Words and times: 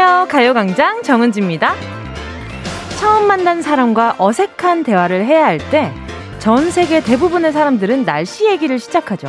안녕하세요. 0.00 0.28
가요광장 0.28 1.02
정은지입니다. 1.02 1.74
처음 2.98 3.26
만난 3.26 3.60
사람과 3.60 4.14
어색한 4.16 4.82
대화를 4.82 5.26
해야 5.26 5.44
할 5.44 5.58
때 5.70 5.92
전 6.38 6.70
세계 6.70 7.02
대부분의 7.02 7.52
사람들은 7.52 8.06
날씨 8.06 8.46
얘기를 8.46 8.78
시작하죠. 8.78 9.28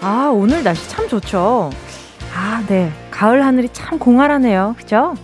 아, 0.00 0.30
오늘 0.32 0.64
날씨 0.64 0.88
참 0.88 1.06
좋죠. 1.06 1.68
아, 2.34 2.64
네. 2.66 2.90
가을 3.10 3.44
하늘이 3.44 3.68
참 3.74 3.98
공활하네요. 3.98 4.74
그죠? 4.78 5.14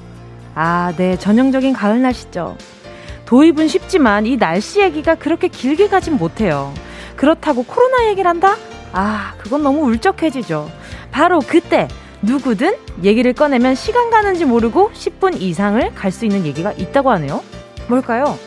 아, 0.54 0.92
네. 0.98 1.16
전형적인 1.16 1.72
가을 1.72 2.02
날씨죠. 2.02 2.58
도입은 3.24 3.68
쉽지만 3.68 4.26
이 4.26 4.36
날씨 4.36 4.80
얘기가 4.82 5.14
그렇게 5.14 5.48
길게 5.48 5.88
가진 5.88 6.18
못해요. 6.18 6.74
그렇다고 7.16 7.62
코로나 7.62 8.08
얘기를 8.08 8.28
한다? 8.28 8.56
아, 8.92 9.32
그건 9.38 9.62
너무 9.62 9.86
울적해지죠. 9.86 10.70
바로 11.10 11.38
그때 11.38 11.88
누구든 12.22 12.74
얘기를 13.02 13.32
꺼내면 13.32 13.74
시간 13.74 14.10
가는지 14.10 14.44
모르고 14.44 14.90
10분 14.92 15.40
이상을 15.40 15.94
갈 15.94 16.10
수 16.12 16.24
있는 16.24 16.46
얘기가 16.46 16.72
있다고 16.72 17.10
하네요. 17.12 17.42
뭘까요? 17.88 18.38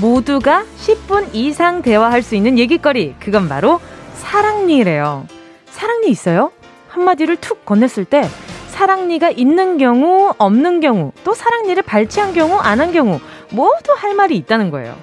모두가 0.00 0.64
10분 0.80 1.28
이상 1.32 1.82
대화할 1.82 2.22
수 2.22 2.34
있는 2.34 2.58
얘기거리. 2.58 3.14
그건 3.20 3.48
바로 3.48 3.80
사랑니래요. 4.14 5.26
사랑니 5.70 6.08
있어요? 6.10 6.50
한마디를 6.88 7.36
툭 7.36 7.64
건넸을 7.64 8.08
때 8.08 8.22
사랑니가 8.68 9.30
있는 9.30 9.78
경우, 9.78 10.32
없는 10.38 10.80
경우, 10.80 11.12
또 11.24 11.34
사랑니를 11.34 11.82
발치한 11.84 12.32
경우, 12.32 12.56
안 12.58 12.80
한 12.80 12.92
경우, 12.92 13.20
모두 13.52 13.92
할 13.96 14.14
말이 14.14 14.36
있다는 14.36 14.70
거예요. 14.70 14.96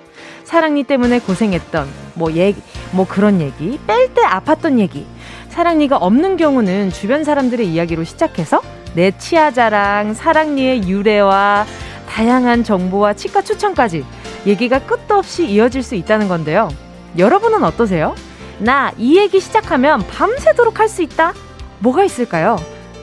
사랑니 0.44 0.84
때문에 0.84 1.20
고생했던, 1.20 1.88
뭐, 2.16 2.32
얘기, 2.34 2.60
뭐 2.92 3.06
그런 3.08 3.40
얘기, 3.40 3.80
뺄 3.86 4.14
때 4.14 4.22
아팠던 4.24 4.80
얘기. 4.80 5.06
사랑니가 5.50 5.98
없는 5.98 6.38
경우는 6.38 6.92
주변 6.92 7.24
사람들의 7.24 7.68
이야기로 7.68 8.04
시작해서 8.04 8.62
내 8.96 9.12
치아 9.18 9.52
자랑, 9.52 10.14
사랑니의 10.14 10.88
유래와 10.88 11.66
다양한 12.08 12.64
정보와 12.64 13.14
치과 13.14 13.42
추천까지 13.44 14.04
얘기가 14.48 14.80
끝도 14.80 15.16
없이 15.16 15.46
이어질 15.46 15.84
수 15.84 15.96
있다는 15.96 16.28
건데요. 16.28 16.70
여러분은 17.18 17.64
어떠세요? 17.64 18.16
나 18.60 18.92
이 18.98 19.18
얘기 19.18 19.40
시작하면 19.40 20.00
밤새도록 20.08 20.80
할 20.80 20.90
수 20.90 21.02
있다? 21.04 21.34
뭐가 21.80 22.04
있을까요? 22.04 22.58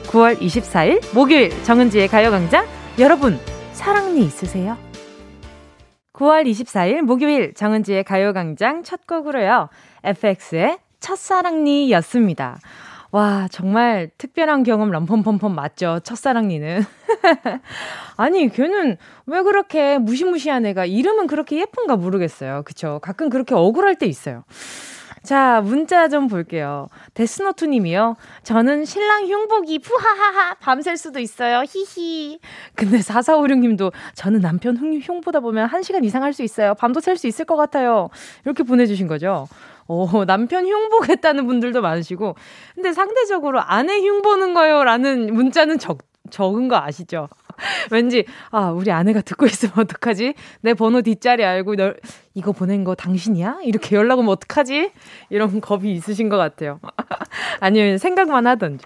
9월 0.07 0.39
24일 0.39 1.01
목요일 1.15 1.51
정은지의 1.63 2.07
가요광장 2.09 2.65
여러분 2.99 3.39
사랑니 3.73 4.21
있으세요? 4.25 4.77
9월 6.17 6.49
24일 6.49 7.01
목요일 7.01 7.53
정은지의 7.53 8.03
가요광장 8.03 8.81
첫 8.81 9.05
곡으로요. 9.05 9.69
FX의 10.03 10.79
첫사랑니 10.99 11.91
였습니다. 11.91 12.59
와, 13.11 13.47
정말 13.51 14.09
특별한 14.17 14.63
경험 14.63 14.89
럼펌펌펌 14.89 15.49
맞죠? 15.49 15.99
첫사랑니는. 16.03 16.83
아니, 18.17 18.49
걔는 18.49 18.97
왜 19.27 19.41
그렇게 19.43 19.99
무시무시한 19.99 20.65
애가 20.65 20.85
이름은 20.85 21.27
그렇게 21.27 21.59
예쁜가 21.59 21.95
모르겠어요. 21.97 22.63
그쵸? 22.65 22.99
가끔 23.03 23.29
그렇게 23.29 23.53
억울할 23.53 23.95
때 23.95 24.07
있어요. 24.07 24.43
자, 25.23 25.61
문자 25.61 26.07
좀 26.07 26.27
볼게요. 26.27 26.87
데스노트 27.13 27.65
님이요. 27.65 28.15
저는 28.43 28.85
신랑 28.85 29.25
흉보기, 29.27 29.79
푸하하하, 29.79 30.53
밤샐 30.55 30.95
수도 30.97 31.19
있어요. 31.19 31.63
히히. 31.67 32.39
근데 32.75 33.01
4456 33.01 33.59
님도 33.59 33.91
저는 34.15 34.39
남편 34.41 34.77
흉, 34.77 34.99
흉보다 34.99 35.39
보면 35.41 35.67
1시간 35.69 36.03
이상 36.05 36.23
할 36.23 36.33
수 36.33 36.43
있어요. 36.43 36.75
밤도 36.75 36.99
샐 36.99 37.17
수 37.17 37.27
있을 37.27 37.45
것 37.45 37.55
같아요. 37.55 38.09
이렇게 38.45 38.63
보내주신 38.63 39.07
거죠. 39.07 39.47
어, 39.87 40.25
남편 40.25 40.65
흉보겠다는 40.67 41.47
분들도 41.47 41.81
많으시고. 41.81 42.35
근데 42.75 42.93
상대적으로 42.93 43.61
아내 43.61 43.99
흉보는 43.99 44.53
거요. 44.53 44.83
라는 44.83 45.33
문자는 45.33 45.79
적, 45.79 45.99
적은 46.29 46.67
거 46.67 46.75
아시죠? 46.77 47.27
왠지 47.91 48.25
아 48.51 48.71
우리 48.71 48.91
아내가 48.91 49.21
듣고 49.21 49.45
있으면 49.45 49.73
어떡하지? 49.77 50.33
내 50.61 50.73
번호 50.73 51.01
뒷자리 51.01 51.43
알고 51.43 51.75
너 51.75 51.93
이거 52.33 52.51
보낸 52.51 52.83
거 52.83 52.95
당신이야? 52.95 53.59
이렇게 53.63 53.95
연락 53.95 54.19
오면 54.19 54.31
어떡하지? 54.31 54.91
이런 55.29 55.59
겁이 55.61 55.93
있으신 55.93 56.29
것 56.29 56.37
같아요. 56.37 56.79
아니면 57.59 57.97
생각만 57.97 58.45
하던지. 58.47 58.85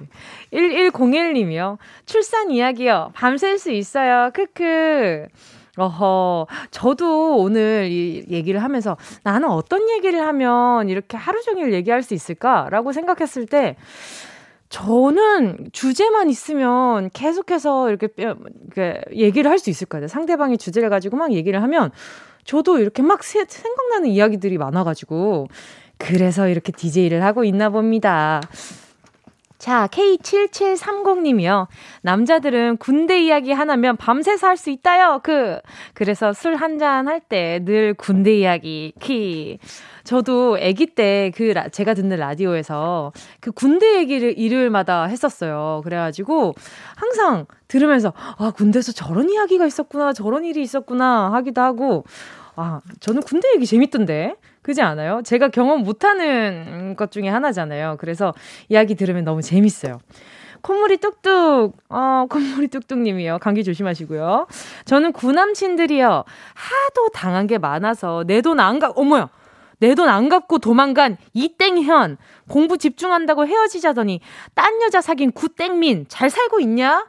1101님이요. 0.54 1.78
출산 2.06 2.52
이야기요. 2.52 3.12
밤샐 3.14 3.58
수 3.58 3.72
있어요. 3.72 4.32
크크. 4.34 5.28
어허, 5.78 6.48
저도 6.70 7.38
오늘 7.38 7.88
이 7.90 8.26
얘기를 8.30 8.62
하면서 8.62 8.98
나는 9.24 9.50
어떤 9.50 9.90
얘기를 9.90 10.22
하면 10.22 10.90
이렇게 10.90 11.16
하루 11.16 11.42
종일 11.44 11.74
얘기할 11.74 12.04
수 12.04 12.14
있을까라고 12.14 12.92
생각했을 12.92 13.46
때 13.46 13.78
저는 14.72 15.68
주제만 15.74 16.30
있으면 16.30 17.10
계속해서 17.12 17.90
이렇게 17.90 18.08
이렇게 18.18 19.02
얘기를 19.14 19.52
할 19.52 19.60
수 19.60 19.70
있을 19.70 19.86
거예요. 19.86 20.08
상대방이 20.08 20.58
주제를 20.58 20.90
가지고 20.90 21.18
막 21.18 21.34
얘기를 21.34 21.62
하면 21.62 21.92
저도 22.46 22.80
이렇게 22.80 23.04
막 23.04 23.22
생각나는 23.22 24.08
이야기들이 24.10 24.58
많아가지고 24.58 25.48
그래서 25.98 26.48
이렇게 26.48 26.72
DJ를 26.72 27.22
하고 27.22 27.44
있나 27.44 27.70
봅니다. 27.70 28.42
자, 29.62 29.86
K7730님이요. 29.92 31.68
남자들은 32.02 32.78
군대 32.78 33.22
이야기 33.22 33.52
하나면 33.52 33.96
밤새서 33.96 34.48
할 34.48 34.58
수 34.58 34.72
있다요. 34.72 35.20
그, 35.22 35.60
그래서 35.94 36.34
술 36.34 36.56
한잔 36.56 37.08
할 37.08 37.20
때 37.30 37.60
늘 37.64 37.94
군대 37.94 38.38
이야기, 38.40 38.92
키. 39.00 39.60
저도 40.04 40.58
아기 40.60 40.88
때 40.88 41.32
그 41.36 41.54
제가 41.72 41.94
듣는 41.94 42.18
라디오에서 42.18 43.12
그 43.40 43.52
군대 43.52 43.98
얘기를 44.00 44.36
일요일마다 44.36 45.04
했었어요. 45.06 45.82
그래가지고 45.84 46.56
항상 46.96 47.46
들으면서 47.68 48.14
아 48.40 48.50
군대에서 48.56 48.92
저런 48.94 49.30
이야기가 49.30 49.68
있었구나 49.68 50.12
저런 50.14 50.44
일이 50.44 50.64
있었구나 50.64 51.32
하기도 51.34 51.62
하고 51.62 52.04
아 52.56 52.82
저는 53.00 53.22
군대 53.22 53.48
얘기 53.54 53.68
재밌던데 53.68 54.36
그지 54.62 54.82
않아요? 54.82 55.22
제가 55.24 55.50
경험 55.50 55.82
못하는 55.84 56.96
것 56.96 57.12
중에 57.12 57.28
하나잖아요. 57.30 57.98
그래서 58.00 58.34
이야기 58.70 58.96
들으면 58.96 59.24
너무 59.24 59.42
재밌어요. 59.42 60.00
콧물이 60.62 60.98
뚝뚝, 60.98 61.76
어, 61.90 62.26
콧물이 62.30 62.68
뚝뚝님이요. 62.68 63.40
감기 63.40 63.64
조심하시고요. 63.64 64.46
저는 64.86 65.12
구남친들이요. 65.14 66.24
하도 66.54 67.10
당한 67.14 67.48
게 67.48 67.58
많아서 67.58 68.24
내 68.28 68.42
돈 68.42 68.60
안 68.60 68.78
가, 68.78 68.92
어머야! 68.96 69.30
내 69.80 69.96
돈 69.96 70.08
안 70.10 70.30
갚고 70.30 70.60
도망간 70.60 71.18
이땡현 71.34 72.18
공부 72.48 72.78
집중한다고 72.78 73.48
헤어지자더니 73.48 74.22
딴 74.54 74.80
여자 74.84 75.02
사귄 75.02 75.32
구땡민 75.32 76.06
잘 76.08 76.30
살고 76.30 76.60
있냐? 76.60 77.08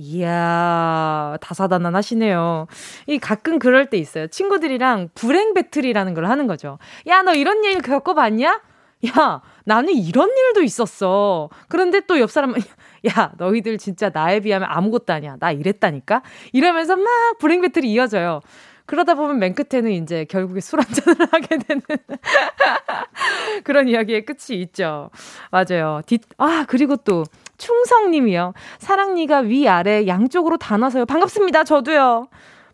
이야, 0.00 1.36
다사다난하시네요. 1.42 2.66
이 3.06 3.18
가끔 3.18 3.58
그럴 3.58 3.90
때 3.90 3.98
있어요. 3.98 4.28
친구들이랑 4.28 5.10
불행 5.14 5.52
배틀이라는 5.52 6.14
걸 6.14 6.24
하는 6.24 6.46
거죠. 6.46 6.78
야, 7.06 7.20
너 7.20 7.34
이런 7.34 7.62
일 7.64 7.82
겪어봤냐? 7.82 8.62
야, 9.08 9.42
나는 9.64 9.92
이런 9.94 10.30
일도 10.30 10.62
있었어. 10.62 11.50
그런데 11.68 12.00
또 12.00 12.16
옆 12.18 12.30
사람은, 12.30 12.54
야, 13.08 13.32
너희들 13.36 13.76
진짜 13.76 14.08
나에 14.12 14.40
비하면 14.40 14.68
아무것도 14.70 15.12
아니야. 15.12 15.36
나 15.38 15.52
이랬다니까? 15.52 16.22
이러면서 16.52 16.96
막 16.96 17.04
불행 17.38 17.60
배틀이 17.60 17.90
이어져요. 17.92 18.40
그러다 18.86 19.14
보면 19.14 19.38
맨 19.38 19.54
끝에는 19.54 19.90
이제 19.92 20.24
결국에 20.24 20.60
술 20.60 20.80
한잔을 20.80 21.28
하게 21.30 21.58
되는 21.58 21.82
그런 23.64 23.86
이야기의 23.86 24.24
끝이 24.24 24.60
있죠. 24.62 25.10
맞아요. 25.50 26.00
뒷, 26.06 26.22
아, 26.38 26.64
그리고 26.66 26.96
또 26.96 27.24
충성님이요. 27.60 28.54
사랑니가 28.78 29.40
위아래 29.40 30.06
양쪽으로 30.06 30.56
다 30.56 30.76
나서요. 30.76 31.06
반갑습니다. 31.06 31.64
저도요. 31.64 32.28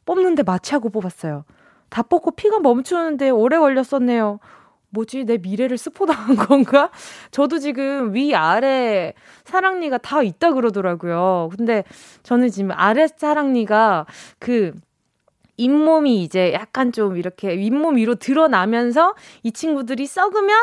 뽑는데 0.06 0.44
마취하고 0.44 0.88
뽑았어요. 0.88 1.44
다 1.90 2.02
뽑고 2.02 2.30
피가 2.32 2.60
멈추는데 2.60 3.30
오래 3.30 3.58
걸렸었네요. 3.58 4.38
뭐지? 4.90 5.24
내 5.24 5.36
미래를 5.36 5.76
스포당한 5.76 6.36
건가? 6.36 6.90
저도 7.30 7.58
지금 7.58 8.14
위아래 8.14 9.12
사랑니가 9.44 9.98
다 9.98 10.22
있다 10.22 10.52
그러더라고요. 10.52 11.50
근데 11.56 11.84
저는 12.22 12.48
지금 12.48 12.70
아래 12.72 13.06
사랑니가 13.08 14.06
그 14.38 14.72
잇몸이 15.58 16.22
이제 16.22 16.52
약간 16.52 16.92
좀 16.92 17.16
이렇게 17.16 17.56
윗몸 17.56 17.96
위로 17.96 18.14
드러나면서 18.14 19.14
이 19.42 19.52
친구들이 19.52 20.06
썩으면 20.06 20.56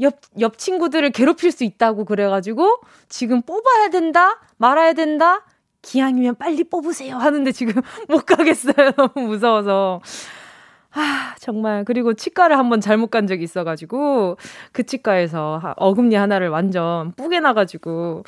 옆, 0.00 0.20
옆 0.40 0.58
친구들을 0.58 1.10
괴롭힐 1.10 1.50
수 1.52 1.64
있다고 1.64 2.04
그래가지고 2.04 2.80
지금 3.08 3.42
뽑아야 3.42 3.90
된다? 3.90 4.40
말아야 4.56 4.92
된다? 4.92 5.44
기왕이면 5.82 6.36
빨리 6.36 6.64
뽑으세요 6.64 7.16
하는데 7.16 7.50
지금 7.52 7.82
못 8.08 8.24
가겠어요. 8.26 8.92
너무 8.96 9.26
무서워서. 9.28 10.00
아, 10.92 11.34
정말. 11.38 11.84
그리고 11.84 12.14
치과를 12.14 12.58
한번 12.58 12.80
잘못 12.80 13.10
간 13.10 13.26
적이 13.26 13.44
있어가지고, 13.44 14.38
그 14.72 14.82
치과에서 14.84 15.74
어금니 15.76 16.14
하나를 16.14 16.48
완전 16.48 17.12
뿌게 17.12 17.40
나가지고, 17.40 18.24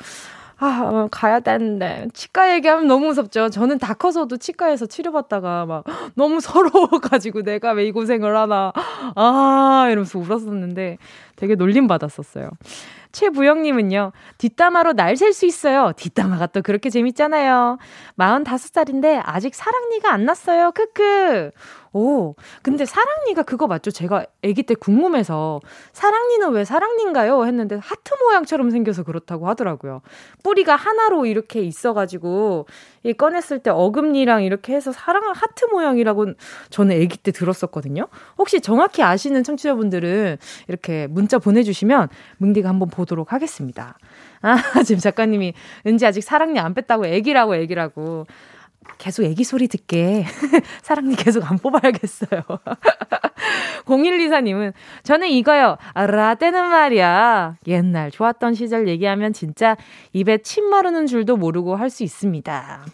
아, 0.63 0.81
어, 0.83 1.07
가야 1.11 1.39
되는데. 1.39 2.07
치과 2.13 2.53
얘기하면 2.53 2.85
너무 2.87 3.07
무섭죠. 3.07 3.49
저는 3.49 3.79
다 3.79 3.95
커서도 3.95 4.37
치과에서 4.37 4.85
치료받다가 4.85 5.65
막 5.65 5.83
너무 6.15 6.39
서러워가지고 6.39 7.41
내가 7.41 7.71
왜 7.71 7.87
이 7.87 7.91
고생을 7.91 8.37
하나. 8.37 8.71
아, 9.15 9.87
이러면서 9.89 10.19
울었었는데 10.19 10.97
되게 11.35 11.55
놀림받았었어요. 11.55 12.51
최부영님은요, 13.11 14.11
뒷담화로 14.37 14.93
날 14.93 15.17
셀 15.17 15.33
수 15.33 15.45
있어요. 15.47 15.93
뒷담화가 15.97 16.47
또 16.47 16.61
그렇게 16.61 16.89
재밌잖아요. 16.91 17.77
45살인데 18.17 19.21
아직 19.25 19.55
사랑니가 19.55 20.13
안 20.13 20.25
났어요. 20.25 20.71
크크. 20.73 21.51
오, 21.93 22.35
근데 22.61 22.85
사랑니가 22.85 23.43
그거 23.43 23.67
맞죠? 23.67 23.91
제가 23.91 24.25
아기 24.45 24.63
때 24.63 24.75
궁금해서 24.75 25.59
사랑니는 25.91 26.51
왜 26.51 26.63
사랑니인가요? 26.63 27.45
했는데 27.45 27.75
하트 27.75 28.13
모양처럼 28.23 28.69
생겨서 28.69 29.03
그렇다고 29.03 29.49
하더라고요. 29.49 30.01
뿌리가 30.41 30.75
하나로 30.75 31.25
이렇게 31.25 31.61
있어가지고 31.61 32.67
이 33.03 33.13
꺼냈을 33.13 33.59
때 33.59 33.71
어금니랑 33.71 34.43
이렇게 34.43 34.73
해서 34.73 34.93
사랑 34.93 35.33
하트 35.35 35.65
모양이라고 35.65 36.33
저는 36.69 36.95
아기 36.95 37.17
때 37.17 37.31
들었었거든요. 37.33 38.07
혹시 38.37 38.61
정확히 38.61 39.03
아시는 39.03 39.43
청취자분들은 39.43 40.37
이렇게 40.69 41.07
문자 41.07 41.39
보내주시면 41.39 42.07
뭉디가 42.37 42.69
한번 42.69 42.89
보도록 42.89 43.33
하겠습니다. 43.33 43.97
아, 44.41 44.55
지금 44.85 44.99
작가님이 44.99 45.53
은지 45.85 46.05
아직 46.05 46.21
사랑니 46.21 46.59
안 46.59 46.73
뺐다고 46.73 47.05
애기라고 47.05 47.55
애기라고. 47.55 48.27
계속 49.01 49.23
애기 49.23 49.43
소리 49.43 49.67
듣게 49.67 50.25
사랑니 50.83 51.15
계속 51.15 51.49
안 51.49 51.57
뽑아야겠어요. 51.57 52.43
0124님은 53.85 54.73
저는 55.01 55.27
이거요. 55.29 55.77
아, 55.95 56.05
라떼는 56.05 56.69
말이야. 56.69 57.57
옛날 57.65 58.11
좋았던 58.11 58.53
시절 58.53 58.87
얘기하면 58.87 59.33
진짜 59.33 59.75
입에 60.13 60.37
침 60.37 60.65
마르는 60.69 61.07
줄도 61.07 61.35
모르고 61.37 61.75
할 61.75 61.89
수 61.89 62.03
있습니다. 62.03 62.85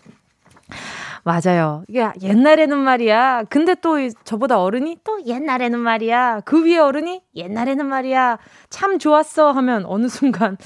맞아요. 1.24 1.83
이게 1.89 2.09
옛날에는 2.21 2.77
말이야. 2.77 3.44
근데 3.50 3.75
또 3.75 3.98
저보다 4.24 4.62
어른이 4.62 5.00
또 5.04 5.24
옛날에는 5.25 5.77
말이야. 5.77 6.42
그 6.45 6.63
위에 6.63 6.77
어른이 6.77 7.21
옛날에는 7.36 7.86
말이야. 7.86 8.38
참 8.69 8.98
좋았어 8.98 9.51
하면 9.51 9.86
어느 9.86 10.07
순간 10.07 10.57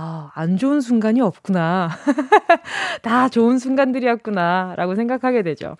아, 0.00 0.30
안 0.36 0.56
좋은 0.56 0.80
순간이 0.80 1.20
없구나. 1.20 1.90
다 3.02 3.28
좋은 3.28 3.58
순간들이었구나. 3.58 4.74
라고 4.76 4.94
생각하게 4.94 5.42
되죠. 5.42 5.76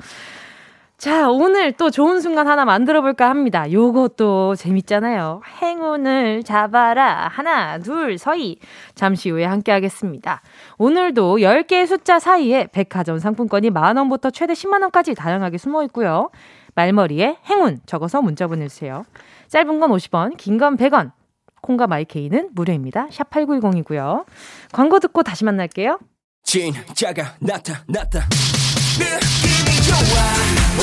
자, 0.97 1.31
오늘 1.31 1.71
또 1.71 1.89
좋은 1.93 2.21
순간 2.21 2.49
하나 2.49 2.65
만들어 2.65 3.01
볼까 3.01 3.31
합니다. 3.31 3.71
요것도 3.71 4.57
재밌잖아요. 4.57 5.43
행운을 5.63 6.43
잡아라. 6.43 7.29
하나, 7.29 7.79
둘, 7.79 8.19
서희. 8.19 8.59
잠시 8.97 9.31
후에 9.31 9.45
함께 9.45 9.71
하겠습니다. 9.71 10.43
오늘도 10.79 11.37
10개의 11.37 11.87
숫자 11.87 12.19
사이에 12.19 12.67
백화점 12.73 13.21
상품권이 13.21 13.71
만원부터 13.71 14.31
최대 14.31 14.53
10만원까지 14.55 15.17
다양하게 15.17 15.59
숨어 15.59 15.85
있고요. 15.85 16.31
말머리에 16.75 17.37
행운 17.47 17.79
적어서 17.87 18.21
문자 18.21 18.49
보내주세요. 18.49 19.05
짧은 19.47 19.79
건 19.79 19.91
50원, 19.93 20.37
긴 20.37 20.59
건 20.59 20.77
100원. 20.77 21.13
콩과 21.69 21.87
마이케이는 21.87 22.49
무료입니다. 22.55 23.09
샵 23.11 23.29
8910이고요. 23.29 24.25
광고 24.73 24.99
듣고 25.01 25.23
다시 25.23 25.45
만날게요. 25.45 25.99
진짜가 26.43 27.35
나타났다. 27.41 28.27
느낌이 28.99 29.83
좋아. 29.85 29.99
오, 30.79 30.83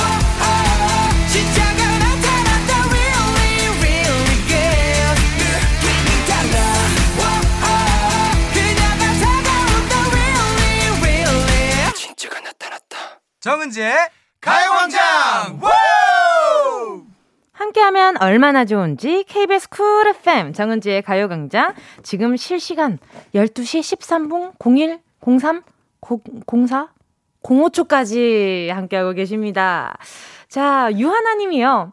진짜가 1.28 1.98
나타났다. 1.98 2.70
Really, 2.86 3.66
really 3.82 4.36
good. 4.46 5.18
느낌이 5.42 6.08
달라. 6.30 6.54
오, 7.18 7.22
그녀가 8.54 9.04
다가온다. 9.18 9.92
Really, 10.14 11.00
really. 11.02 11.92
진짜가 11.94 12.38
나타났다. 12.40 12.94
정은지의 13.40 13.92
가요광장. 14.40 15.58
함께하면 17.56 18.20
얼마나 18.22 18.64
좋은지 18.64 19.24
KBS 19.24 19.70
쿨 19.70 20.08
FM 20.08 20.52
정은지의 20.52 21.02
가요광장 21.02 21.74
지금 22.02 22.36
실시간 22.36 22.98
12시 23.34 23.96
13분 23.96 24.52
01 24.60 25.00
03 25.40 25.62
04 26.46 26.88
05초까지 27.42 28.68
함께하고 28.68 29.12
계십니다. 29.12 29.96
자, 30.48 30.90
유하나님이요. 30.92 31.92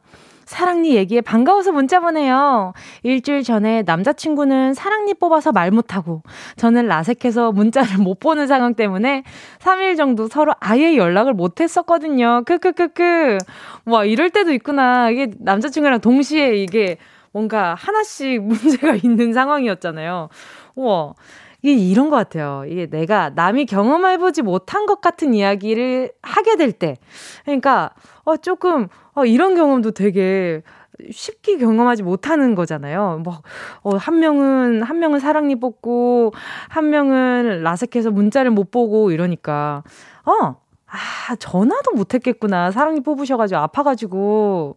사랑니 0.54 0.96
얘기에 0.96 1.22
반가워서 1.22 1.72
문자 1.72 2.00
보내요. 2.00 2.74
일주일 3.02 3.42
전에 3.42 3.82
남자친구는 3.82 4.76
사랑니 4.76 5.16
뽑아서 5.16 5.52
말 5.52 5.72
못하고 5.72 6.22
저는 6.58 6.86
라섹해서 6.86 7.52
문자를 7.52 7.98
못 7.98 8.20
보는 8.20 8.46
상황 8.46 8.76
때문에 8.76 9.24
3일 9.58 9.98
정도 9.98 10.28
서로 10.28 10.54
아예 10.60 10.96
연락을 10.96 11.34
못 11.34 11.60
했었거든요. 11.60 12.44
크크크크. 12.46 13.40
와, 13.86 14.06
이럴 14.06 14.30
때도 14.30 14.54
있구나. 14.54 15.10
이게 15.10 15.32
남자친구랑 15.40 16.02
동시에 16.02 16.56
이게 16.58 16.98
뭔가 17.32 17.74
하나씩 17.74 18.44
문제가 18.46 18.96
있는 19.02 19.34
상황이었잖아요. 19.34 20.30
우와. 20.76 21.14
이게 21.64 21.74
이런 21.74 22.10
것 22.10 22.18
같아요. 22.18 22.66
이게 22.68 22.88
내가 22.88 23.30
남이 23.30 23.66
경험해보지 23.66 24.42
못한 24.42 24.86
것 24.86 25.00
같은 25.00 25.34
이야기를 25.34 26.12
하게 26.22 26.58
될 26.58 26.74
때. 26.74 26.98
그러니까, 27.46 27.92
어, 28.26 28.36
조금, 28.36 28.88
어, 29.14 29.26
이런 29.26 29.56
경험도 29.56 29.92
되게 29.92 30.62
쉽게 31.10 31.58
경험하지 31.58 32.04
못하는 32.04 32.54
거잖아요. 32.54 33.22
뭐, 33.24 33.42
어, 33.82 33.96
한 33.96 34.20
명은, 34.20 34.84
한 34.84 35.00
명은 35.00 35.20
사랑니 35.20 35.56
뽑고, 35.56 36.34
한 36.68 36.90
명은 36.90 37.64
라섹해서 37.64 38.12
문자를 38.12 38.52
못 38.52 38.70
보고 38.70 39.12
이러니까, 39.12 39.84
어, 40.26 40.58
아, 40.86 41.36
전화도 41.38 41.92
못 41.94 42.14
했겠구나. 42.14 42.72
사랑니 42.72 43.02
뽑으셔가지고, 43.02 43.58
아파가지고. 43.60 44.76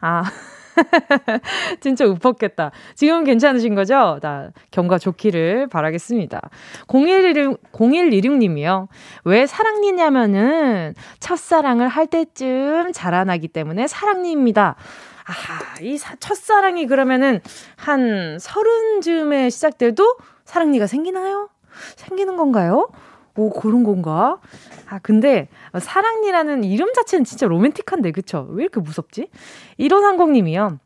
아. 0.00 0.24
진짜 1.80 2.04
우뻤겠다. 2.06 2.70
지금은 2.94 3.24
괜찮으신 3.24 3.74
거죠? 3.74 4.18
나 4.20 4.50
경과 4.70 4.98
좋기를 4.98 5.68
바라겠습니다. 5.68 6.50
0116, 6.88 7.72
0116님이요. 7.72 8.88
왜 9.24 9.46
사랑니냐면은 9.46 10.94
첫사랑을 11.20 11.88
할 11.88 12.06
때쯤 12.06 12.92
자라나기 12.92 13.48
때문에 13.48 13.86
사랑니입니다. 13.86 14.76
아, 15.26 15.80
이 15.80 15.96
사, 15.96 16.16
첫사랑이 16.16 16.86
그러면은 16.86 17.40
한 17.76 18.38
서른쯤에 18.38 19.48
시작돼도 19.50 20.16
사랑니가 20.44 20.86
생기나요? 20.86 21.48
생기는 21.96 22.36
건가요? 22.36 22.88
오, 23.36 23.50
그런 23.50 23.82
건가? 23.82 24.38
아, 24.88 24.98
근데 25.00 25.48
사랑니라는 25.78 26.64
이름 26.64 26.92
자체는 26.92 27.24
진짜 27.24 27.46
로맨틱한데, 27.46 28.12
그쵸? 28.12 28.46
왜 28.50 28.62
이렇게 28.64 28.80
무섭지? 28.80 29.28
1530님이요. 29.80 30.78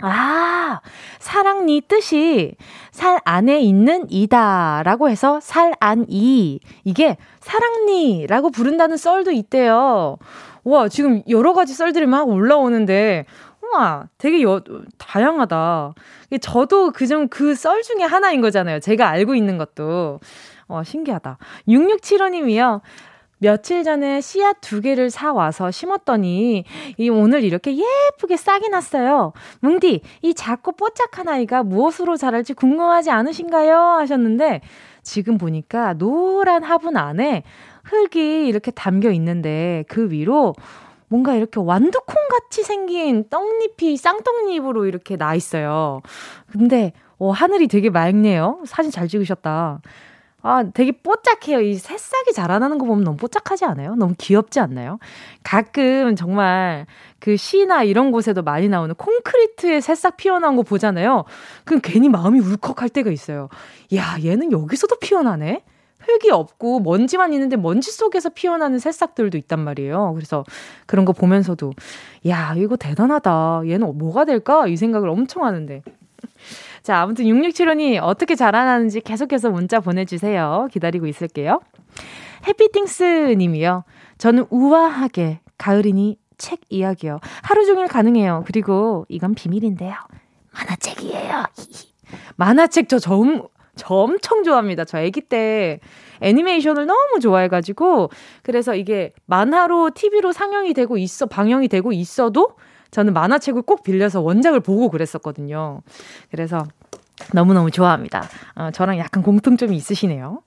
아, 0.00 0.80
사랑니 1.18 1.80
뜻이 1.82 2.56
살 2.90 3.20
안에 3.24 3.60
있는 3.60 4.06
이다라고 4.10 5.08
해서 5.08 5.40
살 5.40 5.72
안이. 5.80 6.60
이게 6.84 7.16
사랑니라고 7.40 8.50
부른다는 8.50 8.96
썰도 8.96 9.30
있대요. 9.32 10.18
와, 10.64 10.88
지금 10.88 11.22
여러 11.28 11.52
가지 11.52 11.74
썰들이 11.74 12.06
막 12.06 12.28
올라오는데, 12.28 13.26
우와, 13.62 14.08
되게 14.18 14.42
여, 14.42 14.62
다양하다. 14.98 15.94
저도 16.40 16.90
그중 16.90 17.28
그썰 17.28 17.82
중에 17.82 18.02
하나인 18.02 18.40
거잖아요. 18.40 18.80
제가 18.80 19.08
알고 19.08 19.34
있는 19.34 19.58
것도. 19.58 20.20
어, 20.68 20.82
신기하다. 20.82 21.38
6675님이요. 21.68 22.80
며칠 23.38 23.84
전에 23.84 24.20
씨앗 24.20 24.58
두 24.60 24.80
개를 24.80 25.10
사와서 25.10 25.70
심었더니 25.70 26.64
이 26.96 27.08
오늘 27.10 27.44
이렇게 27.44 27.76
예쁘게 27.76 28.36
싹이 28.36 28.70
났어요. 28.70 29.32
뭉디, 29.60 30.00
이 30.22 30.34
작고 30.34 30.72
뽀짝한 30.72 31.28
아이가 31.28 31.62
무엇으로 31.62 32.16
자랄지 32.16 32.54
궁금하지 32.54 33.10
않으신가요? 33.10 33.76
하셨는데 33.76 34.62
지금 35.02 35.36
보니까 35.36 35.92
노란 35.94 36.62
화분 36.64 36.96
안에 36.96 37.42
흙이 37.84 38.46
이렇게 38.48 38.70
담겨 38.70 39.10
있는데 39.10 39.84
그 39.88 40.10
위로 40.10 40.54
뭔가 41.08 41.34
이렇게 41.34 41.60
완두콩 41.60 42.16
같이 42.30 42.62
생긴 42.62 43.28
떡잎이 43.28 43.96
쌍떡잎으로 43.98 44.86
이렇게 44.86 45.16
나 45.16 45.34
있어요. 45.34 46.00
근데 46.50 46.92
어, 47.18 47.30
하늘이 47.30 47.68
되게 47.68 47.90
맑네요. 47.90 48.62
사진 48.64 48.90
잘 48.90 49.06
찍으셨다. 49.06 49.80
아, 50.46 50.62
되게 50.74 50.92
뽀짝해요. 50.92 51.62
이 51.62 51.74
새싹이 51.74 52.34
자라나는 52.34 52.76
거 52.76 52.84
보면 52.84 53.02
너무 53.02 53.16
뽀짝하지 53.16 53.64
않아요? 53.64 53.94
너무 53.94 54.14
귀엽지 54.18 54.60
않나요? 54.60 54.98
가끔 55.42 56.16
정말 56.16 56.84
그 57.18 57.38
시나 57.38 57.82
이런 57.82 58.12
곳에도 58.12 58.42
많이 58.42 58.68
나오는 58.68 58.94
콘크리트에 58.94 59.80
새싹 59.80 60.18
피어나온 60.18 60.56
거 60.56 60.62
보잖아요. 60.62 61.24
그럼 61.64 61.80
괜히 61.82 62.10
마음이 62.10 62.40
울컥할 62.40 62.90
때가 62.90 63.10
있어요. 63.10 63.48
야, 63.94 64.18
얘는 64.22 64.52
여기서도 64.52 64.96
피어나네? 64.96 65.62
흙이 66.00 66.30
없고 66.30 66.80
먼지만 66.80 67.32
있는데 67.32 67.56
먼지 67.56 67.90
속에서 67.90 68.28
피어나는 68.28 68.78
새싹들도 68.78 69.38
있단 69.38 69.60
말이에요. 69.60 70.12
그래서 70.12 70.44
그런 70.84 71.06
거 71.06 71.14
보면서도 71.14 71.72
야, 72.28 72.52
이거 72.58 72.76
대단하다. 72.76 73.62
얘는 73.66 73.96
뭐가 73.96 74.26
될까? 74.26 74.66
이 74.66 74.76
생각을 74.76 75.08
엄청 75.08 75.42
하는데. 75.46 75.82
자, 76.84 77.00
아무튼 77.00 77.24
6675님 77.24 77.98
어떻게 78.02 78.34
자라나는지 78.34 79.00
계속해서 79.00 79.48
문자 79.48 79.80
보내주세요. 79.80 80.68
기다리고 80.70 81.06
있을게요. 81.06 81.60
해피띵스 82.46 83.36
님이요. 83.38 83.84
저는 84.18 84.44
우아하게 84.50 85.40
가을이니 85.56 86.18
책 86.36 86.60
이야기요. 86.68 87.20
하루 87.42 87.64
종일 87.64 87.86
가능해요. 87.86 88.44
그리고 88.46 89.06
이건 89.08 89.34
비밀인데요. 89.34 89.94
만화책이에요. 90.52 91.44
만화책 92.36 92.90
저, 92.90 92.98
저, 92.98 93.18
저 93.76 93.94
엄청 93.94 94.44
좋아합니다. 94.44 94.84
저 94.84 94.98
아기 94.98 95.22
때 95.22 95.80
애니메이션을 96.20 96.84
너무 96.84 97.18
좋아해가지고 97.18 98.10
그래서 98.42 98.74
이게 98.74 99.14
만화로 99.24 99.92
TV로 99.94 100.32
상영이 100.32 100.74
되고 100.74 100.98
있어 100.98 101.24
방영이 101.24 101.68
되고 101.68 101.94
있어도 101.94 102.56
저는 102.94 103.12
만화책을 103.12 103.62
꼭 103.62 103.82
빌려서 103.82 104.20
원작을 104.20 104.60
보고 104.60 104.88
그랬었거든요. 104.88 105.80
그래서 106.30 106.64
너무너무 107.32 107.72
좋아합니다. 107.72 108.28
어, 108.54 108.70
저랑 108.70 108.98
약간 108.98 109.24
공통점이 109.24 109.74
있으시네요. 109.76 110.42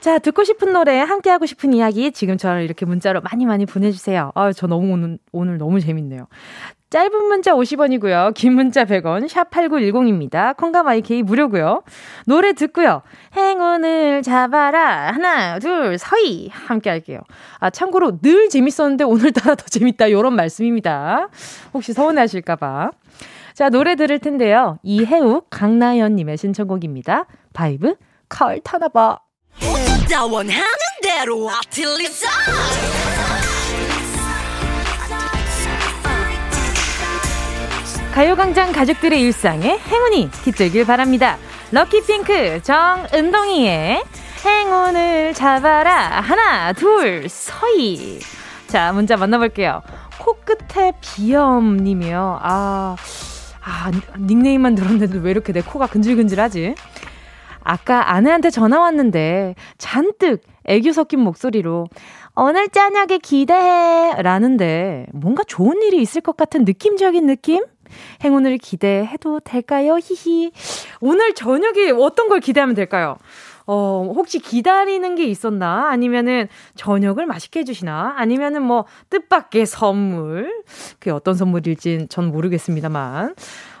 자, 0.00 0.18
듣고 0.18 0.42
싶은 0.42 0.72
노래, 0.72 1.00
함께하고 1.00 1.44
싶은 1.44 1.74
이야기 1.74 2.12
지금처럼 2.12 2.62
이렇게 2.62 2.86
문자로 2.86 3.20
많이 3.20 3.44
많이 3.44 3.66
보내주세요. 3.66 4.32
아, 4.34 4.54
저 4.54 4.66
너무 4.66 4.90
오늘, 4.90 5.18
오늘 5.32 5.58
너무 5.58 5.80
재밌네요. 5.80 6.28
짧은 6.90 7.24
문자 7.28 7.52
50원이고요. 7.52 8.34
긴 8.34 8.54
문자 8.54 8.84
100원, 8.84 9.28
샵 9.28 9.48
8910입니다. 9.50 10.56
콩감 10.56 10.88
IK 10.88 11.22
무료고요. 11.22 11.84
노래 12.26 12.52
듣고요. 12.52 13.02
행운을 13.36 14.22
잡아라. 14.22 15.12
하나, 15.12 15.60
둘, 15.60 15.96
서희. 15.98 16.50
함께 16.52 16.90
할게요. 16.90 17.20
아, 17.60 17.70
참고로 17.70 18.18
늘 18.20 18.48
재밌었는데 18.48 19.04
오늘따라 19.04 19.54
더 19.54 19.64
재밌다. 19.66 20.08
이런 20.08 20.34
말씀입니다. 20.34 21.28
혹시 21.72 21.92
서운해 21.92 22.22
하실까봐. 22.22 22.90
자, 23.54 23.68
노래 23.70 23.94
들을 23.94 24.18
텐데요. 24.18 24.78
이해욱, 24.82 25.46
강나연님의 25.50 26.38
신청곡입니다. 26.38 27.26
바이브, 27.52 27.94
가을 28.28 28.60
타나봐. 28.64 29.20
나 30.10 30.24
원하는 30.24 30.64
대로 31.02 31.48
아틀리사 31.48 32.28
가요광장 38.12 38.72
가족들의 38.72 39.20
일상에 39.20 39.78
행운이 39.78 40.30
깃들길 40.44 40.84
바랍니다. 40.84 41.38
럭키핑크 41.70 42.60
정은동이의 42.62 44.02
행운을 44.44 45.32
잡아라 45.34 46.20
하나 46.20 46.72
둘 46.72 47.28
서희 47.28 48.18
자 48.66 48.92
문자 48.92 49.16
만나볼게요. 49.16 49.82
코끝에 50.18 50.92
비염님이요. 51.00 52.40
아, 52.42 52.96
아 53.62 53.90
닉네임만 54.18 54.74
들었는데도 54.74 55.20
왜 55.20 55.30
이렇게 55.30 55.52
내 55.52 55.62
코가 55.62 55.86
근질근질하지? 55.86 56.74
아까 57.62 58.12
아내한테 58.12 58.50
전화 58.50 58.80
왔는데 58.80 59.54
잔뜩 59.78 60.42
애교 60.64 60.92
섞인 60.92 61.20
목소리로 61.20 61.86
오늘 62.34 62.68
저녁에 62.68 63.18
기대해 63.18 64.20
라는데 64.20 65.06
뭔가 65.12 65.44
좋은 65.44 65.80
일이 65.82 66.00
있을 66.02 66.20
것 66.22 66.36
같은 66.36 66.64
느낌적인 66.64 67.26
느낌? 67.26 67.64
행운을 68.22 68.58
기대해도 68.58 69.40
될까요? 69.40 69.98
히히. 70.02 70.52
오늘 71.00 71.34
저녁에 71.34 71.90
어떤 71.90 72.28
걸 72.28 72.40
기대하면 72.40 72.74
될까요? 72.74 73.16
어, 73.66 74.12
혹시 74.16 74.40
기다리는 74.40 75.14
게 75.14 75.24
있었나? 75.24 75.90
아니면은 75.90 76.48
저녁을 76.74 77.26
맛있게 77.26 77.60
해주시나? 77.60 78.14
아니면은 78.16 78.62
뭐 78.62 78.84
뜻밖의 79.10 79.64
선물? 79.66 80.64
그게 80.98 81.12
어떤 81.12 81.34
선물일진 81.34 82.08
전 82.08 82.32
모르겠습니다만. 82.32 83.34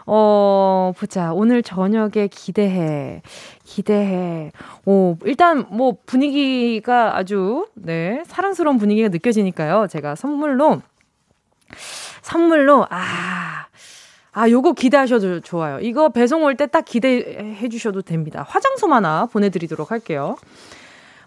어, 0.06 0.92
보자. 0.96 1.32
오늘 1.32 1.62
저녁에 1.62 2.28
기대해. 2.30 3.22
기대해. 3.64 4.52
오, 4.84 5.16
일단 5.24 5.66
뭐 5.70 5.96
분위기가 6.06 7.16
아주, 7.16 7.66
네, 7.74 8.22
사랑스러운 8.26 8.78
분위기가 8.78 9.08
느껴지니까요. 9.08 9.86
제가 9.88 10.14
선물로, 10.14 10.82
선물로, 12.22 12.86
아, 12.90 13.66
아, 14.32 14.48
요거 14.48 14.72
기대하셔도 14.74 15.40
좋아요. 15.40 15.80
이거 15.80 16.08
배송 16.10 16.44
올 16.44 16.54
때 16.56 16.66
딱 16.66 16.84
기대해 16.84 17.68
주셔도 17.68 18.02
됩니다. 18.02 18.44
화장솜 18.48 18.92
하나 18.92 19.26
보내드리도록 19.26 19.90
할게요. 19.90 20.36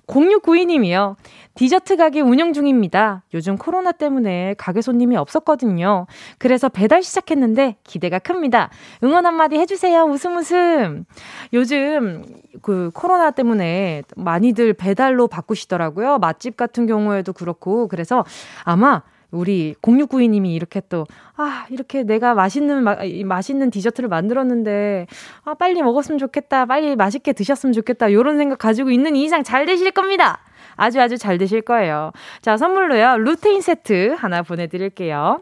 0692님이요. 0.08 1.16
디저트 1.56 1.96
가게 1.98 2.20
운영 2.20 2.52
중입니다. 2.52 3.24
요즘 3.34 3.58
코로나 3.58 3.92
때문에 3.94 4.54
가게 4.58 4.82
손님이 4.82 5.16
없었거든요. 5.16 6.08
그래서 6.40 6.68
배달 6.68 7.04
시작했는데 7.04 7.78
기대가 7.84 8.20
큽니다. 8.20 8.70
응원 9.04 9.26
한마디 9.26 9.58
해주세요. 9.58 10.04
웃음 10.04 10.36
웃음. 10.38 11.06
요즘 11.54 12.26
그 12.62 12.92
코로나 12.94 13.32
때문에 13.32 14.04
많이들 14.18 14.74
배달로 14.74 15.28
바꾸시더라고요. 15.28 16.18
맛집 16.18 16.58
같은 16.58 16.86
경우에도 16.86 17.32
그렇고. 17.32 17.88
그래서 17.88 18.26
아마 18.66 19.04
우리 19.34 19.76
0692님이 19.82 20.54
이렇게 20.54 20.82
또, 20.90 21.06
아, 21.36 21.66
이렇게 21.70 22.04
내가 22.04 22.34
맛있는, 22.34 22.84
마, 22.84 22.98
맛있는 23.26 23.72
디저트를 23.72 24.08
만들었는데, 24.08 25.08
아, 25.44 25.54
빨리 25.56 25.82
먹었으면 25.82 26.20
좋겠다. 26.20 26.66
빨리 26.66 26.96
맛있게 26.96 27.34
드셨으면 27.34 27.74
좋겠다. 27.74 28.14
요런 28.14 28.38
생각 28.38 28.60
가지고 28.60 28.92
있는 28.92 29.16
이상 29.16 29.44
잘 29.44 29.66
되실 29.66 29.92
겁니다. 29.92 30.40
아주 30.76 31.02
아주 31.02 31.18
잘 31.18 31.38
되실 31.38 31.62
거예요. 31.62 32.12
자, 32.42 32.58
선물로요. 32.58 33.18
루테인 33.18 33.62
세트 33.62 34.16
하나 34.18 34.42
보내드릴게요. 34.44 35.42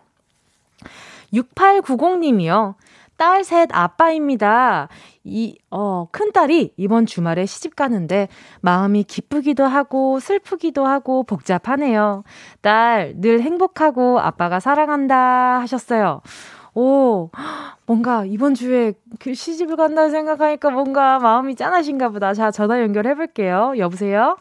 6890님이요. 1.33 2.75
딸 3.22 3.44
셋 3.44 3.70
아빠입니다. 3.72 4.88
이, 5.24 5.56
어, 5.70 6.08
큰딸이 6.12 6.74
이번 6.75 7.06
주말에 7.06 7.46
시집 7.46 7.75
가는데 7.75 8.28
마음이 8.62 9.04
기쁘기도 9.04 9.63
하고 9.66 10.20
슬프기도 10.20 10.88
하고 10.88 11.22
복잡하네요. 11.22 12.24
딸, 12.62 13.13
늘 13.18 13.42
행복하고 13.42 14.20
아빠가 14.20 14.60
사랑한다 14.60 15.60
하셨어요. 15.60 16.22
오, 16.74 17.30
뭔가 17.86 18.25
이번 18.25 18.56
주에 18.56 18.94
그 19.20 19.36
시집을 19.36 19.75
간다 19.75 20.10
생각하니까 20.10 20.72
뭔가 20.72 21.20
마음이 21.20 21.56
짠하신가 21.56 22.10
보다. 22.10 22.34
자, 22.34 22.50
전화 22.50 22.82
연결해 22.82 23.13
볼게요. 23.13 23.74
여보세요? 23.78 24.38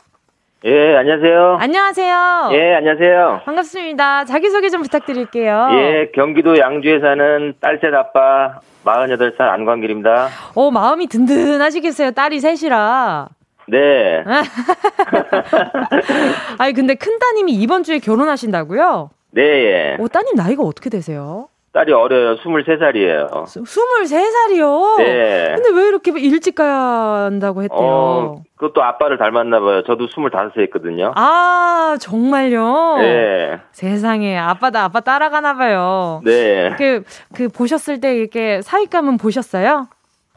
예, 0.67 0.95
안녕하세요. 0.97 1.57
안녕하세요. 1.59 2.49
예, 2.53 2.75
안녕하세요. 2.75 3.41
반갑습니다. 3.47 4.27
자기소개 4.27 4.69
좀 4.69 4.83
부탁드릴게요. 4.83 5.69
예, 5.73 6.11
경기도 6.15 6.59
양주에 6.59 7.01
사는 7.01 7.55
딸셋 7.61 7.95
아빠 7.95 8.61
48살 8.85 9.41
안광길입니다. 9.41 10.29
오, 10.55 10.71
마음이 10.71 11.07
든든하시겠어요. 11.07 12.11
딸이 12.11 12.41
셋이라. 12.41 13.29
네. 13.69 14.23
아니, 16.59 16.73
근데 16.75 16.95
큰 16.95 17.19
따님이 17.19 17.53
이번 17.53 17.83
주에 17.83 17.99
결혼하신다고요? 17.99 19.09
네, 19.31 19.43
예. 19.43 19.97
오, 19.99 20.09
따님 20.09 20.35
나이가 20.35 20.63
어떻게 20.63 20.91
되세요? 20.91 21.49
딸이 21.73 21.93
어려요. 21.93 22.37
23살이에요. 22.39 23.45
23살이요? 23.45 24.97
네. 24.99 25.53
근데 25.55 25.71
왜 25.71 25.87
이렇게 25.87 26.11
일찍 26.17 26.57
간다고 26.57 27.63
했대요? 27.63 27.79
어, 27.81 28.43
그것도 28.57 28.83
아빠를 28.83 29.19
닮았나 29.19 29.61
봐요. 29.61 29.83
저도 29.85 30.09
25세 30.09 30.63
했거든요. 30.63 31.13
아, 31.15 31.97
정말요? 32.01 32.97
네. 32.99 33.61
세상에. 33.71 34.37
아빠다, 34.37 34.83
아빠 34.85 35.01
따라가나 35.01 35.55
봐요. 35.55 36.21
네. 36.25 36.75
그, 36.77 37.05
그, 37.35 37.49
보셨을 37.49 38.01
때 38.01 38.17
이렇게 38.17 38.63
사윗감은 38.63 39.19
보셨어요? 39.19 39.87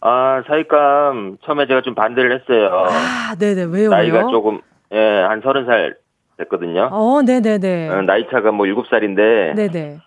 아, 0.02 0.44
사윗감 0.46 1.38
처음에 1.46 1.66
제가 1.66 1.82
좀 1.82 1.96
반대를 1.96 2.40
했어요. 2.42 2.86
아, 2.90 3.34
네네. 3.40 3.63
왜요? 3.72 3.90
나이가? 3.90 4.28
조금, 4.28 4.62
예, 4.92 5.00
한 5.00 5.42
30살 5.42 5.96
됐거든요. 6.38 6.90
어, 6.92 7.22
네네네. 7.24 7.90
어, 7.90 8.02
나이 8.04 8.28
차가 8.30 8.52
뭐 8.52 8.68
7살인데. 8.68 9.56
네네. 9.56 9.98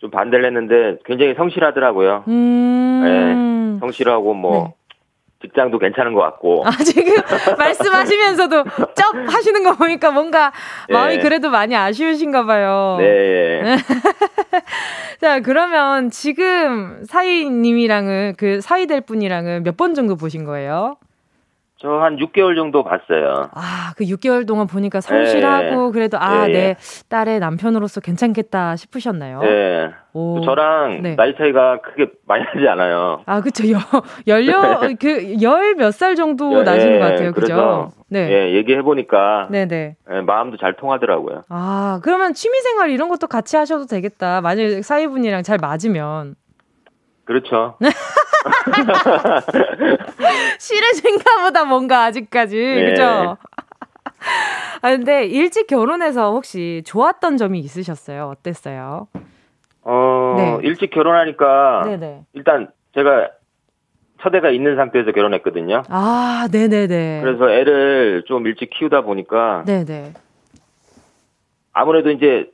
좀 0.00 0.10
반대를 0.10 0.46
했는데 0.46 0.98
굉장히 1.04 1.34
성실하더라고요. 1.34 2.24
음. 2.28 3.00
네, 3.04 3.80
성실하고 3.80 4.32
뭐 4.34 4.64
네. 4.64 4.74
직장도 5.42 5.78
괜찮은 5.78 6.14
것 6.14 6.20
같고. 6.22 6.64
아, 6.66 6.70
지금 6.70 7.14
말씀하시면서도 7.58 8.64
쩝 8.94 9.14
하시는 9.34 9.62
거 9.62 9.74
보니까 9.74 10.10
뭔가 10.10 10.52
네. 10.88 10.94
마음이 10.94 11.18
그래도 11.18 11.50
많이 11.50 11.76
아쉬우신가 11.76 12.44
봐요. 12.46 12.96
네. 12.98 13.76
자, 15.20 15.40
그러면 15.40 16.10
지금 16.10 17.04
사위님이랑은 17.06 18.34
그 18.38 18.60
사위 18.62 18.86
될 18.86 19.02
분이랑은 19.02 19.62
몇 19.64 19.76
번 19.76 19.94
정도 19.94 20.16
보신 20.16 20.44
거예요? 20.44 20.96
저 21.82 21.88
한 22.00 22.16
6개월 22.16 22.56
정도 22.56 22.84
봤어요. 22.84 23.48
아, 23.54 23.92
그 23.96 24.04
6개월 24.04 24.46
동안 24.46 24.66
보니까 24.66 25.00
성실하고 25.00 25.86
네. 25.86 25.92
그래도 25.92 26.18
아, 26.18 26.46
네. 26.46 26.52
내 26.52 26.76
딸의 27.08 27.40
남편으로서 27.40 28.02
괜찮겠다 28.02 28.76
싶으셨나요? 28.76 29.40
네. 29.40 29.90
오. 30.12 30.42
저랑 30.44 31.00
네. 31.02 31.16
나이 31.16 31.34
차이가 31.36 31.80
크게 31.80 32.10
많이 32.26 32.44
나지 32.44 32.68
않아요. 32.68 33.22
아, 33.24 33.40
그쵸. 33.40 33.64
여, 33.70 33.78
네. 34.26 34.94
그, 35.00 35.40
열 35.40 35.74
몇 35.76 35.92
살 35.92 36.16
정도 36.16 36.50
네. 36.58 36.62
나시는 36.64 36.98
것 37.00 37.06
같아요. 37.06 37.32
그죠? 37.32 37.90
네. 38.08 38.28
예, 38.30 38.54
얘기해보니까. 38.56 39.48
네네. 39.50 39.96
네, 40.10 40.20
마음도 40.22 40.58
잘 40.58 40.76
통하더라고요. 40.76 41.44
아, 41.48 42.00
그러면 42.02 42.34
취미생활 42.34 42.90
이런 42.90 43.08
것도 43.08 43.26
같이 43.26 43.56
하셔도 43.56 43.86
되겠다. 43.86 44.40
만약에 44.42 44.82
사위분이랑 44.82 45.42
잘 45.44 45.58
맞으면. 45.58 46.34
그렇죠. 47.30 47.78
싫으신가 50.58 51.44
보다 51.44 51.64
뭔가 51.64 52.02
아직까지. 52.06 52.56
네. 52.56 52.90
그죠? 52.90 53.36
아, 54.82 54.90
근데 54.90 55.26
일찍 55.26 55.68
결혼해서 55.68 56.32
혹시 56.32 56.82
좋았던 56.84 57.36
점이 57.36 57.60
있으셨어요? 57.60 58.30
어땠어요? 58.30 59.06
어, 59.82 60.34
네. 60.38 60.58
일찍 60.64 60.90
결혼하니까 60.90 61.82
네네. 61.84 62.24
일단 62.32 62.72
제가 62.96 63.30
첫애가 64.22 64.50
있는 64.50 64.74
상태에서 64.74 65.12
결혼했거든요. 65.12 65.84
아, 65.88 66.48
네네네. 66.50 67.20
그래서 67.22 67.48
애를 67.48 68.24
좀 68.26 68.44
일찍 68.48 68.70
키우다 68.70 69.02
보니까 69.02 69.62
네네. 69.66 70.14
아무래도 71.72 72.10
이제 72.10 72.50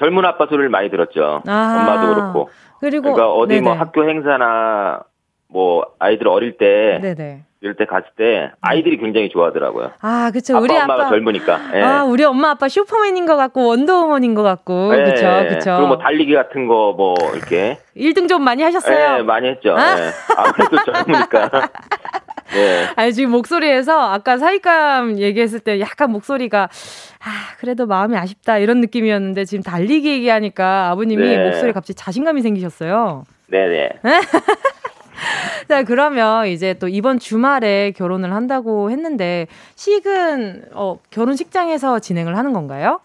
젊은 0.00 0.24
아빠 0.24 0.46
소리를 0.46 0.68
많이 0.70 0.90
들었죠. 0.90 1.42
아, 1.46 1.76
엄마도 1.78 2.14
그렇고. 2.14 2.50
그리고 2.80 3.12
그러니까 3.12 3.28
어디 3.30 3.36
뭐 3.36 3.46
네네. 3.46 3.60
뭐 3.60 3.72
학교 3.74 4.08
행사나 4.08 5.00
뭐 5.48 5.84
아이들 5.98 6.26
어릴 6.28 6.56
때 6.56 6.98
네네. 7.02 7.42
이럴 7.60 7.74
때 7.76 7.84
갔을 7.84 8.06
때 8.16 8.50
아이들이 8.62 8.96
굉장히 8.96 9.28
좋아하더라고요. 9.28 9.90
아, 10.00 10.30
그렇죠. 10.32 10.56
우리 10.58 10.72
엄마가 10.74 10.94
아빠 10.94 11.08
젊으니까. 11.10 11.58
네. 11.72 11.82
아, 11.82 12.04
우리 12.04 12.24
엄마 12.24 12.50
아빠 12.50 12.68
슈퍼맨인 12.68 13.26
것 13.26 13.36
같고 13.36 13.66
원더우먼인 13.66 14.34
것 14.34 14.42
같고. 14.42 14.88
그렇죠. 14.88 15.22
그렇죠. 15.46 15.70
그리고 15.76 15.86
뭐 15.88 15.98
달리기 15.98 16.32
같은 16.34 16.66
거 16.66 16.94
뭐 16.96 17.14
이렇게 17.34 17.78
1등 17.94 18.26
좀 18.28 18.42
많이 18.42 18.62
하셨어요? 18.62 19.18
네, 19.18 19.22
많이 19.22 19.48
했죠. 19.48 19.76
아? 19.76 19.94
네. 19.96 20.08
아무래도 20.38 20.76
젊으니까. 20.84 21.50
네. 22.52 22.86
아니, 22.96 23.12
지금 23.12 23.30
목소리에서 23.30 24.12
아까 24.12 24.38
사익감 24.38 25.18
얘기했을 25.18 25.60
때 25.60 25.80
약간 25.80 26.10
목소리가 26.10 26.64
아, 26.64 27.30
그래도 27.58 27.86
마음이 27.86 28.16
아쉽다 28.16 28.58
이런 28.58 28.80
느낌이었는데 28.80 29.44
지금 29.44 29.62
달리기 29.62 30.10
얘기하니까 30.10 30.90
아버님이 30.90 31.36
네. 31.36 31.44
목소리에 31.44 31.72
갑자기 31.72 31.94
자신감이 31.94 32.42
생기셨어요. 32.42 33.24
네네. 33.48 33.90
자, 35.68 35.82
그러면 35.84 36.46
이제 36.46 36.74
또 36.74 36.88
이번 36.88 37.18
주말에 37.18 37.92
결혼을 37.92 38.32
한다고 38.34 38.90
했는데, 38.90 39.46
식은, 39.76 40.64
어, 40.72 40.98
결혼식장에서 41.10 41.98
진행을 42.00 42.36
하는 42.36 42.52
건가요? 42.52 43.00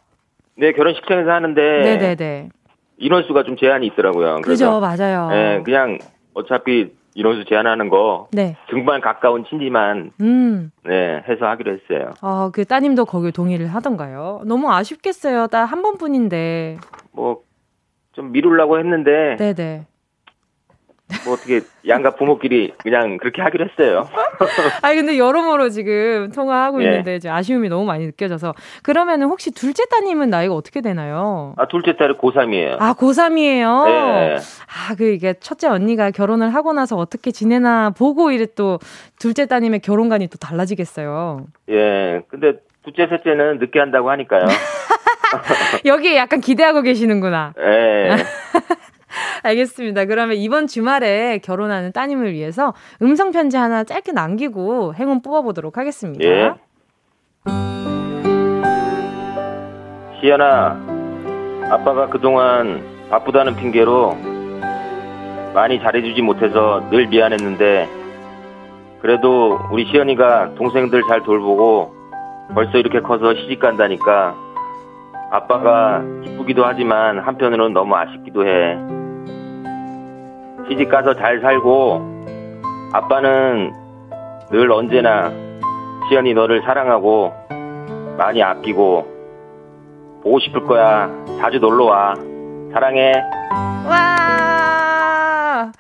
네, 0.56 0.72
결혼식장에서 0.72 1.30
하는데. 1.30 1.62
네네네. 1.62 2.50
인원수가 2.98 3.44
좀 3.44 3.58
제한이 3.58 3.86
있더라고요. 3.88 4.42
그죠, 4.42 4.80
맞아요. 4.80 5.28
네, 5.30 5.62
그냥 5.64 6.00
어차피 6.34 6.94
인원수 7.16 7.46
제한하는 7.46 7.90
거 7.90 8.28
네. 8.32 8.56
등반 8.70 9.02
가까운 9.02 9.44
친지만 9.46 10.12
음. 10.22 10.72
네 10.84 11.24
해서 11.28 11.46
하기로 11.48 11.74
했어요. 11.74 12.14
아, 12.22 12.52
그 12.54 12.66
따님도 12.66 13.06
거기 13.06 13.32
동의를 13.32 13.68
하던가요? 13.68 14.42
너무 14.46 14.72
아쉽겠어요. 14.72 15.48
딱한 15.48 15.82
번뿐인데. 15.82 16.78
뭐 17.14 17.46
좀 18.16 18.32
미루려고 18.32 18.80
했는데. 18.80 19.36
네네. 19.38 19.86
뭐 21.24 21.34
어떻게 21.34 21.62
양가 21.88 22.16
부모끼리 22.16 22.74
그냥 22.82 23.18
그렇게 23.18 23.42
하기로 23.42 23.66
했어요. 23.66 24.10
아니 24.82 24.96
근데 24.96 25.18
여러모로 25.18 25.70
지금 25.70 26.32
통화하고 26.32 26.82
예. 26.84 26.88
있는데 26.88 27.16
이제 27.16 27.30
아쉬움이 27.30 27.70
너무 27.70 27.86
많이 27.86 28.06
느껴져서 28.06 28.54
그러면은 28.82 29.28
혹시 29.28 29.52
둘째 29.52 29.86
따님은 29.86 30.30
나이가 30.30 30.56
어떻게 30.56 30.82
되나요? 30.82 31.54
아 31.58 31.68
둘째 31.68 31.96
딸은 31.96 32.18
고3이에요. 32.18 32.78
아 32.80 32.94
고3이에요. 32.94 33.86
네. 33.86 34.38
아그 34.90 35.04
이게 35.06 35.36
첫째 35.40 35.68
언니가 35.68 36.10
결혼을 36.10 36.54
하고 36.56 36.74
나서 36.74 36.96
어떻게 36.98 37.32
지내나 37.32 37.92
보고 37.92 38.32
이래 38.32 38.48
또 38.56 38.80
둘째 39.20 39.46
따님의 39.46 39.82
결혼관이 39.82 40.28
또 40.28 40.38
달라지겠어요. 40.38 41.46
예. 41.70 42.22
근데 42.30 42.54
둘째 42.84 43.08
셋째는 43.08 43.60
늦게 43.60 43.80
한다고 43.80 44.10
하니까요. 44.10 44.46
여기에 45.86 46.18
약간 46.18 46.42
기대하고 46.42 46.82
계시는구나. 46.82 47.54
예. 47.60 48.16
알겠습니다. 49.44 50.06
그러면 50.06 50.38
이번 50.38 50.68
주말에 50.68 51.40
결혼하는 51.40 51.92
따님을 51.92 52.34
위해서 52.34 52.74
음성 53.02 53.32
편지 53.32 53.58
하나 53.58 53.84
짧게 53.84 54.12
남기고 54.12 54.96
행운 54.96 55.22
뽑아보도록 55.22 55.78
하겠습니다. 55.78 56.26
예. 56.26 56.54
시연아, 60.22 60.80
아빠가 61.70 62.08
그동안 62.10 62.84
바쁘다는 63.10 63.56
핑계로 63.56 64.18
많이 65.54 65.80
잘해주지 65.80 66.22
못해서 66.22 66.84
늘 66.90 67.08
미안했는데 67.08 67.88
그래도 69.02 69.60
우리 69.72 69.86
시연이가 69.86 70.56
동생들 70.56 71.04
잘 71.08 71.22
돌보고 71.24 71.94
벌써 72.54 72.78
이렇게 72.78 73.00
커서 73.02 73.34
시집 73.36 73.60
간다니까 73.60 74.36
아빠가 75.32 76.04
기쁘기도 76.24 76.66
하지만 76.66 77.20
한편으로는 77.20 77.74
너무 77.74 77.96
아쉽기도 77.96 78.48
해. 78.48 79.05
시집 80.70 80.90
가서 80.90 81.14
잘 81.16 81.40
살고 81.42 82.16
아빠는 82.94 83.74
늘 84.52 84.72
언제나 84.72 85.32
시연이 86.10 86.34
너를 86.34 86.62
사랑하고 86.64 87.34
많이 88.18 88.42
아끼고 88.42 89.16
보고 90.24 90.40
싶을 90.40 90.66
거야. 90.66 91.10
자주 91.40 91.60
놀러 91.60 91.86
와. 91.86 92.16
사랑해. 92.74 93.14
와! 93.88 95.72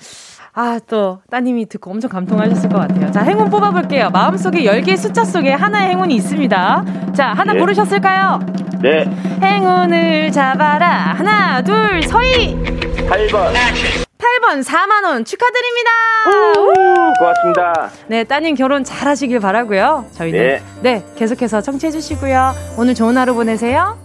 아, 0.53 0.79
또, 0.87 1.19
따님이 1.29 1.65
듣고 1.67 1.91
엄청 1.91 2.09
감동하셨을 2.09 2.69
것 2.69 2.77
같아요. 2.79 3.11
자, 3.11 3.21
행운 3.23 3.49
뽑아볼게요. 3.49 4.09
마음속에 4.11 4.59
10개의 4.63 4.95
숫자 4.97 5.25
속에 5.25 5.51
하나의 5.51 5.89
행운이 5.89 6.15
있습니다. 6.15 6.85
자, 7.13 7.33
하나 7.33 7.53
네. 7.53 7.59
고르셨을까요? 7.59 8.39
네. 8.81 9.05
행운을 9.41 10.31
잡아라. 10.31 10.87
하나, 11.17 11.61
둘, 11.61 12.03
서희! 12.03 12.55
8번. 13.09 14.04
8번 14.25 14.63
4만원 14.63 15.25
축하드립니다. 15.25 15.89
고맙습니다. 17.19 17.91
네, 18.07 18.23
따님 18.23 18.55
결혼 18.55 18.83
잘 18.83 19.07
하시길 19.07 19.39
바라고요 19.39 20.05
저희는. 20.13 20.39
네. 20.39 20.63
네, 20.81 21.05
계속해서 21.15 21.61
청취해주시고요. 21.61 22.53
오늘 22.77 22.95
좋은 22.95 23.17
하루 23.17 23.35
보내세요. 23.35 24.04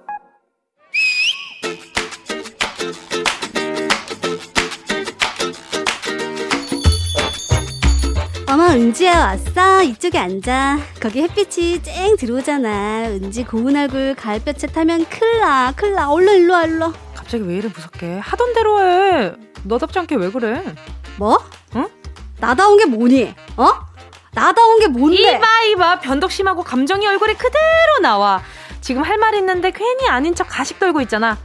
어머 8.51 8.65
은지야 8.73 9.17
왔어. 9.19 9.81
이쪽에 9.83 10.17
앉아. 10.17 10.77
거기 11.01 11.21
햇빛이 11.21 11.81
쨍 11.83 12.17
들어오잖아. 12.17 13.03
은지 13.07 13.45
고운 13.45 13.77
얼굴 13.77 14.13
가을볕에 14.15 14.67
타면 14.67 15.05
클라 15.05 15.73
클라 15.75 16.09
얼른 16.09 16.33
일로 16.41 16.53
와 16.53 16.65
일로 16.65 16.93
갑자기 17.15 17.43
왜 17.47 17.57
이래 17.57 17.69
무섭게? 17.73 18.19
하던 18.19 18.53
대로 18.53 18.79
해. 18.81 19.31
너답지 19.63 19.99
않게 19.99 20.15
왜 20.15 20.29
그래? 20.29 20.63
뭐? 21.17 21.39
응? 21.77 21.87
나다운 22.39 22.77
게 22.77 22.85
뭐니? 22.85 23.33
어? 23.55 23.69
나다운 24.33 24.79
게 24.79 24.87
뭔데? 24.87 25.35
이봐 25.37 25.61
이봐. 25.71 25.99
변덕 26.01 26.31
심하고 26.31 26.63
감정이 26.63 27.07
얼굴에 27.07 27.35
그대로 27.35 27.99
나와. 28.01 28.41
지금 28.81 29.03
할 29.03 29.17
말 29.17 29.35
있는데 29.35 29.71
괜히 29.71 30.09
아닌 30.09 30.35
척 30.35 30.45
가식 30.49 30.77
떨고 30.79 30.99
있잖아. 31.01 31.37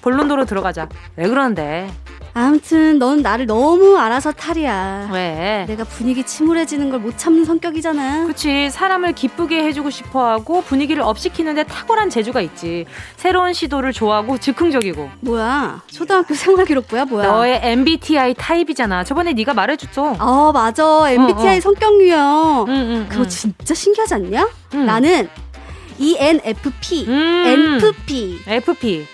본론도로 0.00 0.46
들어가자. 0.46 0.88
왜 1.16 1.28
그러는데 1.28 1.90
아무튼 2.38 2.98
넌 2.98 3.20
나를 3.22 3.46
너무 3.46 3.96
알아서 3.98 4.30
탈이야. 4.32 5.08
왜? 5.12 5.64
내가 5.66 5.82
분위기 5.84 6.22
침울해지는 6.24 6.90
걸 6.90 6.98
못 6.98 7.16
참는 7.16 7.44
성격이잖아. 7.44 8.26
그치. 8.26 8.70
사람을 8.70 9.12
기쁘게 9.12 9.62
해주고 9.64 9.88
싶어하고 9.90 10.62
분위기를 10.62 11.02
업시키는데 11.02 11.62
탁월한 11.64 12.10
재주가 12.10 12.40
있지. 12.40 12.86
새로운 13.16 13.52
시도를 13.52 13.92
좋아하고 13.92 14.38
즉흥적이고. 14.38 15.08
뭐야? 15.20 15.82
초등학교 15.90 16.34
생활기록부야 16.34 17.04
뭐야? 17.04 17.26
너의 17.28 17.60
MBTI 17.62 18.34
타입이잖아. 18.34 19.04
저번에 19.04 19.32
네가 19.32 19.54
말해줬어. 19.54 20.16
어 20.18 20.52
맞아. 20.52 21.08
MBTI 21.10 21.54
어, 21.54 21.56
어. 21.58 21.60
성격 21.60 22.00
유형. 22.00 22.66
응, 22.68 22.74
응, 22.74 23.06
그거 23.08 23.22
응. 23.22 23.28
진짜 23.28 23.74
신기하지 23.74 24.14
않냐? 24.14 24.48
나는 24.72 25.28
ENFP, 25.98 27.06
음. 27.08 27.44
NFP. 27.46 28.38
FP. 28.46 29.06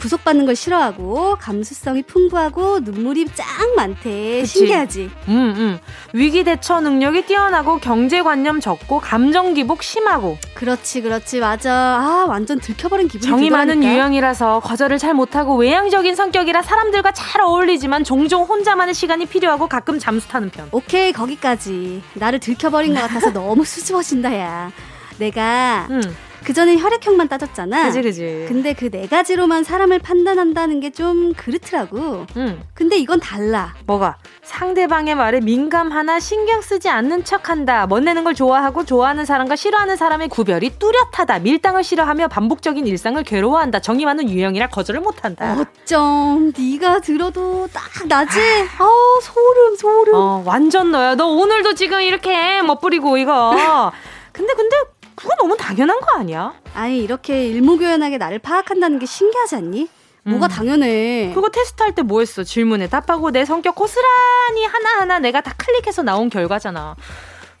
구속받는 0.00 0.46
걸 0.46 0.54
싫어하고 0.54 1.36
감수성이 1.40 2.02
풍부하고 2.02 2.80
눈물이 2.80 3.26
짱 3.34 3.46
많대. 3.76 4.40
그치? 4.42 4.46
신기하지? 4.46 5.10
음, 5.28 5.54
음. 5.56 5.78
위기 6.12 6.44
대처 6.44 6.80
능력이 6.80 7.26
뛰어나고 7.26 7.78
경제관념 7.78 8.60
적고 8.60 9.00
감정 9.00 9.54
기복 9.54 9.82
심하고. 9.82 10.38
그렇지, 10.54 11.02
그렇지. 11.02 11.40
맞아. 11.40 11.72
아, 11.72 12.26
완전 12.28 12.60
들켜버린 12.60 13.08
기분이 13.08 13.28
정이 13.28 13.48
들더라니까. 13.48 13.74
많은 13.74 13.84
유형이라서 13.84 14.60
거절을 14.60 14.98
잘 14.98 15.14
못하고 15.14 15.56
외향적인 15.56 16.14
성격이라 16.14 16.62
사람들과 16.62 17.12
잘 17.12 17.40
어울리지만 17.42 18.04
종종 18.04 18.44
혼자만의 18.44 18.94
시간이 18.94 19.26
필요하고 19.26 19.66
가끔 19.68 19.98
잠수 19.98 20.28
타는 20.28 20.50
편. 20.50 20.68
오케이, 20.70 21.12
거기까지. 21.12 22.02
나를 22.14 22.38
들켜버린 22.38 22.94
것 22.94 23.00
같아서 23.00 23.30
너무 23.34 23.64
수줍어진다, 23.64 24.36
야. 24.38 24.70
내가 25.18 25.88
음. 25.90 26.00
그 26.44 26.52
전에 26.52 26.76
혈액형만 26.78 27.28
따졌잖아. 27.28 27.84
그지, 27.86 28.02
그지. 28.02 28.44
근데 28.48 28.72
그 28.72 28.88
네 28.90 29.06
가지로만 29.06 29.64
사람을 29.64 29.98
판단한다는 29.98 30.80
게 30.80 30.88
좀 30.90 31.32
그렇더라고. 31.34 32.26
응. 32.36 32.62
근데 32.74 32.96
이건 32.96 33.20
달라. 33.20 33.74
뭐가? 33.86 34.16
상대방의 34.42 35.14
말에 35.14 35.40
민감하나 35.40 36.18
신경 36.18 36.62
쓰지 36.62 36.88
않는 36.88 37.24
척한다. 37.24 37.86
멋내는 37.86 38.24
걸 38.24 38.34
좋아하고 38.34 38.84
좋아하는 38.86 39.24
사람과 39.26 39.54
싫어하는 39.54 39.96
사람의 39.96 40.28
구별이 40.30 40.78
뚜렷하다. 40.78 41.40
밀당을 41.40 41.84
싫어하며 41.84 42.28
반복적인 42.28 42.86
일상을 42.86 43.22
괴로워한다. 43.22 43.80
정이 43.80 44.06
많은 44.06 44.30
유형이라 44.30 44.68
거절을 44.68 45.00
못한다. 45.02 45.56
어쩜 45.60 46.52
네가 46.56 47.00
들어도 47.00 47.68
딱 47.72 47.84
나지? 48.08 48.40
아우 48.78 49.20
소름 49.22 49.76
소름. 49.76 50.14
어 50.14 50.42
완전 50.46 50.90
너야. 50.90 51.14
너 51.14 51.26
오늘도 51.26 51.74
지금 51.74 52.00
이렇게 52.00 52.62
멋부리고 52.62 53.18
이거. 53.18 53.92
근데 54.32 54.54
근데 54.54 54.76
그거 55.18 55.34
너무 55.36 55.56
당연한 55.56 55.98
거 56.00 56.16
아니야? 56.18 56.54
아니 56.74 56.98
이렇게 57.02 57.46
일목요연하게 57.48 58.18
나를 58.18 58.38
파악한다는 58.38 58.98
게 59.00 59.06
신기하지 59.06 59.56
않니? 59.56 59.88
뭐가 60.24 60.46
음. 60.46 60.48
당연해. 60.48 61.32
그거 61.34 61.48
테스트할 61.48 61.94
때 61.94 62.02
뭐 62.02 62.20
했어? 62.20 62.44
질문에 62.44 62.88
답하고 62.88 63.30
내 63.30 63.44
성격 63.44 63.74
고스란히 63.74 64.64
하나하나 64.66 65.18
내가 65.18 65.40
다 65.40 65.54
클릭해서 65.56 66.02
나온 66.02 66.28
결과잖아. 66.30 66.94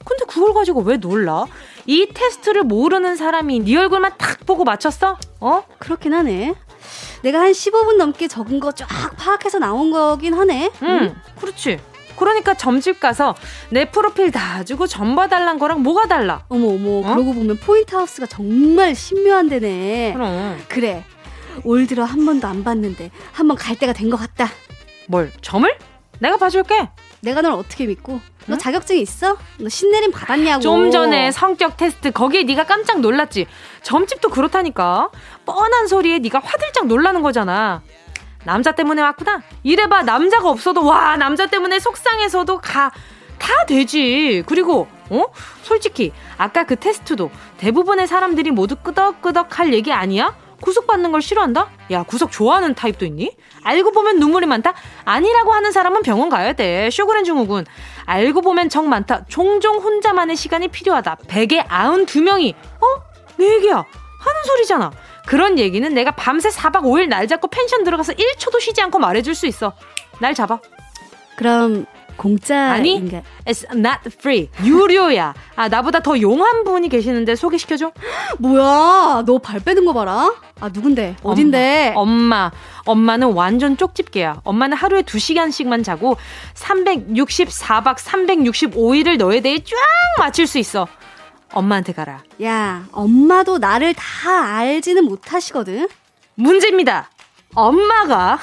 근데 0.04 0.24
그걸 0.26 0.54
가지고 0.54 0.80
왜 0.82 0.96
놀라? 0.96 1.44
이 1.86 2.06
테스트를 2.14 2.62
모르는 2.62 3.16
사람이 3.16 3.60
네 3.60 3.76
얼굴만 3.76 4.12
탁 4.18 4.46
보고 4.46 4.64
맞췄어? 4.64 5.18
어? 5.40 5.62
그렇긴 5.78 6.14
하네. 6.14 6.54
내가 7.22 7.40
한 7.40 7.50
15분 7.52 7.96
넘게 7.96 8.28
적은 8.28 8.60
거 8.60 8.70
쫙 8.72 8.86
파악해서 9.16 9.58
나온 9.58 9.90
거긴 9.90 10.34
하네. 10.34 10.70
응, 10.82 10.88
응? 10.88 11.16
그렇지. 11.40 11.80
그러니까 12.18 12.54
점집 12.54 13.00
가서 13.00 13.34
내 13.70 13.84
프로필 13.84 14.30
다 14.30 14.64
주고 14.64 14.86
점 14.86 15.14
봐달란 15.16 15.58
거랑 15.58 15.82
뭐가 15.82 16.06
달라? 16.06 16.44
어머 16.48 16.68
어머 16.68 16.98
어? 17.00 17.14
그러고 17.14 17.32
보면 17.34 17.56
포인트 17.58 17.94
하우스가 17.94 18.26
정말 18.26 18.94
신묘한 18.94 19.48
데네. 19.48 20.12
그럼. 20.14 20.58
그래. 20.68 21.04
올 21.64 21.86
들어 21.86 22.04
한 22.04 22.24
번도 22.24 22.46
안 22.46 22.62
봤는데 22.64 23.10
한 23.32 23.48
번 23.48 23.56
갈 23.56 23.76
때가 23.76 23.92
된 23.92 24.10
것 24.10 24.16
같다. 24.16 24.48
뭘 25.06 25.30
점을? 25.40 25.68
내가 26.20 26.36
봐줄게. 26.36 26.88
내가 27.20 27.42
널 27.42 27.52
어떻게 27.52 27.86
믿고? 27.86 28.20
너 28.46 28.54
응? 28.54 28.58
자격증 28.58 28.96
있어? 28.98 29.36
너 29.58 29.68
신내림 29.68 30.12
받았냐고. 30.12 30.60
좀 30.60 30.90
전에 30.90 31.30
성격 31.32 31.76
테스트 31.76 32.10
거기에 32.12 32.44
네가 32.44 32.64
깜짝 32.64 33.00
놀랐지. 33.00 33.46
점집도 33.82 34.28
그렇다니까. 34.30 35.10
뻔한 35.44 35.86
소리에 35.88 36.18
네가 36.20 36.40
화들짝 36.44 36.86
놀라는 36.86 37.22
거잖아. 37.22 37.82
남자 38.44 38.72
때문에 38.72 39.02
왔구나. 39.02 39.42
이래봐 39.62 40.02
남자가 40.02 40.48
없어도 40.48 40.84
와 40.84 41.16
남자 41.16 41.46
때문에 41.46 41.78
속상해서도 41.78 42.58
가. 42.58 42.90
다 43.38 43.64
되지. 43.66 44.42
그리고 44.46 44.88
어? 45.10 45.24
솔직히 45.62 46.12
아까 46.36 46.64
그 46.64 46.76
테스트도 46.76 47.30
대부분의 47.58 48.06
사람들이 48.06 48.50
모두 48.50 48.76
끄덕끄덕 48.76 49.58
할 49.58 49.72
얘기 49.72 49.92
아니야? 49.92 50.34
구속받는 50.60 51.12
걸 51.12 51.22
싫어한다? 51.22 51.68
야, 51.92 52.02
구속 52.02 52.32
좋아하는 52.32 52.74
타입도 52.74 53.04
있니? 53.06 53.36
알고 53.62 53.92
보면 53.92 54.18
눈물이 54.18 54.46
많다? 54.46 54.74
아니라고 55.04 55.52
하는 55.52 55.70
사람은 55.70 56.02
병원 56.02 56.28
가야 56.30 56.52
돼. 56.52 56.90
쇼그렌 56.90 57.22
증후군. 57.24 57.64
알고 58.06 58.40
보면 58.40 58.68
정 58.68 58.88
많다. 58.88 59.24
종종 59.28 59.76
혼자만의 59.76 60.34
시간이 60.34 60.68
필요하다. 60.68 61.18
100에 61.28 61.66
92명이, 61.68 62.54
어? 62.54 63.02
내 63.36 63.54
얘기야. 63.54 63.74
하는 63.76 64.44
소리잖아. 64.46 64.90
그런 65.28 65.58
얘기는 65.58 65.86
내가 65.92 66.12
밤새 66.12 66.48
4박 66.48 66.84
5일 66.84 67.08
날 67.08 67.28
잡고 67.28 67.48
펜션 67.48 67.84
들어가서 67.84 68.14
1초도 68.14 68.60
쉬지 68.60 68.80
않고 68.80 68.98
말해줄 68.98 69.34
수 69.34 69.46
있어. 69.46 69.74
날 70.20 70.32
잡아. 70.34 70.58
그럼 71.36 71.84
공짜 72.16 72.72
아니 72.72 72.98
it's 73.44 73.70
not 73.76 74.00
free. 74.06 74.48
유료야. 74.64 75.34
아 75.54 75.68
나보다 75.68 76.00
더 76.00 76.18
용한 76.18 76.64
분이 76.64 76.88
계시는데 76.88 77.36
소개시켜줘. 77.36 77.92
뭐야? 78.40 79.24
너 79.26 79.38
발 79.38 79.60
빼는 79.60 79.84
거 79.84 79.92
봐라. 79.92 80.34
아 80.60 80.70
누군데? 80.72 81.16
어딘데? 81.22 81.92
엄마, 81.94 82.50
엄마 82.50 82.50
엄마는 82.86 83.32
완전 83.34 83.76
쪽집게야. 83.76 84.40
엄마는 84.44 84.78
하루에 84.78 85.02
2시간씩만 85.02 85.84
자고 85.84 86.16
364박 86.54 87.96
365일을 87.98 89.18
너에 89.18 89.40
대해 89.40 89.58
쫙 89.62 89.76
맞출 90.18 90.46
수 90.46 90.58
있어 90.58 90.88
엄마한테 91.52 91.92
가라. 91.92 92.22
야, 92.42 92.84
엄마도 92.92 93.58
나를 93.58 93.94
다 93.94 94.56
알지는 94.56 95.04
못하시거든? 95.04 95.88
문제입니다. 96.34 97.10
엄마가 97.54 98.38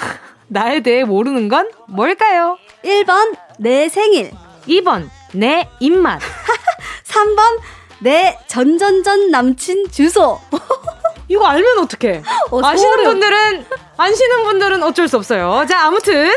나에 0.47 0.81
대해 0.81 1.03
모르는 1.03 1.47
건 1.47 1.69
뭘까요? 1.87 2.57
1번, 2.83 3.35
내 3.59 3.89
생일. 3.89 4.31
2번, 4.67 5.09
내 5.33 5.69
입맛. 5.79 6.19
3번, 7.05 7.59
내 7.99 8.37
전전전 8.47 9.31
남친 9.31 9.91
주소. 9.91 10.39
이거 11.27 11.45
알면 11.45 11.79
어떡해? 11.79 12.21
어, 12.51 12.61
아시는 12.63 13.03
분들은, 13.03 13.65
아시는 13.97 14.43
분들은 14.43 14.83
어쩔 14.83 15.07
수 15.07 15.17
없어요. 15.17 15.65
자, 15.67 15.85
아무튼. 15.85 16.31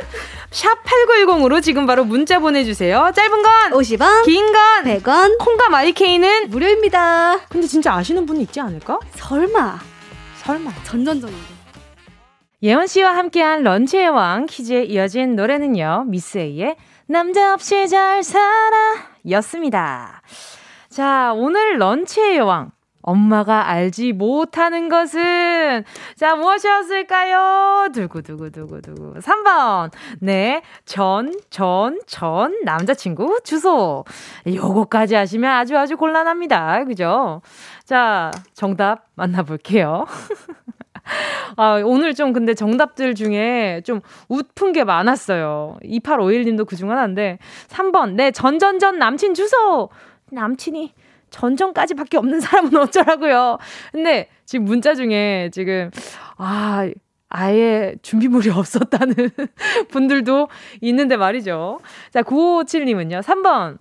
샵 0.51 0.83
8910으로 0.83 1.63
지금 1.63 1.87
바로 1.87 2.05
문자 2.05 2.39
보내주세요. 2.39 3.13
짧은 3.15 3.43
건 3.43 3.71
50원, 3.73 4.25
긴 4.25 4.47
건 4.53 4.85
100원, 4.85 5.39
콩과 5.39 5.69
마이케이는 5.69 6.49
무료입니다. 6.51 7.41
근데 7.49 7.67
진짜 7.67 7.95
아시는 7.95 8.25
분 8.27 8.41
있지 8.41 8.59
않을까? 8.61 8.99
설마. 9.17 9.79
설마. 10.43 10.71
전전전인데. 10.85 11.59
예원 12.63 12.87
씨와 12.87 13.15
함께한 13.15 13.63
런치의 13.63 14.09
왕 14.09 14.47
퀴즈에 14.47 14.85
이어진 14.85 15.37
노래는요. 15.37 16.05
미스 16.09 16.39
A의 16.39 16.77
남자 17.07 17.53
없이 17.55 17.87
잘 17.89 18.23
살아 18.25 18.77
였습니다. 19.31 20.23
자, 20.89 21.33
오늘 21.37 21.79
런치의 21.79 22.41
왕 22.41 22.73
엄마가 23.09 23.69
알지 23.69 24.13
못하는 24.13 24.89
것은 24.89 25.85
자 26.17 26.37
무엇이었을까요? 26.37 27.89
두구두구두구두구 27.95 29.15
3번 29.21 29.91
네 30.21 30.63
전 30.85 31.33
전 31.51 31.99
전 32.07 32.59
남자친구 32.65 33.41
주소 33.45 34.05
요거까지 34.47 35.15
하시면 35.15 35.51
아주 35.51 35.77
아주 35.79 35.97
곤란합니다 35.97 36.85
그죠? 36.85 37.41
자 37.85 38.31
정답 38.55 39.07
만나볼게요 39.15 40.05
아, 41.57 41.81
오늘 41.85 42.15
좀 42.15 42.33
근데 42.35 42.53
정답들 42.55 43.15
중에 43.15 43.81
좀 43.85 44.01
웃픈 44.29 44.73
게 44.73 44.85
많았어요. 44.85 45.79
2851님도 45.83 46.67
그중 46.67 46.91
하나인데. 46.91 47.39
3번, 47.69 48.13
네, 48.13 48.31
전전전 48.31 48.99
남친 48.99 49.33
주소! 49.33 49.89
남친이 50.31 50.93
전전까지밖에 51.31 52.17
없는 52.17 52.41
사람은 52.41 52.77
어쩌라고요. 52.79 53.59
근데 53.93 54.29
지금 54.45 54.65
문자 54.65 54.95
중에 54.95 55.51
지금 55.53 55.91
아 56.37 56.89
아예 57.29 57.95
준비물이 58.03 58.51
없었다는 58.57 59.15
분들도 59.91 60.49
있는데 60.83 61.17
말이죠. 61.17 61.81
자, 62.13 62.23
957님은요. 62.23 63.23
3번. 63.23 63.79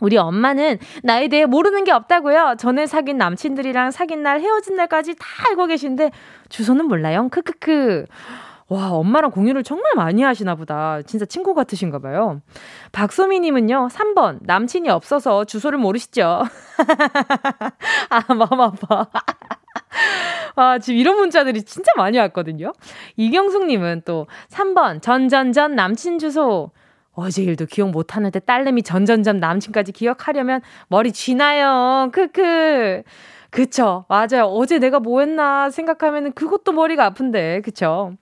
우리 0.00 0.18
엄마는 0.18 0.78
나에 1.04 1.28
대해 1.28 1.46
모르는 1.46 1.84
게 1.84 1.90
없다고요. 1.90 2.56
전에 2.58 2.86
사귄 2.86 3.16
남친들이랑 3.16 3.90
사귄 3.90 4.22
날 4.22 4.40
헤어진 4.40 4.76
날까지 4.76 5.14
다 5.14 5.26
알고 5.48 5.66
계신데 5.66 6.10
주소는 6.50 6.86
몰라요. 6.86 7.28
크크크. 7.30 8.04
와, 8.68 8.90
엄마랑 8.90 9.30
공유를 9.30 9.62
정말 9.62 9.92
많이 9.94 10.22
하시나 10.22 10.56
보다. 10.56 11.00
진짜 11.02 11.24
친구 11.24 11.54
같으신가 11.54 12.00
봐요. 12.00 12.40
박소미 12.90 13.38
님은요, 13.40 13.88
3번, 13.92 14.38
남친이 14.42 14.88
없어서 14.88 15.44
주소를 15.44 15.78
모르시죠? 15.78 16.42
아, 18.10 18.34
마음 18.34 18.60
아파. 18.60 19.08
아, 20.56 20.78
지금 20.80 20.98
이런 20.98 21.16
문자들이 21.16 21.62
진짜 21.62 21.92
많이 21.96 22.18
왔거든요. 22.18 22.72
이경숙 23.16 23.66
님은 23.66 24.02
또 24.04 24.26
3번, 24.50 25.00
전전전 25.00 25.76
남친 25.76 26.18
주소. 26.18 26.72
어제 27.12 27.42
일도 27.44 27.66
기억 27.66 27.90
못하는데 27.90 28.38
딸내미 28.40 28.82
전전전 28.82 29.38
남친까지 29.38 29.92
기억하려면 29.92 30.60
머리 30.88 31.12
쥐나요. 31.12 32.10
크크. 32.12 33.02
그쵸. 33.50 34.04
맞아요. 34.08 34.44
어제 34.50 34.78
내가 34.78 35.00
뭐 35.00 35.20
했나 35.20 35.70
생각하면 35.70 36.32
그것도 36.32 36.72
머리가 36.72 37.06
아픈데. 37.06 37.62
그쵸. 37.62 38.12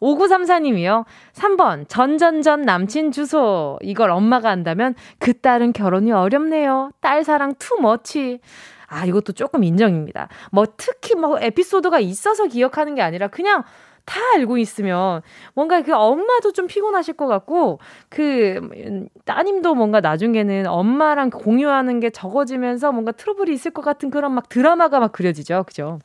5934님이요. 0.00 1.04
3번, 1.32 1.88
전전전 1.88 2.62
남친 2.62 3.12
주소. 3.12 3.78
이걸 3.82 4.10
엄마가 4.10 4.50
안다면 4.50 4.94
그 5.18 5.32
딸은 5.34 5.72
결혼이 5.72 6.12
어렵네요. 6.12 6.90
딸 7.00 7.24
사랑 7.24 7.54
투머치. 7.58 8.40
아, 8.88 9.04
이것도 9.04 9.32
조금 9.32 9.64
인정입니다. 9.64 10.28
뭐 10.52 10.64
특히 10.76 11.14
뭐 11.14 11.38
에피소드가 11.40 11.98
있어서 12.00 12.46
기억하는 12.46 12.94
게 12.94 13.02
아니라 13.02 13.28
그냥 13.28 13.64
다 14.06 14.20
알고 14.36 14.56
있으면 14.58 15.20
뭔가 15.54 15.82
그 15.82 15.92
엄마도 15.92 16.52
좀 16.52 16.68
피곤하실 16.68 17.14
것 17.14 17.26
같고 17.26 17.80
그 18.08 19.06
따님도 19.24 19.74
뭔가 19.74 20.00
나중에는 20.00 20.68
엄마랑 20.68 21.30
공유하는 21.30 21.98
게 21.98 22.10
적어지면서 22.10 22.92
뭔가 22.92 23.10
트러블이 23.10 23.52
있을 23.52 23.72
것 23.72 23.82
같은 23.82 24.10
그런 24.10 24.32
막 24.32 24.48
드라마가 24.48 25.00
막 25.00 25.10
그려지죠. 25.10 25.64
그죠? 25.66 25.98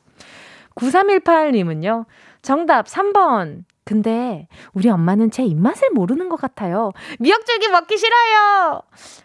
9318님은요. 0.74 2.04
정답 2.42 2.86
3번. 2.86 3.64
근데 3.84 4.46
우리 4.74 4.88
엄마는 4.88 5.30
제 5.30 5.42
입맛을 5.44 5.90
모르는 5.92 6.28
것 6.28 6.40
같아요. 6.40 6.92
미역줄기 7.18 7.68
먹기 7.68 7.98
싫어요. 7.98 8.82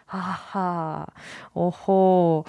아하, 0.07 1.05
오호, 1.53 2.43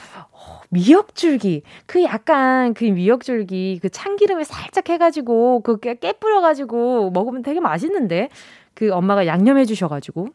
미역줄기. 0.70 1.62
그 1.86 2.02
약간 2.04 2.72
그 2.74 2.84
미역줄기 2.84 3.80
그 3.82 3.90
참기름에 3.90 4.44
살짝 4.44 4.88
해가지고 4.88 5.60
그 5.62 5.78
깨 5.80 6.12
뿌려가지고 6.12 7.10
먹으면 7.10 7.42
되게 7.42 7.60
맛있는데 7.60 8.28
그 8.74 8.90
엄마가 8.92 9.26
양념해 9.26 9.64
주셔가지고. 9.64 10.28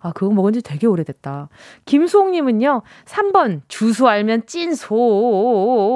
아, 0.00 0.12
그거 0.12 0.32
먹은 0.32 0.52
지 0.52 0.62
되게 0.62 0.86
오래됐다. 0.86 1.48
김수홍님은요, 1.86 2.82
3번, 3.06 3.62
주소 3.66 4.06
알면 4.08 4.46
찐 4.46 4.74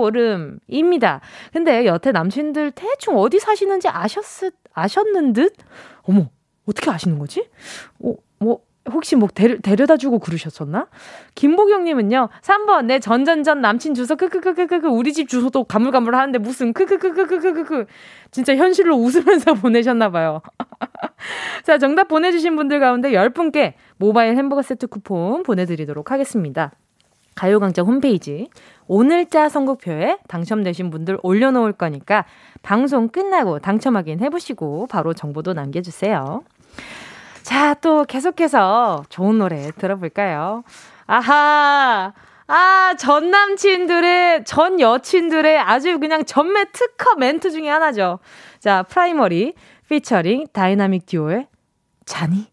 소름입니다. 0.01 1.21
근데 1.53 1.85
여태 1.87 2.11
남친들 2.11 2.73
대충 2.73 3.19
어디 3.19 3.39
사시는지 3.39 3.89
아셨, 3.89 4.25
아셨는 4.73 5.33
듯? 5.33 5.55
어머, 6.03 6.31
어떻게 6.67 6.91
아시는 6.91 7.19
거지? 7.19 7.49
어, 8.03 8.15
뭐, 8.39 8.61
혹시 8.91 9.15
뭐 9.17 9.29
데려, 9.33 9.59
데려다 9.59 9.97
주고 9.97 10.19
그러셨었나? 10.19 10.89
김보경님은요, 11.35 12.29
3번, 12.43 12.87
내 12.87 12.99
전전전 12.99 13.61
남친 13.61 13.95
주소, 13.95 14.17
크크크크크크, 14.17 14.89
우리 14.89 15.13
집 15.13 15.29
주소도 15.29 15.65
가물가물 15.65 16.15
하는데 16.15 16.39
무슨, 16.39 16.73
크크크크크크크. 16.73 17.87
진짜 18.31 18.57
현실로 18.57 18.97
웃으면서 18.97 19.55
보내셨나봐요. 19.61 20.41
자, 21.65 21.79
정답 21.79 22.09
보내주신 22.09 22.57
분들 22.57 22.81
가운데 22.81 23.13
10분께 23.13 23.75
모바일 23.99 24.37
햄버거 24.37 24.63
세트 24.63 24.87
쿠폰 24.87 25.43
보내드리도록 25.43 26.11
하겠습니다. 26.11 26.73
가요광장 27.35 27.87
홈페이지 27.87 28.49
오늘자 28.93 29.49
선곡표에 29.49 30.19
당첨되신 30.27 30.91
분들 30.91 31.17
올려놓을 31.23 31.75
거니까 31.75 32.25
방송 32.61 33.07
끝나고 33.07 33.61
당첨 33.61 33.95
확인 33.95 34.19
해보시고 34.19 34.89
바로 34.89 35.15
정보도 35.15 35.53
남겨주세요. 35.53 36.43
자, 37.45 37.75
또 37.75 38.05
계속해서 38.05 39.05
좋은 39.09 39.39
노래 39.39 39.71
들어볼까요? 39.79 40.65
아하! 41.07 42.13
아, 42.49 42.95
전 42.99 43.31
남친들의, 43.31 44.45
전 44.45 44.81
여친들의 44.81 45.57
아주 45.57 46.01
그냥 46.01 46.25
전매 46.25 46.65
특허 46.73 47.15
멘트 47.15 47.53
중에 47.53 47.69
하나죠. 47.69 48.19
자, 48.59 48.83
프라이머리, 48.83 49.55
피처링, 49.89 50.47
다이나믹 50.53 51.07
듀오의 51.07 51.47
자니? 52.07 52.49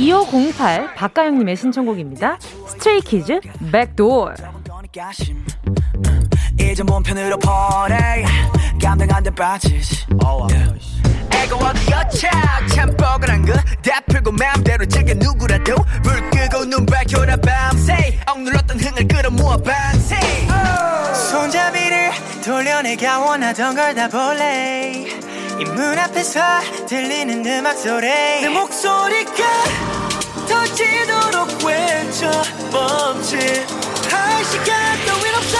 2508 0.00 0.94
박가영님의 0.94 1.56
신청곡입니다. 1.56 2.38
스트레이키즈 2.66 3.40
백도어 3.70 4.32
이제 6.58 6.82
몸 6.82 7.02
편으로 7.02 7.36
보내 7.38 8.24
감당 8.82 9.08
안돼 9.12 9.30
빠지지. 9.34 10.06
애가 11.32 11.56
어디였자 11.56 12.30
참 12.74 12.96
뻐근한 12.96 13.44
거다 13.44 14.00
풀고 14.08 14.32
맘대로 14.32 14.86
제게 14.86 15.12
누구라도 15.14 15.74
불 16.02 16.30
끄고 16.30 16.64
눈 16.64 16.86
밝혀라 16.86 17.36
밤새 17.36 18.18
억눌렀던 18.26 18.80
흥을 18.80 19.06
끌어모아 19.08 19.58
밤새 19.58 20.16
손잡이를 21.30 22.10
돌려내가 22.44 23.20
원하던 23.20 23.74
걸 23.76 23.94
다 23.94 24.08
볼래 24.08 25.06
이 25.60 25.64
문 25.64 25.98
앞에서 25.98 26.40
들리는 26.88 27.44
음악 27.44 27.76
소리. 27.76 28.06
내 28.08 28.48
목소리가 28.48 29.44
터지도록 30.48 31.62
외쳐 31.64 32.30
멈칫 32.72 33.66
할 34.10 34.44
시간 34.44 34.66
따윈 35.06 35.34
없어 35.36 35.58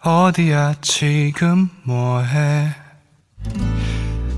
어디야 0.00 0.74
지금 0.80 1.68
뭐해 1.84 2.87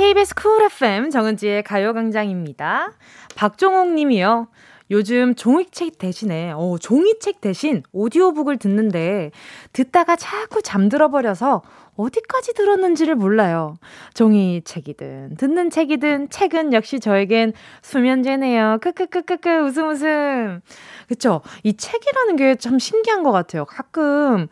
KBS 0.00 0.34
쿨 0.34 0.62
FM 0.62 1.10
정은지의 1.10 1.62
가요광장입니다. 1.62 2.92
박종옥 3.36 3.92
님이요. 3.92 4.48
요즘 4.90 5.34
종이책 5.34 5.98
대신에, 5.98 6.52
어, 6.56 6.78
종이책 6.80 7.42
대신 7.42 7.82
오디오북을 7.92 8.56
듣는데, 8.56 9.30
듣다가 9.74 10.16
자꾸 10.16 10.62
잠들어 10.62 11.10
버려서 11.10 11.60
어디까지 11.96 12.54
들었는지를 12.54 13.14
몰라요. 13.14 13.76
종이책이든, 14.14 15.36
듣는 15.36 15.68
책이든, 15.68 16.30
책은 16.30 16.72
역시 16.72 16.98
저에겐 16.98 17.52
수면제네요. 17.82 18.78
크크크크크, 18.80 19.66
웃음 19.66 19.90
웃음. 19.90 20.62
그쵸? 21.08 21.42
이 21.62 21.76
책이라는 21.76 22.36
게 22.36 22.54
참 22.54 22.78
신기한 22.78 23.22
것 23.22 23.32
같아요. 23.32 23.66
가끔, 23.66 24.46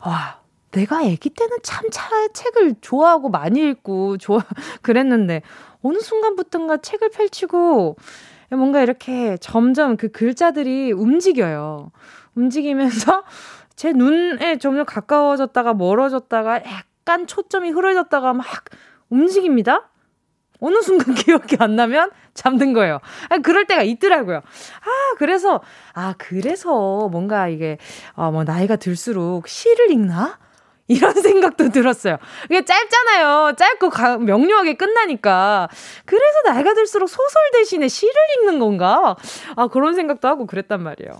와, 0.00 0.37
내가 0.72 0.98
아기 0.98 1.30
때는 1.30 1.58
참 1.62 1.88
차, 1.90 2.08
책을 2.32 2.76
좋아하고 2.80 3.30
많이 3.30 3.60
읽고 3.70 4.18
좋아 4.18 4.40
그랬는데 4.82 5.42
어느 5.82 5.98
순간부터인가 5.98 6.78
책을 6.78 7.10
펼치고 7.10 7.96
뭔가 8.50 8.82
이렇게 8.82 9.36
점점 9.38 9.96
그 9.96 10.08
글자들이 10.08 10.92
움직여요. 10.92 11.90
움직이면서 12.34 13.24
제 13.76 13.92
눈에 13.92 14.58
점점 14.58 14.84
가까워졌다가 14.84 15.74
멀어졌다가 15.74 16.62
약간 16.64 17.26
초점이 17.26 17.70
흐려졌다가 17.70 18.32
막 18.32 18.46
움직입니다. 19.08 19.88
어느 20.60 20.80
순간 20.82 21.14
기억이 21.14 21.56
안 21.60 21.76
나면 21.76 22.10
잠든 22.34 22.72
거예요. 22.72 22.98
아, 23.28 23.38
그럴 23.38 23.66
때가 23.66 23.82
있더라고요. 23.82 24.38
아, 24.38 25.14
그래서, 25.18 25.60
아, 25.94 26.14
그래서 26.18 27.08
뭔가 27.08 27.48
이게, 27.48 27.78
어, 28.14 28.30
뭐, 28.32 28.44
나이가 28.44 28.76
들수록 28.76 29.46
시를 29.46 29.90
읽나? 29.92 30.38
이런 30.88 31.12
생각도 31.22 31.68
들었어요. 31.68 32.16
이게 32.46 32.64
짧잖아요. 32.64 33.54
짧고 33.56 33.90
가, 33.90 34.16
명료하게 34.18 34.74
끝나니까. 34.74 35.68
그래서 36.04 36.42
나이가 36.46 36.74
들수록 36.74 37.08
소설 37.08 37.42
대신에 37.52 37.88
시를 37.88 38.12
읽는 38.38 38.58
건가? 38.58 39.16
아, 39.54 39.68
그런 39.68 39.94
생각도 39.94 40.26
하고 40.28 40.46
그랬단 40.46 40.82
말이에요. 40.82 41.12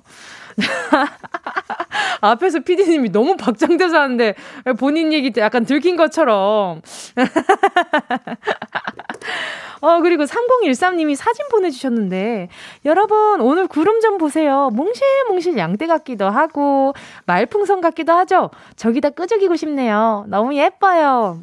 앞에서 2.20 2.60
피디님이 2.60 3.10
너무 3.10 3.36
박장대소 3.36 3.96
하는데 3.96 4.34
본인 4.78 5.12
얘기 5.12 5.30
때 5.30 5.40
약간 5.40 5.64
들킨 5.64 5.96
것처럼. 5.96 6.82
어, 9.80 10.00
그리고 10.00 10.24
3013님이 10.24 11.14
사진 11.14 11.46
보내주셨는데, 11.50 12.48
여러분, 12.84 13.40
오늘 13.40 13.68
구름 13.68 14.00
좀 14.00 14.18
보세요. 14.18 14.70
몽실몽실 14.72 15.56
양떼 15.56 15.86
같기도 15.86 16.28
하고, 16.28 16.94
말풍선 17.26 17.80
같기도 17.80 18.12
하죠? 18.12 18.50
저기다 18.76 19.10
끄적이고 19.10 19.54
싶네요. 19.54 20.24
너무 20.28 20.56
예뻐요. 20.56 21.40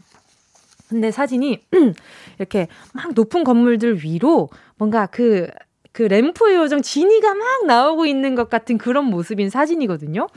근데 0.90 1.12
사진이, 1.12 1.66
이렇게 2.38 2.68
막 2.94 3.14
높은 3.14 3.44
건물들 3.44 4.04
위로 4.04 4.50
뭔가 4.78 5.06
그, 5.06 5.48
그 5.96 6.04
램프 6.04 6.54
요정 6.54 6.82
지니가 6.82 7.36
막 7.36 7.66
나오고 7.68 8.06
있는 8.06 8.36
것 8.36 8.50
같은 8.50 8.78
그런 8.78 9.06
모습인 9.06 9.50
사진이거든요. 9.50 10.28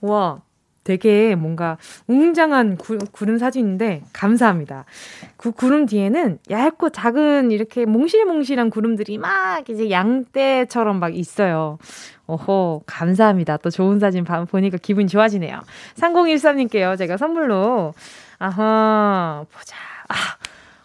와, 0.00 0.42
되게 0.84 1.34
뭔가 1.34 1.76
웅장한 2.06 2.76
구, 2.76 2.98
구름 3.10 3.36
사진인데 3.36 4.04
감사합니다. 4.12 4.84
그 5.36 5.50
구름 5.50 5.86
뒤에는 5.86 6.38
얇고 6.48 6.90
작은 6.90 7.50
이렇게 7.50 7.84
몽실몽실한 7.84 8.70
구름들이 8.70 9.18
막 9.18 9.68
이제 9.68 9.90
양떼처럼 9.90 11.00
막 11.00 11.16
있어요. 11.16 11.78
오호, 12.28 12.84
감사합니다. 12.86 13.56
또 13.56 13.70
좋은 13.70 13.98
사진 13.98 14.24
보니까 14.24 14.76
기분이 14.76 15.08
좋아지네요. 15.08 15.62
3013님께요. 15.96 16.96
제가 16.96 17.16
선물로, 17.16 17.92
아하, 18.38 19.44
보자. 19.52 19.74
아, 20.08 20.14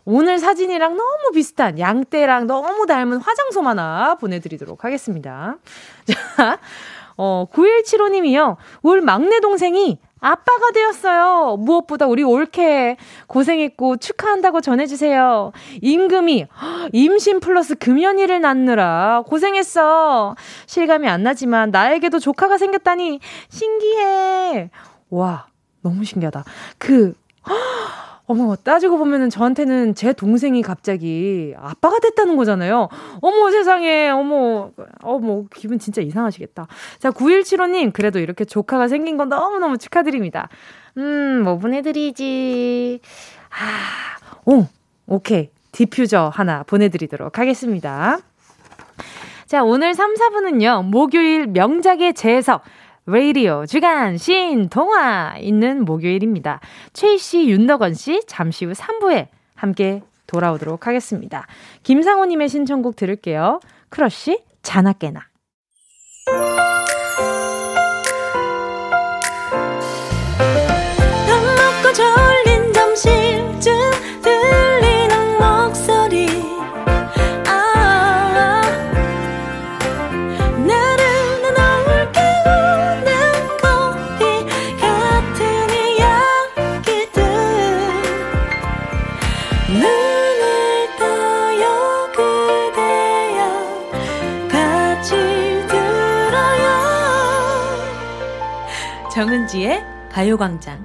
오늘 0.06 0.40
사진이랑 0.40 0.98
너무 0.98 1.32
비슷한 1.34 1.80
양떼랑 1.80 2.48
너무 2.48 2.86
닮은 2.86 3.18
화장솜 3.18 3.66
하나 3.66 4.16
보내드리도록 4.16 4.84
하겠습니다. 4.84 5.58
자, 6.06 6.60
어, 7.16 7.46
9175님이요. 7.52 8.58
올 8.82 9.02
막내 9.02 9.40
동생이 9.40 10.00
아빠가 10.20 10.72
되었어요. 10.74 11.58
무엇보다 11.58 12.08
우리 12.08 12.24
올케 12.24 12.96
고생했고 13.28 13.98
축하한다고 13.98 14.62
전해주세요. 14.62 15.52
임금이 15.82 16.48
임신 16.94 17.42
플러스 17.42 17.76
금연이를 17.76 18.40
낳느라 18.40 19.24
고생했어. 19.28 20.36
실감이 20.66 21.10
안 21.10 21.24
나지만 21.24 21.72
나에게도 21.72 22.20
조카가 22.20 22.58
생겼다니 22.58 23.20
신기해. 23.50 24.70
와, 25.10 25.48
너무 25.82 26.06
신기하다. 26.06 26.46
그 26.78 27.14
어머, 28.34 28.56
따지고 28.56 28.98
보면은 28.98 29.30
저한테는 29.30 29.94
제 29.94 30.12
동생이 30.12 30.64
갑자기 30.64 31.54
아빠가 31.56 32.00
됐다는 32.00 32.36
거잖아요. 32.36 32.90
어머, 33.22 33.52
세상에, 33.52 34.10
어머, 34.10 34.72
어머, 35.04 35.44
기분 35.54 35.78
진짜 35.78 36.02
이상하시겠다. 36.02 36.66
자, 36.98 37.12
9175님, 37.12 37.94
그래도 37.94 38.18
이렇게 38.18 38.44
조카가 38.44 38.88
생긴 38.88 39.18
건 39.18 39.30
너무너무 39.30 39.78
축하드립니다. 39.78 40.50
음, 40.98 41.44
뭐 41.44 41.60
보내드리지. 41.60 43.02
아, 43.52 44.42
오, 44.46 44.66
오케이. 45.06 45.52
디퓨저 45.72 46.32
하나 46.34 46.64
보내드리도록 46.64 47.38
하겠습니다. 47.38 48.18
자, 49.46 49.64
오늘 49.64 49.94
3, 49.94 50.16
4부는요, 50.16 50.86
목요일 50.86 51.46
명작의 51.46 52.16
재해석. 52.16 52.64
라디오 53.06 53.66
주간 53.66 54.18
신동화 54.18 55.36
있는 55.38 55.84
목요일입니다. 55.84 56.62
최희 56.94 57.18
씨, 57.18 57.50
윤덕원 57.50 57.96
씨 57.96 58.22
잠시 58.28 58.64
후 58.64 58.72
3부에 58.72 59.28
함께 59.56 60.02
돌아오도록 60.26 60.88
하겠습니다. 60.88 61.46
김상호님의 61.84 62.48
신청곡 62.48 62.96
들을게요. 62.96 63.60
크러쉬 63.90 64.42
자나깨나. 64.62 65.33
정은지의 99.54 99.84
가요광장. 100.10 100.84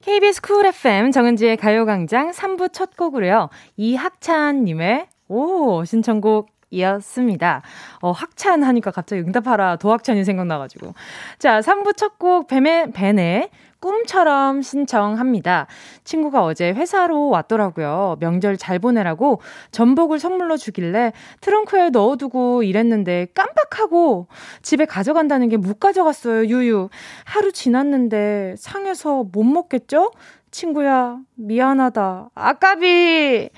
KBS 0.00 0.40
쿨 0.40 0.66
FM 0.66 1.10
정은지의 1.10 1.56
가요광장 1.56 2.30
3부 2.30 2.72
첫 2.72 2.96
곡으로요. 2.96 3.48
이학찬님의 3.76 5.08
오 5.28 5.84
신청곡 5.84 6.48
이었습니다. 6.70 7.62
어, 8.02 8.12
학찬 8.12 8.62
하니까 8.62 8.92
갑자기 8.92 9.22
응답하라 9.22 9.76
도학찬이 9.76 10.24
생각나가지고. 10.24 10.94
자, 11.40 11.58
3부 11.60 11.96
첫 11.96 12.18
곡 12.18 12.46
뱀의, 12.46 12.92
벤의 12.92 13.50
꿈처럼 13.86 14.62
신청합니다. 14.62 15.68
친구가 16.02 16.42
어제 16.44 16.72
회사로 16.72 17.28
왔더라고요. 17.28 18.16
명절 18.18 18.56
잘 18.56 18.80
보내라고 18.80 19.40
전복을 19.70 20.18
선물로 20.18 20.56
주길래 20.56 21.12
트렁크에 21.40 21.90
넣어두고 21.90 22.64
일했는데 22.64 23.28
깜빡하고 23.34 24.26
집에 24.62 24.84
가져간다는 24.86 25.48
게 25.48 25.56
못 25.56 25.78
가져갔어요. 25.80 26.46
유유. 26.46 26.88
하루 27.24 27.50
지났는데 27.52 28.56
상해서 28.58 29.24
못 29.32 29.42
먹겠죠? 29.44 30.10
친구야, 30.50 31.18
미안하다. 31.36 32.30
아까비! 32.34 33.50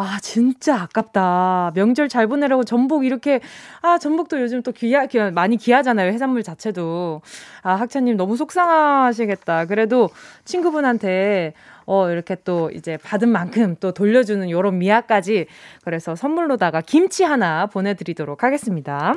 아, 0.00 0.20
진짜 0.22 0.76
아깝다. 0.82 1.72
명절 1.74 2.08
잘 2.08 2.28
보내라고 2.28 2.62
전복 2.62 3.04
이렇게, 3.04 3.40
아, 3.82 3.98
전복도 3.98 4.40
요즘 4.40 4.62
또 4.62 4.70
귀하, 4.70 5.06
귀 5.06 5.18
많이 5.18 5.56
귀하잖아요. 5.56 6.12
해산물 6.12 6.44
자체도. 6.44 7.20
아, 7.62 7.74
학차님 7.74 8.16
너무 8.16 8.36
속상하시겠다. 8.36 9.64
그래도 9.64 10.08
친구분한테, 10.44 11.52
어, 11.84 12.10
이렇게 12.10 12.36
또 12.44 12.70
이제 12.70 12.96
받은 12.96 13.28
만큼 13.28 13.74
또 13.80 13.90
돌려주는 13.90 14.48
요런 14.48 14.78
미아까지. 14.78 15.46
그래서 15.82 16.14
선물로다가 16.14 16.80
김치 16.82 17.24
하나 17.24 17.66
보내드리도록 17.66 18.44
하겠습니다. 18.44 19.14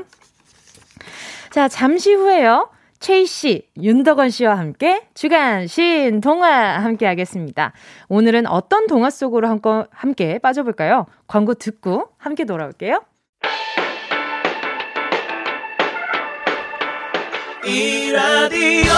자, 1.52 1.68
잠시 1.68 2.16
후에요. 2.16 2.70
최희 3.02 3.26
씨, 3.26 3.68
윤덕원 3.82 4.30
씨와 4.30 4.58
함께 4.60 5.08
주간 5.16 5.66
신 5.66 6.22
동화 6.22 6.78
함께 6.78 7.08
하겠습니다. 7.08 7.74
오늘은 8.10 8.46
어떤 8.46 8.86
동화 8.86 9.10
속으로 9.10 9.48
함께 9.90 10.38
빠져볼까요? 10.38 11.08
광고 11.26 11.56
듣고 11.56 12.10
함께 12.20 12.46
돌아올게요. 12.46 13.02
이 17.66 18.12
라디오 18.12 18.94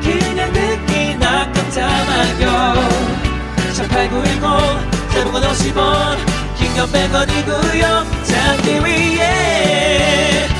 그냥 0.00 0.52
듣기나 0.52 1.52
깜짝마요 1.52 2.74
18910 3.66 5.10
대목원 5.12 5.42
50원 5.42 6.16
긴건 6.56 6.86
100원이고요 6.86 7.82
잠기 8.24 8.78
위에 8.84 10.59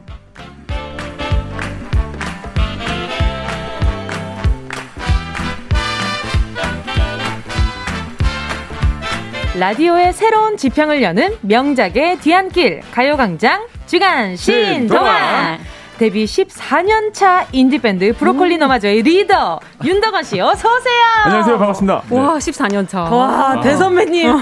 라디오의 9.57 10.13
새로운 10.13 10.55
지평을 10.55 11.03
여는 11.03 11.37
명작의 11.41 12.19
뒤안길 12.19 12.81
가요광장 12.93 13.67
주간 13.85 14.37
신동안 14.37 15.59
데뷔 15.97 16.23
14년 16.25 17.13
차 17.13 17.45
인디밴드 17.51 18.13
브로콜리 18.13 18.55
음. 18.55 18.59
너마저의 18.61 19.01
리더 19.03 19.59
윤덕원 19.83 20.23
씨 20.23 20.39
어서 20.39 20.73
오세요. 20.75 21.03
안녕하세요. 21.25 21.57
반갑습니다. 21.59 22.01
네. 22.09 22.17
와, 22.17 22.33
14년 22.37 22.87
차. 22.89 23.01
와, 23.03 23.51
아. 23.51 23.61
대선배님. 23.61 24.41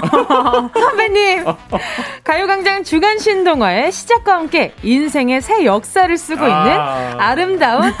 선배님. 0.72 1.44
가요광장 2.24 2.84
주간 2.84 3.18
신동화의 3.18 3.92
시작과 3.92 4.34
함께 4.36 4.72
인생의 4.82 5.42
새 5.42 5.66
역사를 5.66 6.16
쓰고 6.16 6.42
있는 6.44 6.56
아. 6.56 7.16
아름다운 7.18 7.92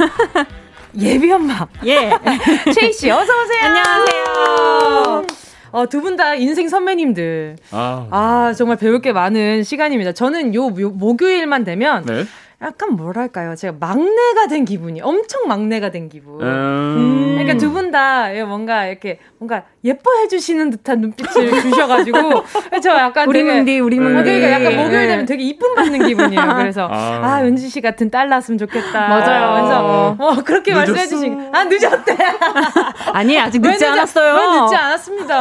예비 0.98 1.30
엄마. 1.30 1.66
예. 1.84 2.12
최희 2.74 2.92
씨 2.94 3.10
어서 3.10 3.22
오세요. 3.42 3.60
안녕하세요. 3.62 5.39
어, 5.72 5.86
두 5.88 6.00
분 6.02 6.16
다 6.16 6.34
인생 6.34 6.68
선배님들. 6.68 7.56
아. 7.70 8.06
아. 8.10 8.52
정말 8.56 8.76
배울 8.76 9.00
게 9.00 9.12
많은 9.12 9.62
시간입니다. 9.62 10.12
저는 10.12 10.54
요, 10.54 10.66
요 10.80 10.90
목요일만 10.90 11.64
되면 11.64 12.04
네. 12.06 12.24
약간 12.62 12.90
뭐랄까요? 12.94 13.54
제가 13.56 13.74
막내가 13.80 14.46
된 14.48 14.66
기분이 14.66 15.00
엄청 15.00 15.48
막내가 15.48 15.90
된 15.90 16.10
기분. 16.10 16.42
음. 16.42 17.36
그러니까 17.38 17.56
두 17.56 17.72
분 17.72 17.90
다 17.90 18.28
뭔가 18.46 18.84
이렇게 18.84 19.18
뭔가 19.38 19.64
예뻐해 19.82 20.28
주시는 20.28 20.68
듯한 20.70 21.00
눈빛을 21.00 21.50
주셔가지고 21.62 22.44
저 22.82 22.90
약간 22.98 23.26
우리 23.28 23.42
문디 23.42 23.80
우리 23.80 23.98
문디. 23.98 24.22
그러니까 24.24 24.50
약간 24.50 24.76
목요일 24.76 25.08
되면 25.08 25.24
되게 25.24 25.42
이쁨 25.42 25.74
받는 25.74 26.06
기분이에요. 26.06 26.54
그래서 26.58 26.86
아, 26.92 27.20
아 27.24 27.42
은지 27.42 27.66
씨 27.68 27.80
같은 27.80 28.10
딸 28.10 28.28
낳았으면 28.28 28.58
좋겠다. 28.58 29.08
맞아요. 29.08 29.54
그래서 29.54 30.16
어 30.18 30.34
그렇게 30.44 30.74
말씀해 30.74 31.06
주신 31.06 31.48
아 31.54 31.64
늦었대. 31.64 32.14
아니 33.14 33.40
아직 33.40 33.62
늦지 33.62 33.86
않았어요. 33.86 34.34
왜 34.34 34.60
늦지 34.60 34.74
않았습니다. 34.76 35.38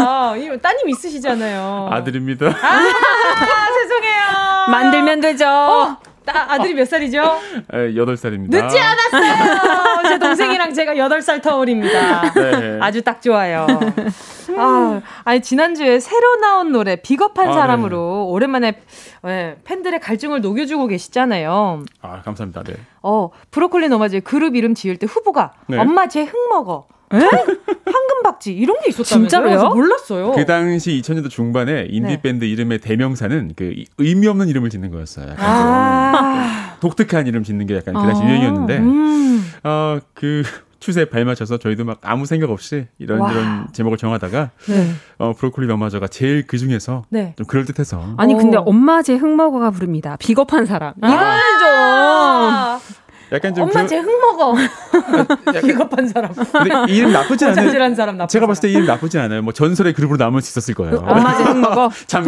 따님 0.61 0.87
있으시잖아요. 0.87 1.89
아들입니다. 1.91 2.45
아, 2.47 2.51
죄송해요. 3.73 4.69
만들면 4.69 5.19
되죠. 5.19 5.45
어, 5.47 5.97
아, 6.29 6.53
아들이 6.53 6.73
몇 6.73 6.87
살이죠? 6.87 7.19
에, 7.73 7.93
8살입니다. 7.93 8.49
늦지 8.49 8.79
않았어요. 8.79 10.07
제 10.09 10.19
동생이랑 10.19 10.73
제가 10.73 10.93
8살 10.93 11.41
터울입니다. 11.41 12.33
네. 12.33 12.79
아주 12.81 13.01
딱 13.01 13.21
좋아요. 13.21 13.67
아, 14.57 15.01
아니 15.23 15.41
지난주에 15.41 15.99
새로 15.99 16.35
나온 16.37 16.71
노래 16.71 16.95
비겁한 16.95 17.49
아, 17.49 17.53
사람으로 17.53 17.97
네. 17.97 18.31
오랜만에 18.33 18.73
네, 19.23 19.57
팬들의 19.63 19.99
갈증을 19.99 20.41
녹여주고 20.41 20.87
계시잖아요. 20.87 21.83
아, 22.01 22.21
감사합니다. 22.23 22.63
네. 22.63 22.73
어, 23.01 23.29
브로콜리 23.51 23.89
너마저 23.89 24.19
그룹 24.21 24.55
이름 24.55 24.73
지을 24.75 24.97
때 24.97 25.05
후보가 25.09 25.53
네. 25.67 25.77
엄마 25.77 26.07
제 26.07 26.23
흙 26.23 26.49
먹어. 26.49 26.87
황금박쥐 27.09 28.53
이런 28.53 28.79
게 28.81 28.89
있었다면서요? 28.89 29.27
진짜로요? 29.27 29.69
몰랐어요. 29.73 30.31
그 30.33 30.45
당시 30.45 31.01
2000년대 31.01 31.29
중반에 31.29 31.87
인디 31.89 32.09
네. 32.09 32.21
밴드 32.21 32.45
이름의 32.45 32.79
대명사는 32.79 33.53
그 33.55 33.73
의미 33.97 34.27
없는 34.27 34.47
이름을 34.47 34.69
짓는 34.69 34.91
거였어요. 34.91 35.29
약간 35.31 35.45
아~ 35.45 36.77
독특한 36.79 37.27
이름 37.27 37.43
짓는 37.43 37.65
게 37.65 37.75
약간 37.75 37.93
그 37.93 38.01
당시 38.01 38.21
아~ 38.21 38.25
유행이었는데 38.27 38.77
음~ 38.77 39.43
어 39.63 39.95
그 39.95 40.43
추세에 40.79 41.05
발맞춰서 41.05 41.57
저희도 41.57 41.83
막 41.83 41.99
아무 42.01 42.25
생각 42.25 42.49
없이 42.49 42.87
이런 42.99 43.19
와. 43.19 43.31
이런 43.31 43.67
제목을 43.73 43.97
정하다가 43.97 44.51
네. 44.67 44.91
어 45.17 45.33
브로콜리 45.33 45.67
너마저가 45.67 46.07
제일 46.07 46.47
그 46.47 46.57
중에서 46.57 47.03
네. 47.09 47.33
좀 47.37 47.45
그럴 47.47 47.65
듯해서 47.65 48.13
아니 48.17 48.33
근데 48.35 48.57
엄마 48.57 49.01
제 49.01 49.15
흙먹어가 49.15 49.71
부릅니다. 49.71 50.15
비겁한 50.17 50.65
사람. 50.65 50.93
아. 51.01 51.07
이거는 51.07 51.59
좀 51.59 52.68
약간 53.31 53.53
좀 53.53 53.63
엄마 53.63 53.83
그... 53.83 53.87
제흙 53.87 54.05
먹어. 54.05 54.55
약간... 55.47 55.61
비겁한 55.61 56.07
사람. 56.07 56.33
근데 56.33 56.93
이름 56.93 57.11
나쁘지 57.11 57.45
않아요. 57.45 57.55
자질한 57.55 57.95
사람 57.95 58.27
제가 58.27 58.47
봤을 58.47 58.61
때 58.63 58.69
이름 58.69 58.85
나쁘지 58.85 59.19
않아요. 59.19 59.41
뭐 59.41 59.53
전설의 59.53 59.93
그룹으로 59.93 60.17
남을 60.17 60.41
수 60.41 60.51
있었을 60.51 60.73
거예요. 60.73 61.03
엄마 61.05 61.37
제흙 61.37 61.57
먹어. 61.57 61.89
참 62.07 62.25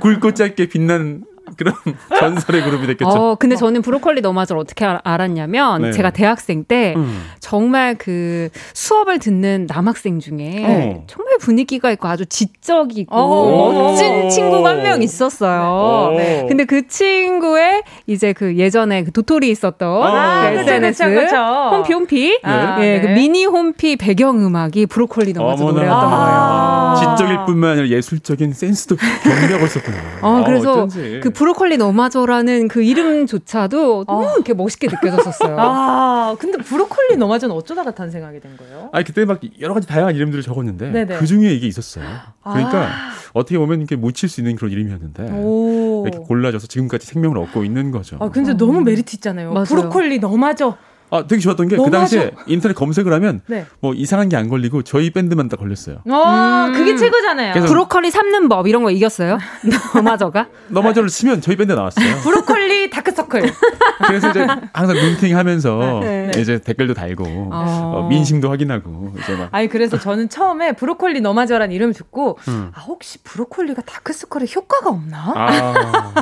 굵고 0.00 0.34
짧게 0.34 0.66
빛난 0.66 1.22
그런 1.56 1.74
전설의 2.18 2.62
그룹이 2.64 2.86
됐겠죠. 2.88 3.08
어, 3.08 3.34
근데 3.36 3.56
저는 3.56 3.82
브로콜리 3.82 4.20
너마저를 4.20 4.60
어떻게 4.60 4.84
알았냐면 4.84 5.82
네. 5.82 5.92
제가 5.92 6.10
대학생 6.10 6.64
때 6.64 6.94
음. 6.96 7.22
정말 7.38 7.96
그 7.96 8.48
수업을 8.74 9.18
듣는 9.18 9.66
남학생 9.68 10.18
중에 10.20 10.64
어. 10.64 11.04
정말 11.06 11.38
분위기가 11.38 11.90
있고 11.92 12.08
아주 12.08 12.26
지적이고 12.26 13.14
어. 13.14 13.72
멋진 13.72 14.28
친구가 14.28 14.70
한 14.70 14.80
명 14.80 15.02
있었어요. 15.02 16.12
네. 16.16 16.46
근데 16.48 16.64
그 16.64 16.86
친구의 16.88 17.82
이제 18.06 18.32
그 18.32 18.56
예전에 18.56 19.04
그 19.04 19.12
도토리 19.12 19.50
있었던 19.50 20.02
아, 20.02 20.50
그 20.50 20.58
SNS 20.60 21.04
그쵸, 21.04 21.20
그쵸. 21.20 21.36
홈피 21.76 21.92
홈피 21.92 22.40
아, 22.42 22.76
예, 22.80 22.98
네. 22.98 23.00
그 23.02 23.06
미니 23.08 23.44
홈피 23.44 23.96
배경 23.96 24.44
음악이 24.44 24.86
브로콜리 24.86 25.32
너마저 25.34 25.64
노래였던 25.64 26.00
거예요. 26.10 26.12
아. 26.14 27.14
지적일 27.16 27.44
뿐만 27.46 27.72
아니라 27.72 27.88
예술적인 27.88 28.52
센스도 28.52 28.96
겸비하고 28.96 29.66
있었군요. 29.66 29.96
아, 30.22 30.42
그래서 30.46 30.88
그 31.22 31.30
브로콜리 31.40 31.78
너마저라는 31.78 32.68
그 32.68 32.82
이름조차도 32.82 34.04
너무 34.04 34.28
아. 34.28 34.32
이렇게 34.34 34.52
멋있게 34.52 34.88
느껴졌었어요. 34.88 35.56
아, 35.58 36.36
근데 36.38 36.58
브로콜리 36.58 37.16
너마저는 37.16 37.56
어쩌다가 37.56 37.92
탄생하게 37.94 38.40
된 38.40 38.58
거예요? 38.58 38.90
아, 38.92 39.02
그때 39.02 39.24
막 39.24 39.40
여러 39.58 39.72
가지 39.72 39.86
다양한 39.86 40.14
이름들을 40.14 40.42
적었는데 40.42 40.90
네네. 40.90 41.16
그 41.16 41.26
중에 41.26 41.50
이게 41.54 41.66
있었어요. 41.66 42.04
그러니까 42.42 42.82
아. 42.82 42.90
어떻게 43.32 43.56
보면 43.56 43.78
이렇게 43.78 43.96
묻힐 43.96 44.28
수 44.28 44.42
있는 44.42 44.54
그런 44.54 44.70
이름이었는데 44.70 45.30
오. 45.32 46.04
이렇게 46.06 46.18
골라져서 46.18 46.66
지금까지 46.66 47.06
생명을 47.06 47.38
얻고 47.38 47.64
있는 47.64 47.90
거죠. 47.90 48.18
아, 48.20 48.28
근데 48.28 48.50
음. 48.50 48.56
너무 48.58 48.82
메리트 48.82 49.16
있잖아요. 49.16 49.54
맞아요. 49.54 49.64
브로콜리 49.64 50.18
너마저. 50.18 50.76
아, 51.10 51.26
되게 51.26 51.40
좋았던 51.40 51.68
게 51.68 51.76
그 51.76 51.90
당시에 51.90 52.30
인터넷 52.46 52.74
검색을 52.74 53.12
하면 53.12 53.40
네. 53.46 53.66
뭐 53.80 53.94
이상한 53.94 54.28
게 54.28 54.36
안 54.36 54.48
걸리고 54.48 54.82
저희 54.82 55.10
밴드만 55.10 55.48
다 55.48 55.56
걸렸어요. 55.56 55.98
아, 56.08 56.66
음. 56.68 56.72
그게 56.72 56.96
최고잖아요. 56.96 57.64
브로콜리 57.66 58.10
삶는 58.10 58.48
법 58.48 58.66
이런 58.68 58.82
거 58.82 58.90
이겼어요? 58.90 59.38
너마저가? 59.94 60.46
너마저를 60.68 61.08
치면 61.08 61.40
저희 61.40 61.56
밴드 61.56 61.72
나왔어요. 61.72 62.16
브로콜리 62.22 62.90
다크서클. 62.90 63.42
그래서 64.06 64.30
이제 64.30 64.46
항상 64.72 64.96
눈팅 64.96 65.36
하면서 65.36 66.00
네. 66.02 66.30
이제 66.38 66.58
댓글도 66.58 66.94
달고 66.94 67.24
어. 67.52 67.92
어, 67.96 68.08
민심도 68.08 68.48
확인하고 68.50 69.12
이제 69.22 69.34
막. 69.36 69.48
아니 69.52 69.68
그래서 69.68 69.98
저는 69.98 70.28
처음에 70.28 70.72
브로콜리 70.72 71.20
너마저란 71.20 71.70
이름 71.72 71.92
듣고 71.92 72.38
음. 72.48 72.70
아 72.74 72.80
혹시 72.80 73.18
브로콜리가 73.22 73.82
다크서클에 73.82 74.46
효과가 74.54 74.90
없나? 74.90 75.32
아. 75.36 76.12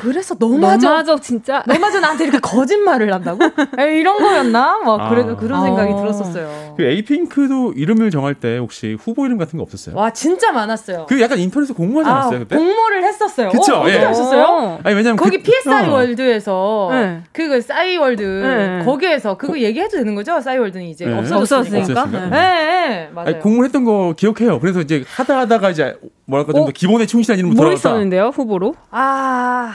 그래서 0.00 0.34
너마저. 0.38 0.88
너마저 0.88 1.18
진짜. 1.20 1.62
너마저 1.66 2.00
나한테 2.00 2.24
이렇게 2.24 2.38
거짓말을 2.40 3.12
한다고? 3.12 3.38
에이, 3.78 4.00
이런 4.00 4.22
거였나? 4.24 4.78
막 4.78 5.00
아. 5.00 5.08
그래, 5.10 5.24
그런 5.38 5.62
생각이 5.62 5.92
아. 5.92 5.96
들었었어요. 5.96 6.74
그 6.76 6.82
에이핑크도 6.82 7.72
이름을 7.76 8.10
정할 8.10 8.34
때 8.34 8.58
혹시 8.58 8.96
후보 8.98 9.26
이름 9.26 9.38
같은 9.38 9.56
거 9.56 9.62
없었어요? 9.62 9.96
와 9.96 10.10
진짜 10.12 10.52
많았어요. 10.52 11.06
그 11.08 11.20
약간 11.20 11.38
인터넷에 11.38 11.72
공모하지 11.72 12.10
아, 12.10 12.14
않았어요 12.14 12.38
그때? 12.40 12.56
공모를 12.56 13.04
했었어요. 13.04 13.48
그쵸? 13.50 13.74
어, 13.74 13.82
떻게 13.82 13.94
예. 13.94 13.98
하셨어요? 13.98 14.80
아니 14.82 14.96
왜냐면 14.96 15.16
거기 15.16 15.36
그, 15.38 15.42
싸이 15.44 15.88
어. 15.88 15.92
월드에서 15.92 16.88
네. 16.92 17.22
그거 17.32 17.60
싸이 17.60 17.96
월드 17.96 18.22
네. 18.22 18.84
거기에서 18.84 19.36
그거 19.36 19.52
고, 19.52 19.58
얘기해도 19.58 19.98
되는 19.98 20.14
거죠? 20.14 20.40
싸이 20.40 20.58
월드는 20.58 20.86
이제 20.86 21.06
네. 21.06 21.14
없어졌으니까. 21.14 22.06
네, 22.06 22.30
네. 22.30 23.10
맞아요. 23.12 23.28
아니, 23.28 23.38
공모했던 23.40 23.84
거 23.84 24.14
기억해요. 24.16 24.58
그래서 24.60 24.80
이제 24.80 25.04
하다 25.06 25.38
하다가 25.40 25.70
이제 25.70 25.96
뭐랄까 26.24 26.52
좀더 26.52 26.68
어? 26.68 26.72
기본에 26.74 27.06
충실한 27.06 27.38
이름으로 27.38 27.56
돌아갔다. 27.56 27.88
뭐 27.88 27.96
있었는데요 27.98 28.28
후보로? 28.28 28.74
아 28.90 29.72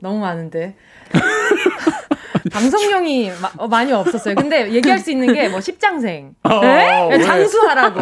너무 0.00 0.20
많은데. 0.20 0.76
방송용이 2.52 3.30
마, 3.40 3.50
어, 3.56 3.68
많이 3.68 3.92
없었어요. 3.92 4.34
근데 4.34 4.70
얘기할 4.72 4.98
수 4.98 5.10
있는 5.10 5.32
게 5.34 5.48
뭐 5.50 5.60
십장생, 5.60 6.34
어, 6.44 6.60
네? 6.60 7.18
장수하라고 7.22 8.00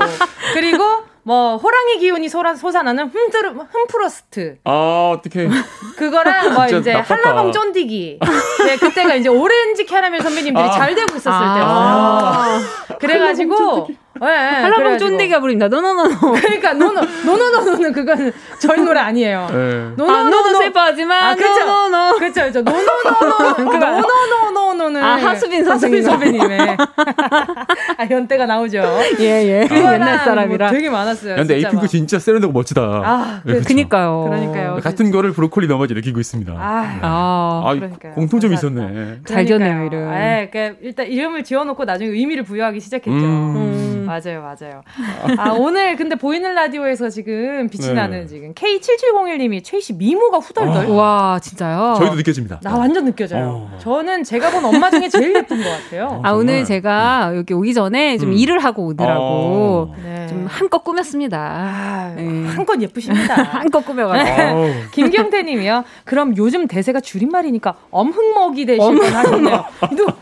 그리고 0.54 0.84
뭐 1.22 1.56
호랑이 1.58 1.98
기운이 1.98 2.28
소라, 2.28 2.54
솟아나는 2.54 3.08
흠드르, 3.08 3.50
흠프로스트. 3.50 4.58
아 4.64 5.12
어떻게? 5.14 5.48
그거랑 5.96 6.54
뭐 6.54 6.66
이제 6.66 6.92
나빴다. 6.92 7.14
한라봉 7.14 7.52
쫀디기. 7.52 8.18
네 8.66 8.76
그때가 8.76 9.14
이제 9.14 9.28
오렌지 9.28 9.84
캐러멜 9.84 10.20
선배님들이 10.20 10.64
아. 10.66 10.70
잘 10.70 10.94
되고 10.94 11.06
있었을 11.16 11.30
아. 11.32 11.54
때였어요. 11.54 12.94
아. 12.94 12.98
그래가지고. 12.98 13.88
네, 14.20 14.26
한라봉 14.26 14.98
쫀디기가 14.98 15.40
부릅니다. 15.40 15.68
노노노노. 15.68 16.32
그러니까 16.40 16.72
노노 16.72 17.00
노노노노는 17.24 17.92
그건 17.92 18.32
저희 18.58 18.80
노래 18.80 19.00
아니에요. 19.00 19.46
네. 19.50 19.90
No 19.96 20.11
No 20.11 20.26
No 20.26 20.41
No 20.41 20.56
아, 20.56 20.60
슬퍼하지만 20.60 21.22
아, 21.22 21.34
그쵸? 21.34 21.64
노노노. 21.64 22.18
그렇죠, 22.18 22.40
그렇죠. 22.40 22.62
노노노노. 22.62 24.00
노노노노노는 24.00 25.02
아 25.02 25.16
하수빈 25.16 25.64
선생님 25.64 26.02
선배님의 26.02 26.58
아 27.96 28.06
연대가 28.10 28.46
나오죠. 28.46 28.82
예 29.20 29.24
예. 29.24 29.66
그 29.68 29.76
옛날 29.76 30.18
사람이라 30.18 30.66
뭐 30.66 30.74
되게 30.74 30.90
많았어요. 30.90 31.36
근데 31.36 31.56
에이핑크 31.56 31.86
진짜 31.86 32.18
세련되고 32.18 32.52
멋지다. 32.52 32.82
아, 32.82 33.40
네. 33.44 33.60
그니까요. 33.60 34.24
그러니까요. 34.28 34.80
같은 34.82 35.10
거를 35.10 35.32
브로콜리 35.32 35.68
너마저 35.68 35.94
느끼고 35.94 36.18
있습니다. 36.18 36.52
아, 36.52 36.98
아, 37.02 37.62
아 37.66 37.74
그러니까요. 37.74 38.14
공통점이 38.14 38.54
있었네. 38.54 39.20
잘 39.26 39.46
지었네요 39.46 39.86
이름. 39.86 40.10
네, 40.10 40.48
그러니까 40.50 40.78
일단 40.82 41.06
이름을 41.06 41.44
지어놓고 41.44 41.84
나중에 41.84 42.10
의미를 42.10 42.42
부여하기 42.42 42.80
시작했죠. 42.80 43.10
음. 43.10 44.07
음. 44.08 44.20
맞아요, 44.24 44.42
맞아요. 44.42 44.82
아, 45.36 45.50
오늘 45.52 45.96
근데 45.96 46.16
보이는 46.16 46.54
라디오에서 46.54 47.10
지금 47.10 47.68
빛이 47.68 47.88
네. 47.88 47.92
나는 47.92 48.26
지금 48.26 48.54
K7701님이 48.54 49.62
최씨 49.62 49.92
미모가 49.92 50.38
후덜덜. 50.38 50.86
아. 50.86 50.90
와, 50.90 51.38
진짜요? 51.40 51.94
저희도 51.98 52.14
느껴집니다. 52.16 52.60
나 52.62 52.76
완전 52.76 53.04
느껴져요. 53.04 53.68
어. 53.70 53.78
저는 53.78 54.24
제가 54.24 54.50
본 54.50 54.64
엄마 54.64 54.90
중에 54.90 55.08
제일 55.08 55.34
예쁜 55.34 55.62
것 55.62 55.68
같아요. 55.68 56.20
아, 56.24 56.32
오늘 56.32 56.64
제가 56.64 57.32
여기 57.36 57.54
오기 57.54 57.74
전에 57.74 58.16
좀 58.18 58.30
음. 58.30 58.34
일을 58.34 58.58
하고 58.60 58.86
오더라고. 58.86 59.22
어. 59.22 59.94
네. 60.02 60.26
좀 60.28 60.46
한껏 60.48 60.82
꾸몄습니다. 60.82 61.38
아, 61.38 62.12
네. 62.16 62.46
한껏 62.46 62.80
예쁘십니다. 62.80 63.34
한껏 63.42 63.84
꾸며가지고. 63.84 64.38
김경태 64.92 65.42
님이요. 65.42 65.84
그럼 66.04 66.36
요즘 66.36 66.66
대세가 66.66 67.00
줄임말이니까 67.00 67.74
엄흥먹이 67.90 68.66
되실 68.66 68.98
건 68.98 69.12
하겠네요. 69.12 69.64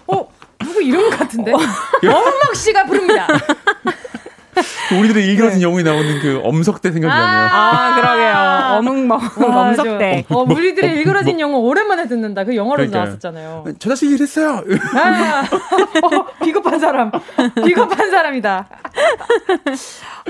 어, 0.08 0.28
누구 0.76 0.82
이름 0.82 1.10
같은데? 1.10 1.52
어. 1.52 1.56
엄먹 1.56 2.54
씨가 2.54 2.84
부릅니다. 2.84 3.26
우리들의 4.98 5.26
일그러진 5.26 5.58
네. 5.58 5.62
영웅이 5.64 5.82
나오는 5.82 6.20
그 6.20 6.40
엄석대 6.44 6.92
생각이 6.92 7.12
아~ 7.12 7.18
나네요. 7.18 7.48
아, 7.52 7.94
그러게요. 7.96 8.32
아, 8.34 8.78
어묵먹 8.78 9.20
멍석대. 9.38 10.26
어, 10.30 10.42
우리들의 10.42 10.96
일그러진 10.96 11.40
영어 11.40 11.58
오랜만에 11.58 12.08
듣는다. 12.08 12.44
그 12.44 12.56
영화로 12.56 12.76
그러니까. 12.76 12.98
나왔었잖아요. 12.98 13.64
저 13.78 13.88
자식이 13.90 14.14
이랬어요. 14.14 14.62
아, 14.94 15.44
어, 16.02 16.26
비겁한 16.44 16.78
사람. 16.78 17.10
비겁한 17.64 18.10
사람이다. 18.10 18.68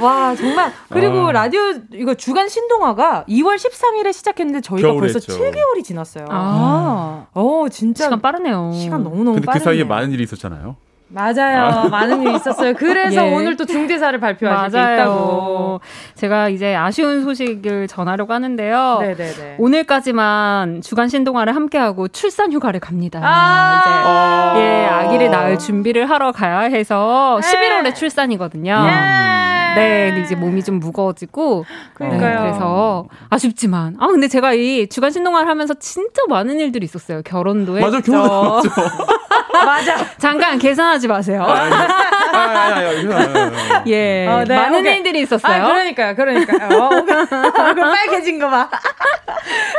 와, 0.01 0.35
정말. 0.35 0.73
그리고 0.91 1.29
아. 1.29 1.33
라디오, 1.33 1.61
이거 1.95 2.15
주간 2.15 2.49
신동화가 2.49 3.25
2월 3.29 3.57
13일에 3.57 4.13
시작했는데 4.13 4.61
저희가 4.61 4.93
벌써 4.93 5.19
했죠. 5.19 5.39
7개월이 5.39 5.85
지났어요. 5.85 6.27
아. 6.31 7.27
어, 7.33 7.67
진짜. 7.71 8.05
시간 8.05 8.21
빠르네요. 8.21 8.73
시간 8.75 9.03
너무너무 9.03 9.41
빠르네요. 9.41 9.53
그 9.53 9.59
사이에 9.61 9.85
많은 9.85 10.11
일이 10.13 10.23
있었잖아요. 10.25 10.77
맞아요. 11.09 11.65
아. 11.67 11.89
많은 11.89 12.23
일이 12.23 12.35
있었어요. 12.35 12.75
그래서 12.75 13.27
예. 13.27 13.35
오늘 13.35 13.57
또 13.57 13.65
중대사를 13.65 14.19
발표하실 14.19 14.71
수 14.71 14.77
있다고. 14.77 15.81
제가 16.15 16.49
이제 16.49 16.75
아쉬운 16.75 17.23
소식을 17.23 17.87
전하려고 17.87 18.33
하는데요. 18.33 18.99
네네네. 19.01 19.57
오늘까지만 19.59 20.83
주간 20.83 21.09
신동화를 21.09 21.55
함께하고 21.55 22.09
출산 22.09 22.53
휴가를 22.53 22.81
갑니다. 22.81 23.21
아~ 23.23 24.53
이제 24.55 24.61
예, 24.61 24.87
아기를 24.87 25.31
낳을 25.31 25.59
준비를 25.59 26.11
하러 26.11 26.33
가야 26.33 26.61
해서 26.61 27.39
11월에 27.41 27.95
출산이거든요. 27.95 28.73
예. 28.73 29.37
네, 29.77 30.07
근데 30.09 30.23
이제 30.23 30.35
몸이 30.35 30.65
좀 30.65 30.81
무거워지고. 30.81 31.67
그러니까요. 31.95 32.35
네, 32.35 32.41
그래서 32.41 33.07
아쉽지만. 33.29 33.97
아, 34.01 34.07
근데 34.07 34.27
제가 34.27 34.55
이 34.55 34.89
주간 34.89 35.11
신동화를 35.11 35.49
하면서 35.49 35.75
진짜 35.75 36.23
많은 36.29 36.59
일들이 36.59 36.85
있었어요. 36.85 37.21
결혼도 37.23 37.75
맞아, 37.75 37.99
했죠. 37.99 38.13
결혼 38.13 38.63
맞아. 39.53 39.97
잠깐 40.19 40.59
계산하지 40.59 41.09
마세요. 41.09 41.45
아, 41.47 42.81
예. 43.87 44.27
어, 44.27 44.45
네, 44.47 44.57
많은 44.57 44.81
오케이. 44.81 44.97
일들이 44.97 45.21
있었어요. 45.21 45.63
아, 45.65 45.67
그러니까요, 45.67 46.15
그러니까요. 46.15 46.79
어, 46.79 46.91
얼굴 47.63 47.83
빨개진 47.85 48.39
거 48.39 48.49
봐. 48.49 48.69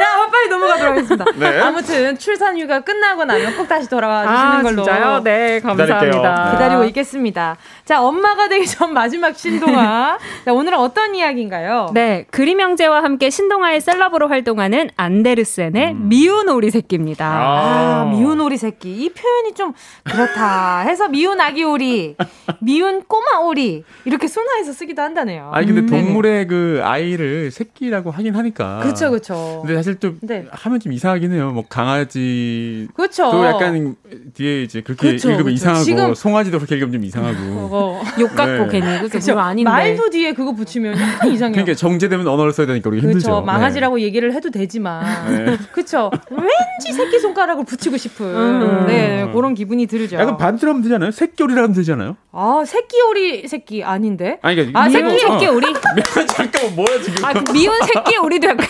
야, 0.01 0.17
어, 0.19 0.29
빨리 0.31 0.49
넘어가도록 0.49 0.91
하겠습니다. 0.97 1.25
네. 1.35 1.59
아무튼 1.59 2.17
출산 2.17 2.57
휴가 2.57 2.79
끝나고 2.81 3.25
나면 3.25 3.55
꼭 3.57 3.67
다시 3.67 3.89
돌아와 3.89 4.21
주시는 4.21 4.51
아, 4.51 4.61
걸로. 4.61 4.83
진짜요? 4.83 5.21
네, 5.23 5.59
감사합니다. 5.59 6.45
네. 6.45 6.51
기다리고 6.51 6.83
있겠습니다. 6.85 7.57
자, 7.85 8.01
엄마가 8.01 8.47
되기 8.47 8.65
전 8.67 8.93
마지막 8.93 9.35
신동아. 9.35 10.17
자, 10.45 10.53
오늘은 10.53 10.77
어떤 10.77 11.15
이야기인가요? 11.15 11.89
네, 11.93 12.25
그림 12.31 12.61
형제와 12.61 13.03
함께 13.03 13.29
신동아의 13.29 13.81
셀럽으로 13.81 14.27
활동하는 14.27 14.89
안데르센의 14.95 15.91
음. 15.91 16.09
미운 16.09 16.49
오리 16.49 16.71
새끼입니다. 16.71 17.25
아, 17.25 18.01
아, 18.01 18.05
미운 18.11 18.39
오리 18.39 18.57
새끼. 18.57 18.89
이 18.97 19.09
표현이 19.13 19.46
좀 19.53 19.73
그렇다 20.03 20.81
해서 20.81 21.07
미운 21.07 21.39
아기 21.41 21.63
오리, 21.63 22.15
미운 22.59 23.03
꼬마 23.03 23.39
오리 23.39 23.83
이렇게 24.05 24.27
순화해서 24.27 24.73
쓰기도 24.73 25.01
한다네요. 25.01 25.51
아니 25.53 25.67
근데 25.67 25.81
음, 25.81 25.87
동물의 25.87 26.47
그 26.47 26.81
아이를 26.83 27.51
새끼라고 27.51 28.11
하긴 28.11 28.35
하니까. 28.35 28.79
그렇죠, 28.81 29.09
그렇죠. 29.09 29.59
근데 29.61 29.75
사실 29.75 29.95
또 29.95 30.13
네. 30.21 30.45
하면 30.49 30.79
좀 30.79 30.93
이상하긴 30.93 31.33
해요. 31.33 31.51
뭐 31.51 31.63
강아지. 31.67 32.87
그렇죠. 32.93 33.31
또 33.31 33.45
약간 33.45 33.95
뒤에 34.33 34.63
이제 34.63 34.81
그렇게 34.81 35.11
그쵸, 35.13 35.29
읽으면 35.29 35.45
그쵸. 35.45 35.55
이상하고 35.55 35.83
지금... 35.83 36.13
송아지도 36.13 36.57
그렇게 36.59 36.75
읽으면 36.75 36.93
좀 36.93 37.03
이상하고. 37.03 37.37
어. 37.71 38.01
욕 38.19 38.35
같고 38.35 38.65
네. 38.65 38.79
괜히 38.79 39.09
그죠 39.09 39.37
아닌데 39.39 39.69
말도 39.69 40.09
뒤에 40.09 40.33
그거 40.33 40.53
붙이면 40.53 40.95
이상해요. 41.27 41.51
그러니까 41.53 41.73
정제되면 41.75 42.27
언어를 42.27 42.51
써야 42.51 42.67
되니까 42.67 42.89
우리 42.89 42.99
힘들죠. 42.99 43.27
그렇죠. 43.27 43.41
망아지라고 43.45 43.97
네. 43.97 44.03
얘기를 44.03 44.33
해도 44.33 44.49
되지만 44.49 45.05
네. 45.29 45.57
그렇죠. 45.71 46.11
왠지 46.29 46.93
새끼 46.93 47.19
손가락을 47.19 47.65
붙이고 47.65 47.97
싶은 47.97 48.25
음. 48.25 48.85
네 48.87 49.29
그런 49.38 49.53
기분이 49.53 49.85
들죠. 49.88 50.17
약간 50.17 50.35
반대로 50.38 50.71
하면 50.71 50.83
되잖아요. 50.83 51.11
새끼오리라 51.11 51.61
하면 51.63 51.73
되잖아요. 51.75 52.17
아 52.31 52.63
새끼오리 52.65 53.47
새끼 53.47 53.83
아닌데? 53.83 54.39
아니 54.41 54.55
그러니까 54.55 54.79
아 54.81 54.89
새끼 54.89 55.19
새끼 55.19 55.47
오리. 55.47 55.73
잠깐만 56.27 56.75
뭐야 56.75 57.01
지금? 57.01 57.25
아 57.25 57.33
그 57.33 57.51
미운 57.51 57.73
새끼 57.85 58.17
오리도 58.17 58.47
약간 58.47 58.67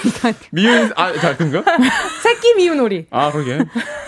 미운 0.52 0.92
아자 0.96 1.36
그런가? 1.38 1.64
새끼 2.22 2.54
미운 2.56 2.80
오리. 2.80 3.06
아 3.12 3.32
그러게. 3.32 3.60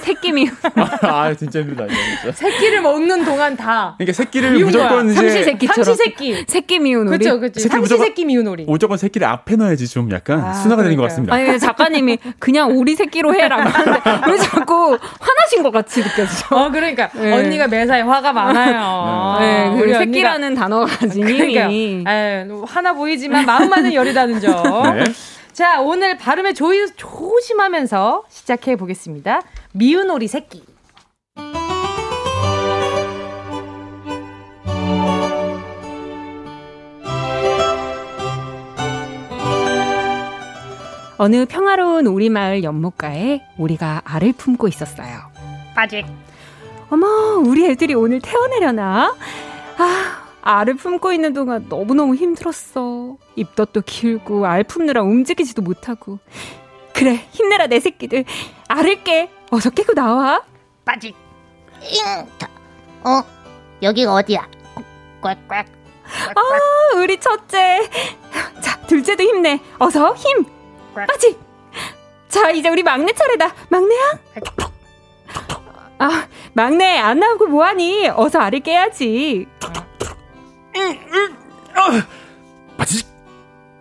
새끼 0.02 0.32
미운. 0.32 0.50
아, 0.76 1.00
아 1.28 1.34
진짜 1.34 1.60
힘들다 1.62 1.86
이거 1.86 1.94
진짜. 2.22 2.32
새끼를 2.38 2.82
먹는 2.82 3.26
동안 3.26 3.56
다. 3.58 3.96
그러니까 3.98 4.14
새끼를 4.16 4.60
무조건 4.60 5.06
이제 5.10 5.16
삼시 5.16 5.44
새끼처럼. 5.44 5.84
삼시 5.86 5.98
새끼. 6.04 6.46
새끼 6.48 6.80
미운 6.80 7.08
오리. 7.08 7.18
그렇죠, 7.18 7.40
그렇죠. 7.40 7.60
삼시 7.60 7.98
새끼 7.98 8.26
미운 8.26 8.48
오리. 8.48 8.66
무조건 8.66 8.98
새끼를 8.98 9.28
앞에 9.28 9.56
넣어야지 9.56 9.88
좀 9.88 10.12
약간 10.12 10.40
아, 10.42 10.54
순화가 10.54 10.84
되는 10.84 10.96
것 10.98 11.04
같습니다. 11.04 11.34
아니 11.36 11.60
작가님이 11.60 12.18
그냥 12.40 12.76
오리 12.78 12.96
새끼로 12.96 13.34
해라고 13.34 13.70
하는데 13.70 14.02
왜 14.32 14.38
자꾸 14.38 14.98
화나신 15.20 15.64
것 15.64 15.72
같이 15.72 16.02
느껴지죠? 16.02 16.49
어 16.52 16.70
그러니까 16.72 17.10
네. 17.16 17.34
언니가 17.34 17.68
매사에 17.68 18.02
화가 18.02 18.34
많아요. 18.34 19.38
네, 19.40 19.76
그 19.78 19.94
새끼라는 19.94 20.56
단어가 20.56 20.86
가진 20.86 21.28
힘이. 21.28 22.04
화나 22.68 22.94
보이지만 22.94 23.46
마음만은 23.46 23.94
여리다는 23.94 24.40
점. 24.40 24.96
네. 24.96 25.04
자, 25.52 25.82
오늘 25.82 26.18
발음에 26.18 26.54
조, 26.54 26.72
조심하면서 26.96 28.24
시작해 28.30 28.76
보겠습니다. 28.76 29.42
미운 29.74 30.10
오리 30.10 30.28
새끼. 30.28 30.64
어느 41.18 41.46
평화로운 41.46 42.08
우리 42.08 42.30
마을 42.30 42.64
연못가에 42.64 43.42
우리가 43.58 44.04
알을 44.06 44.32
품고 44.32 44.70
있었어요. 44.70 45.20
빠직. 45.76 46.06
어머, 46.90 47.08
우리 47.46 47.66
애들이 47.70 47.94
오늘 47.94 48.20
태어나려나? 48.22 49.16
아, 49.78 50.24
알을 50.42 50.76
품고 50.76 51.14
있는 51.14 51.34
동안 51.34 51.66
너무너무 51.70 52.16
힘들었어. 52.16 53.18
입덧도 53.36 53.82
길고 53.86 54.46
알 54.46 54.64
품느라 54.64 55.02
움직이지도 55.04 55.62
못하고. 55.62 56.20
그래, 56.94 57.26
힘내라 57.32 57.68
내 57.68 57.80
새끼들. 57.80 58.26
알을 58.68 59.04
깨. 59.04 59.30
어서 59.52 59.70
깨고 59.70 59.94
나와. 59.94 60.42
빠직. 60.84 61.16
어, 63.04 63.24
여기가 63.82 64.14
어디야? 64.14 64.48
꽉꽉. 65.22 65.66
아, 66.36 66.96
우리 66.98 67.20
첫째. 67.20 67.88
자, 68.62 68.80
둘째도 68.88 69.24
힘내. 69.24 69.60
어서 69.78 70.16
힘. 70.16 70.44
빠직. 71.08 71.40
자, 72.28 72.50
이제 72.52 72.70
우리 72.70 72.84
막내 72.84 73.14
차례다. 73.14 73.54
막내야? 73.70 74.20
아, 76.00 76.26
막내 76.54 76.98
안 76.98 77.20
나오고 77.20 77.48
뭐하니? 77.48 78.08
어서 78.10 78.40
알을 78.40 78.62
깨야지. 78.62 79.48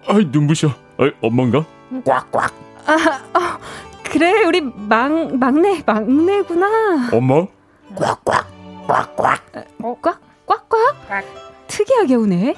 아, 0.07 0.12
눈부셔. 0.14 0.69
아, 0.69 1.11
엄마인가? 1.23 1.64
꽉꽉. 2.05 2.53
아, 2.87 3.39
어, 3.39 3.59
그래 4.05 4.45
우리 4.45 4.61
막 4.61 5.37
막내 5.37 5.83
막내구나. 5.87 7.11
엄마? 7.12 7.47
꽉꽉 7.95 8.47
꽉꽉. 8.87 9.41
어, 9.83 9.97
꽉 10.03 10.21
꽉꽉. 10.47 11.25
특이하게 11.69 12.14
오네. 12.16 12.55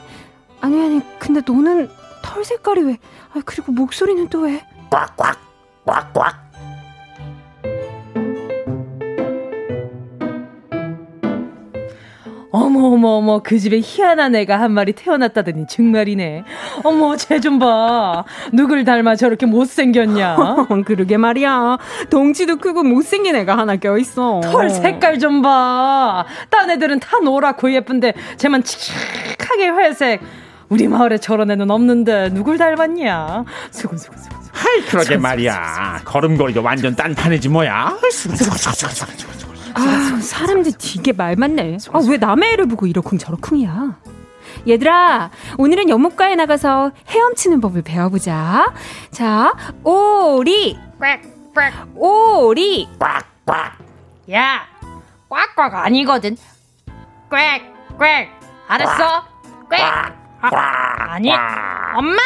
아니 0.61 0.81
아니 0.83 1.01
근데 1.19 1.41
너는 1.45 1.91
털 2.23 2.45
색깔이 2.45 2.83
왜? 2.83 2.99
아 3.35 3.41
그리고 3.45 3.73
목소리는 3.73 4.29
또 4.29 4.43
왜? 4.43 4.65
꽉꽉 4.91 5.39
꽉꽉. 5.85 6.50
어머 12.53 12.89
어머 12.89 13.09
어머 13.11 13.39
그 13.43 13.59
집에 13.61 13.81
희한한 13.81 14.35
애가 14.35 14.59
한 14.61 14.73
마리 14.73 14.93
태어났다더니 14.93 15.67
정말이네. 15.69 16.45
어머 16.83 17.17
쟤 17.17 17.39
좀 17.41 17.59
봐. 17.59 18.25
누굴 18.53 18.85
닮아 18.85 19.15
저렇게 19.17 19.47
못생겼냐? 19.47 20.37
그러게 20.85 21.17
말이야. 21.17 21.79
덩치도 22.11 22.57
크고 22.57 22.83
못생긴 22.83 23.37
애가 23.37 23.57
하나 23.57 23.77
껴있어. 23.77 24.41
털 24.43 24.69
색깔 24.69 25.19
좀 25.21 25.43
봐. 25.43 26.25
딴 26.51 26.71
애들은 26.71 26.99
다 27.01 27.19
노랗고 27.21 27.73
예쁜데 27.73 28.15
쟤만 28.37 28.65
칙칙하게 28.65 29.69
회색. 29.69 30.21
우리 30.69 30.87
마을에 30.89 31.19
저런 31.19 31.51
애는 31.51 31.71
없는데 31.71 32.31
누굴 32.31 32.59
닮았냐? 32.59 33.45
수근수근수근. 33.71 34.39
하이 34.53 34.81
그러게 34.89 35.17
말이야. 35.17 36.01
걸음걸이도 36.05 36.63
완전 36.63 36.95
딴판이지 36.97 37.49
뭐야. 37.49 37.97
수근수근수근수근. 38.11 39.40
아, 39.75 40.21
사람들 40.21 40.73
되게 40.79 41.13
말 41.13 41.37
많네. 41.37 41.79
아, 41.93 42.01
왜 42.09 42.17
남의 42.17 42.53
애를 42.53 42.67
보고 42.67 42.87
이러쿵 42.87 43.19
저러쿵이야? 43.19 43.99
얘들아, 44.69 45.31
오늘은 45.59 45.89
연못가에 45.89 46.35
나가서 46.35 46.93
헤엄치는 47.09 47.61
법을 47.61 47.83
배워보자. 47.83 48.73
자, 49.11 49.53
오리. 49.85 50.79
꽉 51.01 51.21
꽉. 51.55 51.73
오리. 51.97 52.89
꽉 52.99 53.25
꽉. 53.47 53.73
야, 54.33 54.67
꽉꽉 55.29 55.75
아니거든. 55.87 56.37
꽉 57.31 57.61
꽉. 57.99 58.29
알았어? 58.69 59.25
꽉. 59.71 60.20
아, 60.43 61.13
아니 61.15 61.31
엄마 61.97 62.17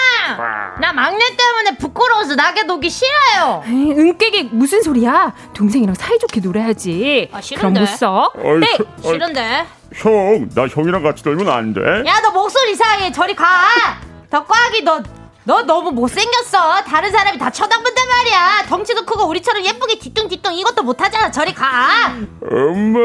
나 0.80 0.92
막내 0.92 1.18
때문에 1.36 1.76
부끄러워서 1.78 2.34
낙에 2.34 2.62
놓기 2.64 2.88
싫어요 2.90 3.62
은깨기 3.66 4.50
무슨 4.52 4.82
소리야 4.82 5.34
동생이랑 5.54 5.94
사이좋게 5.94 6.40
놀아야지 6.40 7.30
아 7.32 7.40
싫은데 7.40 7.60
그럼 7.60 7.74
못 7.74 7.86
써? 7.86 8.30
네 8.60 8.78
싫은데 9.02 9.66
형 9.94 10.48
나 10.54 10.66
형이랑 10.66 11.02
같이 11.02 11.22
놀면 11.24 11.48
안 11.48 11.72
돼 11.74 11.80
야 12.06 12.20
너 12.20 12.30
목소리 12.30 12.72
이상해 12.72 13.10
저리 13.12 13.34
가더 13.34 14.44
꽉이 14.44 14.82
너 14.82 15.00
너 15.46 15.60
너무 15.60 15.90
못생겼어. 15.92 16.84
다른 16.84 17.10
사람이 17.12 17.36
다 17.36 17.50
쳐다본단 17.50 18.08
말이야. 18.08 18.64
덩치도 18.66 19.04
크고 19.04 19.26
우리처럼 19.28 19.62
예쁘게 19.62 19.98
뒤뚱뒤뚱 19.98 20.54
이것도 20.54 20.82
못하잖아. 20.82 21.30
저리 21.30 21.52
가. 21.52 22.14
엄마. 22.50 22.98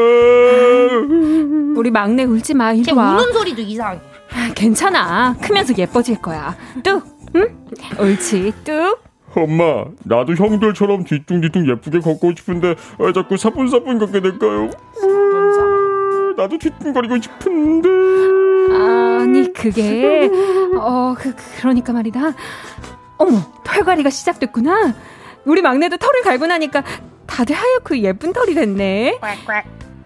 우리 1.76 1.90
막내 1.90 2.24
울지 2.24 2.54
마. 2.54 2.72
이리 2.72 2.90
와. 2.92 3.10
우는 3.12 3.30
소리도 3.34 3.60
이상해. 3.60 4.00
아, 4.34 4.52
괜찮아. 4.54 5.36
크면서 5.40 5.74
예뻐질 5.76 6.20
거야. 6.20 6.56
뚝. 6.82 7.04
응? 7.36 7.56
옳지. 7.98 8.52
뚝. 8.64 9.02
엄마, 9.36 9.84
나도 10.04 10.34
형들처럼 10.34 11.04
뒤뚱뒤뚱 11.04 11.68
예쁘게 11.70 12.00
걷고 12.00 12.32
싶은데 12.36 12.74
왜 12.98 13.12
자꾸 13.12 13.36
사뿐사뿐 13.36 14.00
걷게 14.00 14.20
될까요? 14.20 14.70
나도 16.36 16.58
뒤뚱거리고 16.58 17.16
싶은데. 17.20 17.88
아니 18.74 19.52
그게 19.52 20.28
어 20.76 21.14
그, 21.16 21.32
그러니까 21.58 21.92
말이다. 21.92 22.32
어머 23.18 23.38
털갈이가 23.62 24.10
시작됐구나. 24.10 24.94
우리 25.44 25.62
막내도 25.62 25.96
털을 25.96 26.22
갈고 26.22 26.46
나니까 26.46 26.82
다들 27.26 27.54
하얗고 27.54 27.98
예쁜 27.98 28.32
털이 28.32 28.54
됐네. 28.54 29.18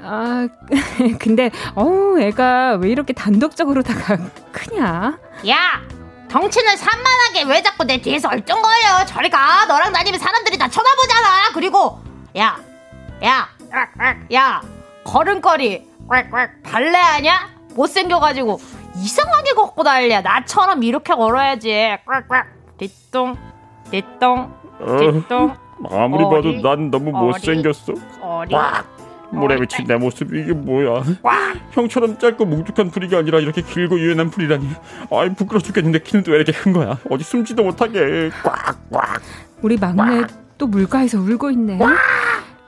아 0.05 0.49
근데 1.19 1.51
어 1.75 2.15
애가 2.19 2.75
왜 2.81 2.91
이렇게 2.91 3.13
단독적으로 3.13 3.83
다가 3.83 4.19
크냐? 4.53 5.19
야 5.49 5.81
덩치는 6.29 6.77
산만하게 6.77 7.45
왜 7.49 7.63
자꾸 7.63 7.85
내 7.85 8.01
뒤에서 8.01 8.29
얼쩡거려? 8.29 9.07
저리 9.07 9.31
가 9.31 9.65
너랑 9.67 9.93
다니면 9.93 10.19
사람들이 10.19 10.59
다 10.59 10.69
쳐다보잖아. 10.69 11.53
그리고 11.55 12.01
야 12.37 12.59
야, 13.25 13.49
야, 14.35 14.61
걸음걸이 15.05 15.87
꽥꽥 16.09 16.63
발레 16.63 16.99
하냐? 16.99 17.49
못생겨가지고 17.75 18.61
이상하게 18.97 19.53
걷고 19.55 19.83
달려 19.85 20.21
나처럼 20.21 20.83
이렇게 20.83 21.15
걸어야지. 21.15 21.97
꽥꽥 22.05 22.47
뒤뚱 22.79 23.37
뒤뚱 23.91 24.53
뒤뚱 24.99 25.55
아무리 25.91 26.25
봐도 26.25 26.53
난 26.63 26.91
너무 26.91 27.11
못생겼어. 27.13 27.95
어 28.21 28.43
리 29.35 29.39
물에 29.39 29.59
비친 29.59 29.85
내 29.87 29.97
모습이 29.97 30.41
이게 30.41 30.53
뭐야? 30.53 31.03
형처럼 31.73 32.19
짧고 32.19 32.45
뭉툭한 32.45 32.91
풀이가 32.91 33.19
아니라 33.19 33.41
이렇게 33.41 33.63
길고 33.63 33.99
유연한 33.99 34.31
풀이라니. 34.31 34.69
아이 35.11 35.35
부끄러 35.35 35.61
죽겠는데 35.61 36.01
키는 36.01 36.23
또 36.23 36.31
왜 36.33 36.37
이렇게 36.39 36.53
큰 36.53 36.73
거야? 36.73 36.99
어디 37.11 37.25
숨지도 37.25 37.65
못하게. 37.65 38.31
꽉꽉. 38.43 39.21
우리 39.63 39.77
막내 39.77 40.23
또 40.57 40.67
물가에서 40.67 41.19
울고 41.19 41.51
있네. 41.51 41.79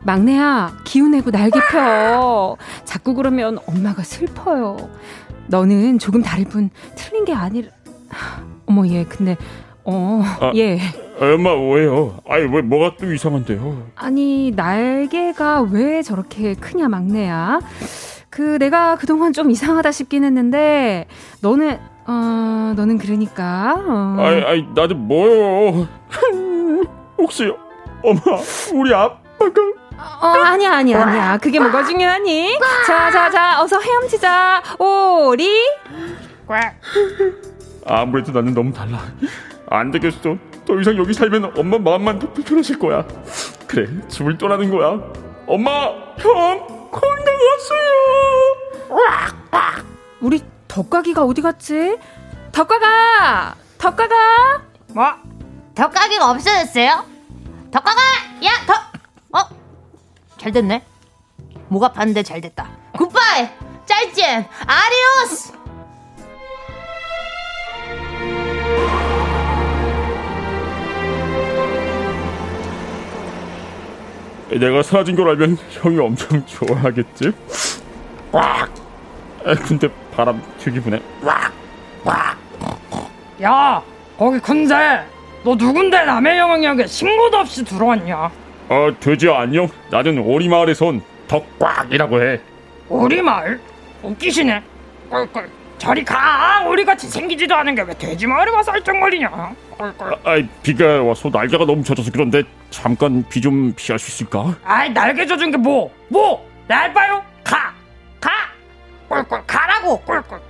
막내야 0.03 0.77
기운내고 0.85 1.31
날개 1.31 1.59
펴 1.71 2.57
자꾸 2.85 3.14
그러면 3.14 3.59
엄마가 3.67 4.03
슬퍼요. 4.03 4.77
너는 5.49 5.99
조금 5.99 6.23
다를 6.23 6.45
뿐 6.45 6.71
틀린 6.97 7.25
게 7.25 7.33
아니라 7.33 7.69
어머 8.67 8.87
얘 8.89 9.05
근데 9.05 9.37
어얘 9.87 10.80
아, 11.20 11.34
엄마 11.34 11.55
왜요 11.55 12.18
아이 12.28 12.43
왜 12.43 12.61
뭐가 12.62 12.97
또 12.99 13.12
이상한데요 13.12 13.91
아니 13.95 14.53
날개가 14.55 15.62
왜 15.70 16.03
저렇게 16.03 16.55
크냐 16.55 16.89
막내야 16.89 17.61
그 18.28 18.59
내가 18.59 18.97
그동안 18.97 19.32
좀 19.32 19.51
이상하다 19.51 19.93
싶긴 19.93 20.24
했는데 20.24 21.07
너는 21.41 21.78
어 22.07 22.74
너는 22.76 22.99
그러니까 22.99 23.74
어. 23.78 24.16
아이 24.18 24.43
아이 24.43 24.66
나도 24.74 24.95
뭐요 24.97 25.89
혹시 27.18 27.51
엄마 28.03 28.20
우리 28.74 28.93
아빠가 28.93 29.76
어, 30.20 30.26
아니야, 30.26 30.76
아니야, 30.76 31.03
아니야. 31.03 31.39
그게 31.39 31.59
뭐가 31.59 31.82
중요하니? 31.84 32.59
자, 32.87 33.11
자, 33.11 33.30
자, 33.30 33.62
어서 33.62 33.80
헤엄치자. 33.80 34.62
오리. 34.78 35.49
아무래도 37.87 38.30
나는 38.32 38.53
너무 38.53 38.72
달라. 38.72 39.01
안 39.69 39.91
되겠어. 39.91 40.37
더 40.67 40.81
이상 40.81 40.97
여기 40.97 41.12
살면 41.12 41.53
엄마 41.59 41.79
마음만 41.79 42.19
더 42.19 42.33
불편하실 42.33 42.79
거야. 42.79 43.05
그래, 43.67 43.87
집을 44.09 44.39
떠나는 44.39 44.71
거야. 44.71 45.01
엄마, 45.47 45.71
형, 46.19 46.67
건강하세요. 46.91 47.87
우리 50.21 50.43
덕가기가 50.69 51.25
어디 51.25 51.43
갔지? 51.43 51.99
덕가가! 52.53 53.55
덕가가! 53.79 54.62
뭐? 54.89 55.05
덕가기가 55.75 56.31
없어졌어요? 56.31 57.05
덕가가! 57.71 58.01
야, 58.45 58.51
덕! 58.67 59.39
어? 59.39 59.57
잘 60.39 60.53
됐네. 60.53 60.85
목 61.69 61.83
아팠는데 61.83 62.25
잘 62.25 62.41
됐다. 62.41 62.69
굿바이! 62.97 63.49
짤젠! 63.85 64.47
아리오스! 64.67 65.53
내가 74.51 74.83
사라진 74.83 75.17
걸 75.17 75.29
알면 75.31 75.59
형이 75.71 75.99
엄청 75.99 76.45
좋아하겠지? 76.47 77.33
꽉! 78.33 78.69
아, 79.45 79.55
근데 79.55 79.89
바람 80.15 80.41
되게 80.59 80.81
부네. 80.81 81.01
꽉! 81.25 81.53
꽉! 82.05 82.37
야, 83.43 83.83
거기 84.17 84.39
군대! 84.39 85.05
너 85.45 85.55
누군데 85.55 86.05
남의 86.05 86.39
영향력에 86.39 86.87
신고도 86.87 87.37
없이 87.39 87.65
들어왔냐? 87.65 88.31
어, 88.69 88.89
돼지 88.99 89.29
안녕. 89.31 89.69
나는 89.91 90.19
오리마을에서 90.19 90.87
온 90.87 91.03
덕꽉이라고 91.29 92.23
해. 92.23 92.41
오리마을? 92.89 93.61
웃기시네. 94.03 94.63
꿀꿀. 95.11 95.49
저리 95.79 96.05
가! 96.05 96.64
우리 96.68 96.85
같이 96.85 97.07
생기지도 97.09 97.55
않은 97.55 97.74
게 97.74 97.83
왜 97.83 97.95
돼지 97.99 98.27
마을에 98.27 98.51
와서 98.51 98.72
얼쩡거리냐? 98.72 99.55
꿀꿀. 99.79 100.12
아, 100.14 100.16
아이, 100.24 100.49
비가 100.62 101.03
와서 101.03 101.29
날개가 101.31 101.64
너무 101.66 101.85
젖어서 101.85 102.11
그런데 102.12 102.43
잠깐 102.70 103.24
비 103.29 103.41
좀 103.41 103.72
피할 103.77 103.99
수 103.99 104.11
있을까? 104.11 104.57
아이, 104.64 104.89
날개 104.91 105.27
젖은 105.27 105.51
게 105.51 105.57
뭐? 105.57 105.93
뭐? 106.09 106.49
날 106.66 106.93
봐요? 106.93 107.22
가! 107.45 107.72
가! 108.20 108.31
꿀꿀, 109.09 109.43
가라고! 109.47 110.01
꿀꿀. 110.01 110.41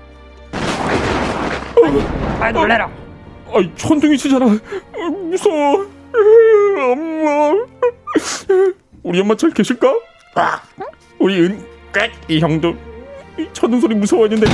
아이, 2.40 2.52
놀래라. 2.52 2.88
아이, 3.52 3.70
천둥이 3.76 4.16
치잖아. 4.16 4.46
아, 4.46 5.10
무서워. 5.10 5.86
엄마. 6.92 7.52
우리 9.02 9.20
엄마 9.20 9.34
잘 9.36 9.50
계실까? 9.50 9.92
우리 11.18 11.40
은, 11.42 11.66
꽥, 11.92 12.10
이 12.28 12.38
형도 12.40 12.74
이 13.38 13.48
천둥 13.52 13.80
소리 13.80 13.94
무서워했는데. 13.94 14.46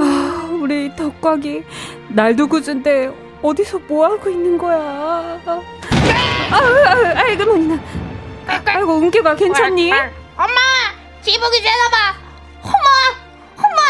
아, 0.00 0.48
우리 0.60 0.94
덕곽이 0.94 1.64
날도 2.08 2.46
굳은데 2.48 3.10
어디서 3.42 3.78
뭐 3.86 4.06
하고 4.06 4.28
있는 4.28 4.58
거야? 4.58 4.78
아, 4.78 5.62
아, 6.50 7.12
아이고 7.16 7.44
머리나. 7.44 7.78
아이고 8.64 8.98
은규가 8.98 9.34
괜찮니? 9.36 9.92
엄마! 9.92 10.54
지붕이 11.22 11.62
째려봐! 11.62 12.14
엄마! 12.62 12.88
엄마! 13.56 13.80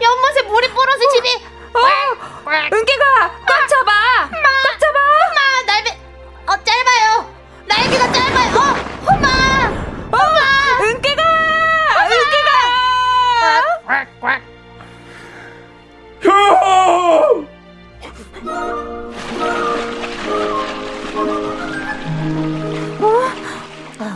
연못에 0.00 0.42
물이 0.48 0.68
불어서 0.70 1.08
집이 1.14 1.28
어! 1.74 1.78
은기가 2.72 3.04
꽉 3.46 3.68
잡아! 3.68 3.90
엄마! 4.24 4.48
꽉 4.64 4.80
잡아! 4.80 4.98
엄마! 5.26 5.38
날개 5.66 5.90
어 6.46 6.52
짧아요! 6.64 7.30
날개가 7.66 8.12
짧아요! 8.12 8.56
어! 8.56 8.60
엄마! 9.12 9.28
엄마! 9.28 9.49
형! 16.30 17.46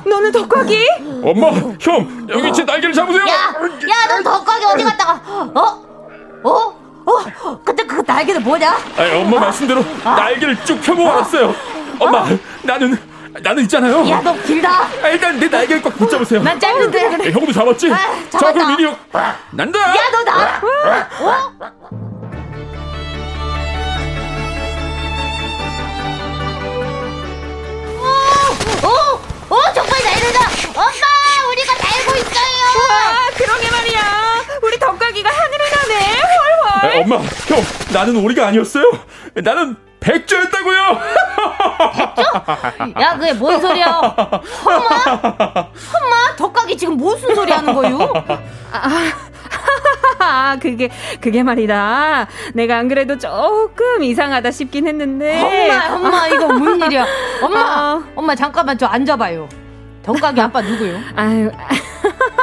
너는 0.06 0.32
덕곽이? 0.32 0.86
엄마, 1.22 1.48
형, 1.80 2.26
여기 2.28 2.52
제 2.52 2.62
날개를 2.64 2.92
잡으세요. 2.94 3.22
야! 3.22 3.32
야, 3.32 4.22
너 4.22 4.22
덕각이 4.22 4.64
어디 4.64 4.84
갔다가 4.84 5.20
어? 5.54 5.82
어? 6.44 6.74
어? 7.06 7.58
근데 7.64 7.84
그 7.84 8.02
날개는 8.06 8.42
뭐냐? 8.42 8.76
아니, 8.96 9.10
엄마 9.22 9.40
말씀대로 9.40 9.84
날개를 10.04 10.64
쭉 10.64 10.80
펴고 10.80 11.04
왔어요. 11.04 11.54
엄마, 11.98 12.26
나는 12.62 12.98
나는 13.42 13.62
있잖아요. 13.64 14.08
야, 14.10 14.20
너 14.22 14.32
길다. 14.42 14.88
아, 15.02 15.08
일단 15.08 15.38
내 15.38 15.48
날개를 15.48 15.82
꽉 15.82 15.96
붙잡으세요. 15.96 16.42
난 16.42 16.58
짧은데. 16.58 17.08
그래. 17.16 17.28
야, 17.28 17.32
형도 17.32 17.52
잡았지? 17.52 17.90
아, 17.92 17.96
자, 18.30 18.38
잡았다. 18.38 18.52
그럼 18.52 18.76
미니 18.76 18.84
형 18.84 18.96
난다. 19.50 19.78
야, 19.80 20.10
너 20.12 20.22
나. 20.24 20.60
어? 20.62 22.24
어, 28.00 28.88
어, 28.88 29.56
어, 29.56 29.72
정말 29.74 30.02
날린다. 30.04 30.40
엄마, 30.74 31.48
우리가 31.50 31.72
날고 31.74 32.16
있어요. 32.18 32.88
와, 32.88 33.30
그러게 33.36 33.70
말이야. 33.70 34.44
우리 34.62 34.78
덕곽이가 34.78 35.30
하늘을 35.30 35.66
나네. 35.70 36.20
아, 36.64 36.78
훨훨. 36.78 37.02
엄마, 37.02 37.16
형, 37.16 37.64
나는 37.92 38.16
오리가 38.16 38.46
아니었어요. 38.48 38.84
나는 39.34 39.76
백조였다고요. 40.04 40.78
야, 43.00 43.16
그게 43.16 43.32
뭔 43.32 43.60
소리야? 43.60 43.86
엄마, 43.86 44.84
엄마, 45.64 46.36
덕각이 46.36 46.76
지금 46.76 46.96
무슨 46.96 47.34
소리 47.34 47.50
하는 47.50 47.74
거요? 47.74 47.98
아, 48.70 48.90
아, 50.18 50.56
그게, 50.60 50.90
그게 51.20 51.42
말이다. 51.42 52.26
내가 52.54 52.76
안 52.78 52.88
그래도 52.88 53.16
조금 53.16 54.02
이상하다 54.02 54.50
싶긴 54.50 54.86
했는데. 54.86 55.40
엄마, 55.40 55.94
엄마, 55.94 56.28
이거 56.28 56.48
뭔 56.48 56.80
일이야? 56.82 57.06
엄마, 57.42 57.60
어. 57.60 58.02
엄마, 58.14 58.34
잠깐만 58.34 58.76
저 58.76 58.86
앉아봐요. 58.86 59.48
덕가기 60.04 60.40
아빠 60.40 60.60
누구요? 60.60 61.00
아유, 61.16 61.50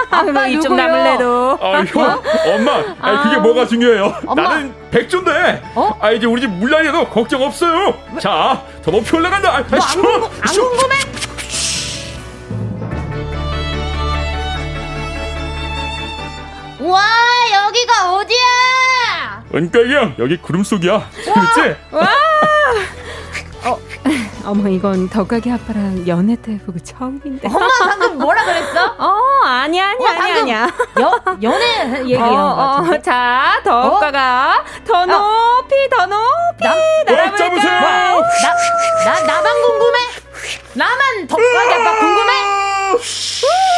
아빠 0.10 0.48
이좀 0.48 0.76
남을래도. 0.76 1.60
아, 1.62 1.84
형, 1.86 2.22
엄마, 2.48 2.76
아니, 3.00 3.18
그게 3.24 3.36
아. 3.36 3.40
뭐가 3.40 3.68
중요해요? 3.68 4.16
엄마. 4.26 4.42
나는 4.44 4.74
백조인데. 4.90 5.62
어? 5.76 5.98
아, 6.02 6.12
이제 6.12 6.26
우리 6.26 6.42
집 6.42 6.50
물난리도 6.50 7.10
걱정 7.10 7.44
없어요. 7.44 7.94
자, 8.20 8.64
더 8.84 8.92
높이 8.92 9.16
올라간다. 9.16 9.50
아, 9.52 9.56
안, 9.58 9.64
궁금, 9.68 10.24
안 10.24 10.54
궁금해? 10.54 10.96
와, 16.80 17.04
여기가 17.68 18.16
어디야? 18.16 19.44
은가이야, 19.54 20.14
여기 20.20 20.38
구름 20.38 20.64
속이야. 20.64 21.10
그렇지? 21.12 21.76
와! 21.92 22.08
어, 23.64 23.78
어머 24.46 24.68
이건 24.70 25.08
덕가기 25.10 25.52
아빠랑 25.52 26.08
연애 26.08 26.36
때 26.36 26.58
보고 26.66 26.80
처음인데. 26.80 27.48
엄마 27.48 27.68
방금 27.80 28.18
뭐라 28.18 28.44
그랬어? 28.44 28.96
어 28.98 29.18
아니야 29.46 29.90
아니야 29.90 30.10
어, 30.10 30.14
아니야 30.22 30.38
아니야. 30.42 30.68
여, 31.00 31.20
연애 31.44 32.00
얘기한 32.02 32.30
어, 32.30 32.56
거 32.56 32.56
같은데. 32.56 32.98
어, 32.98 33.02
자 33.02 33.62
덕가가 33.64 34.64
어? 34.66 34.84
더 34.86 35.06
높이 35.06 35.90
더 35.90 36.06
높이 36.08 36.64
날아볼까? 37.06 37.80
뭐, 37.82 38.22
나, 39.06 39.14
나 39.14 39.22
나만 39.22 39.62
궁금해? 39.62 40.00
나만 40.74 41.28
덕가기 41.28 41.74
아빠 41.74 42.00
궁금해? 42.00 42.32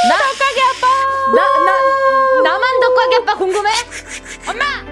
나 0.09 0.17
덕가기 0.17 0.61
아빠. 0.69 0.87
나나 1.35 1.81
나만 2.43 2.79
덕가기 2.79 3.15
아빠 3.17 3.35
궁금해? 3.35 3.71
엄마. 4.47 4.82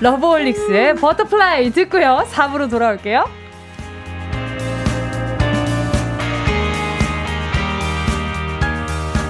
러브홀릭스의 0.00 0.94
Butterfly 0.96 1.70
듣고요. 1.70 2.24
4부로 2.30 2.70
돌아올게요. 2.70 3.24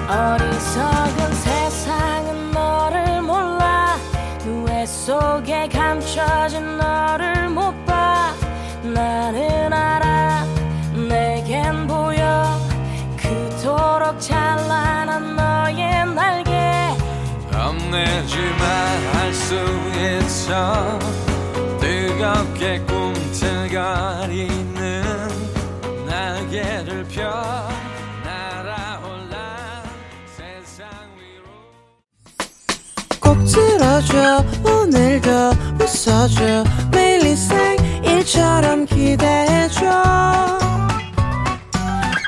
어리석은 0.08 1.32
세상은 1.34 2.50
너를 2.52 3.22
몰라 3.22 3.96
누에 4.44 4.86
속에 4.86 5.68
감춰진 5.68 6.78
너를 6.78 7.48
못 7.50 7.74
봐 7.84 8.32
나는 8.82 9.72
알아 9.72 10.44
내겐 11.08 11.86
보여 11.86 12.58
그토록 13.16 14.18
찬란한 14.20 15.36
너의 15.36 15.97
겁내지만 17.88 19.14
할 19.14 19.32
수 19.32 19.54
있어. 19.96 20.98
뜨겁게 21.80 22.80
꿈틀거리는 22.80 24.68
날개를 26.06 27.04
펴 27.04 27.68
날아올라 28.24 29.82
세상 30.36 30.86
위로. 31.16 31.44
꼭 33.20 33.38
들어줘. 33.44 34.44
오늘도 34.64 35.30
웃어줘. 35.80 36.64
매일 36.92 37.22
일상일처럼 37.26 38.84
기대해줘 38.86 40.58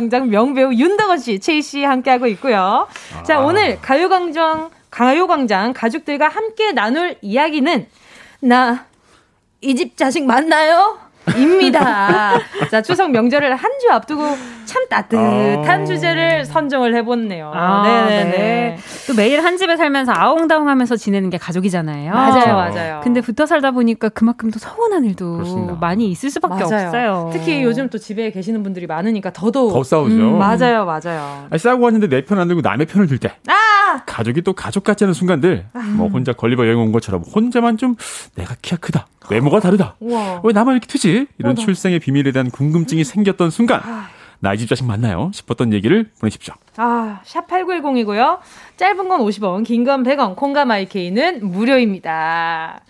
가요광장 0.00 0.30
명배우 0.30 0.72
윤덕원 0.72 1.18
씨, 1.18 1.38
최희 1.38 1.60
씨 1.60 1.84
함께하고 1.84 2.26
있고요. 2.28 2.88
아. 3.14 3.22
자, 3.22 3.40
오늘 3.40 3.78
가요광장, 3.80 4.70
가요광장 4.90 5.74
가족들과 5.74 6.28
함께 6.28 6.72
나눌 6.72 7.16
이야기는 7.20 7.86
나 8.40 8.86
이 9.62 9.74
집 9.74 9.94
자식 9.98 10.24
맞나요? 10.24 10.98
입니다. 11.38 12.38
자, 12.70 12.82
추석 12.82 13.10
명절을 13.10 13.54
한 13.56 13.70
주 13.80 13.90
앞두고 13.90 14.36
참 14.66 14.86
따뜻한 14.90 15.66
아~ 15.82 15.84
주제를 15.86 16.44
선정을 16.44 16.94
해봤네요. 16.96 17.50
아, 17.54 17.82
네네 17.82 18.24
네. 18.30 18.78
또 19.06 19.14
매일 19.14 19.42
한 19.42 19.56
집에 19.56 19.74
살면서 19.76 20.12
아웅다웅 20.14 20.68
하면서 20.68 20.96
지내는 20.96 21.30
게 21.30 21.38
가족이잖아요. 21.38 22.12
맞아요, 22.12 22.54
맞아요. 22.56 23.00
근데 23.02 23.22
붙어 23.22 23.46
살다 23.46 23.70
보니까 23.70 24.10
그만큼 24.10 24.50
더 24.50 24.58
서운한 24.58 25.04
일도 25.06 25.32
그렇습니다. 25.38 25.76
많이 25.80 26.10
있을 26.10 26.28
수밖에 26.28 26.64
맞아요. 26.64 26.86
없어요. 26.88 27.30
특히 27.32 27.62
요즘 27.62 27.88
또 27.88 27.96
집에 27.96 28.30
계시는 28.32 28.62
분들이 28.62 28.86
많으니까 28.86 29.32
더더욱 29.32 29.72
더 29.72 29.82
싸우죠. 29.82 30.14
음, 30.14 30.38
맞아요, 30.38 30.84
맞아요. 30.84 31.46
아니, 31.50 31.58
싸우고 31.58 31.82
왔는데 31.84 32.08
내 32.08 32.20
편 32.26 32.38
안 32.38 32.46
들고 32.46 32.60
남의 32.60 32.86
편을 32.86 33.06
들 33.06 33.16
때. 33.18 33.30
아! 33.48 33.52
가족이 34.06 34.42
또 34.42 34.52
가족 34.52 34.84
같지 34.84 35.04
않은 35.04 35.14
순간들. 35.14 35.66
아. 35.72 35.78
뭐 35.96 36.08
혼자 36.08 36.32
걸리버 36.32 36.66
여행 36.66 36.78
온 36.78 36.92
것처럼 36.92 37.22
혼자만 37.22 37.76
좀 37.76 37.96
내가 38.34 38.54
키가 38.62 38.76
크다. 38.78 39.06
외모가 39.30 39.60
다르다. 39.60 39.96
우와. 40.00 40.40
왜 40.44 40.52
나만 40.52 40.74
이렇게 40.74 40.86
트지? 40.86 41.26
이런 41.38 41.52
맞아. 41.54 41.62
출생의 41.64 42.00
비밀에 42.00 42.32
대한 42.32 42.50
궁금증이 42.50 43.04
생겼던 43.04 43.50
순간 43.50 43.80
아. 43.84 44.08
나이 44.42 44.56
집 44.56 44.68
자식 44.68 44.84
맞나요? 44.86 45.30
싶었던 45.34 45.72
얘기를 45.74 46.10
보내십시오. 46.18 46.54
아, 46.78 47.20
샵 47.24 47.46
8910이고요. 47.46 48.38
짧은 48.78 49.06
건 49.08 49.20
50원, 49.20 49.64
긴 49.64 49.84
건 49.84 50.02
100원, 50.02 50.34
콩과 50.34 50.64
마이케이는 50.64 51.46
무료입니다. 51.46 52.80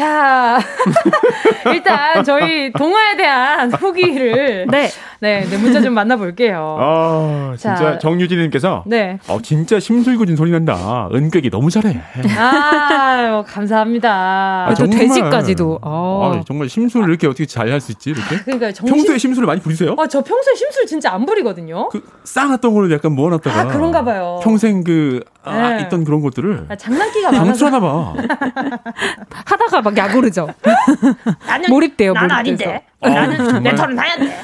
자, 0.00 0.58
일단 1.74 2.24
저희 2.24 2.72
동화에 2.72 3.16
대한 3.18 3.70
후기를 3.70 4.66
네. 4.72 4.88
네, 5.20 5.44
네 5.44 5.58
문자 5.58 5.82
좀 5.82 5.92
만나볼게요. 5.92 6.78
아, 6.80 7.54
진짜 7.58 7.76
자, 7.76 7.98
정유진님께서 7.98 8.84
네, 8.86 9.18
어, 9.28 9.38
진짜 9.42 9.78
심술궂은 9.78 10.34
소리 10.36 10.50
난다. 10.50 11.10
은객이 11.12 11.50
너무 11.50 11.68
잘해. 11.68 12.00
아, 12.38 13.44
감사합니다. 13.46 14.10
아, 14.10 14.74
또 14.78 14.86
돼지까지도. 14.88 15.80
어. 15.82 16.32
아, 16.40 16.42
정말 16.46 16.70
심술을 16.70 17.10
이렇게 17.10 17.26
어떻게 17.26 17.44
잘 17.44 17.70
할 17.70 17.80
수 17.80 17.92
있지 17.92 18.10
이렇게? 18.10 18.36
아, 18.36 18.38
그러니까 18.44 18.72
정신... 18.72 18.96
평소에 18.96 19.18
심술을 19.18 19.46
많이 19.46 19.60
부리세요? 19.60 19.94
아, 19.98 20.06
저 20.06 20.22
평소에 20.22 20.54
심술 20.54 20.86
진짜 20.86 21.12
안 21.12 21.26
부리거든요. 21.26 21.90
그 21.90 22.02
쌓아놨던 22.24 22.72
걸로 22.72 22.90
약간 22.90 23.12
모아놨다가. 23.12 23.60
아, 23.60 23.66
그런가 23.66 24.02
봐요. 24.02 24.40
평생 24.42 24.82
그 24.82 25.20
아, 25.42 25.70
네. 25.74 25.82
있던 25.82 26.04
그런 26.04 26.20
것들을. 26.20 26.66
아, 26.68 26.76
장난기가 26.76 27.32
많아서. 27.32 27.70
방출하나 27.70 27.80
봐. 27.80 28.14
하다가 29.46 29.82
막 29.82 29.96
야구르죠. 29.96 30.48
나는, 31.46 31.70
몰입돼요. 31.70 32.12
난 32.12 32.30
아닌데. 32.30 32.84
어, 33.00 33.08
나는 33.08 33.62
내 33.62 33.74
털은 33.74 33.98
하얀데. 33.98 34.36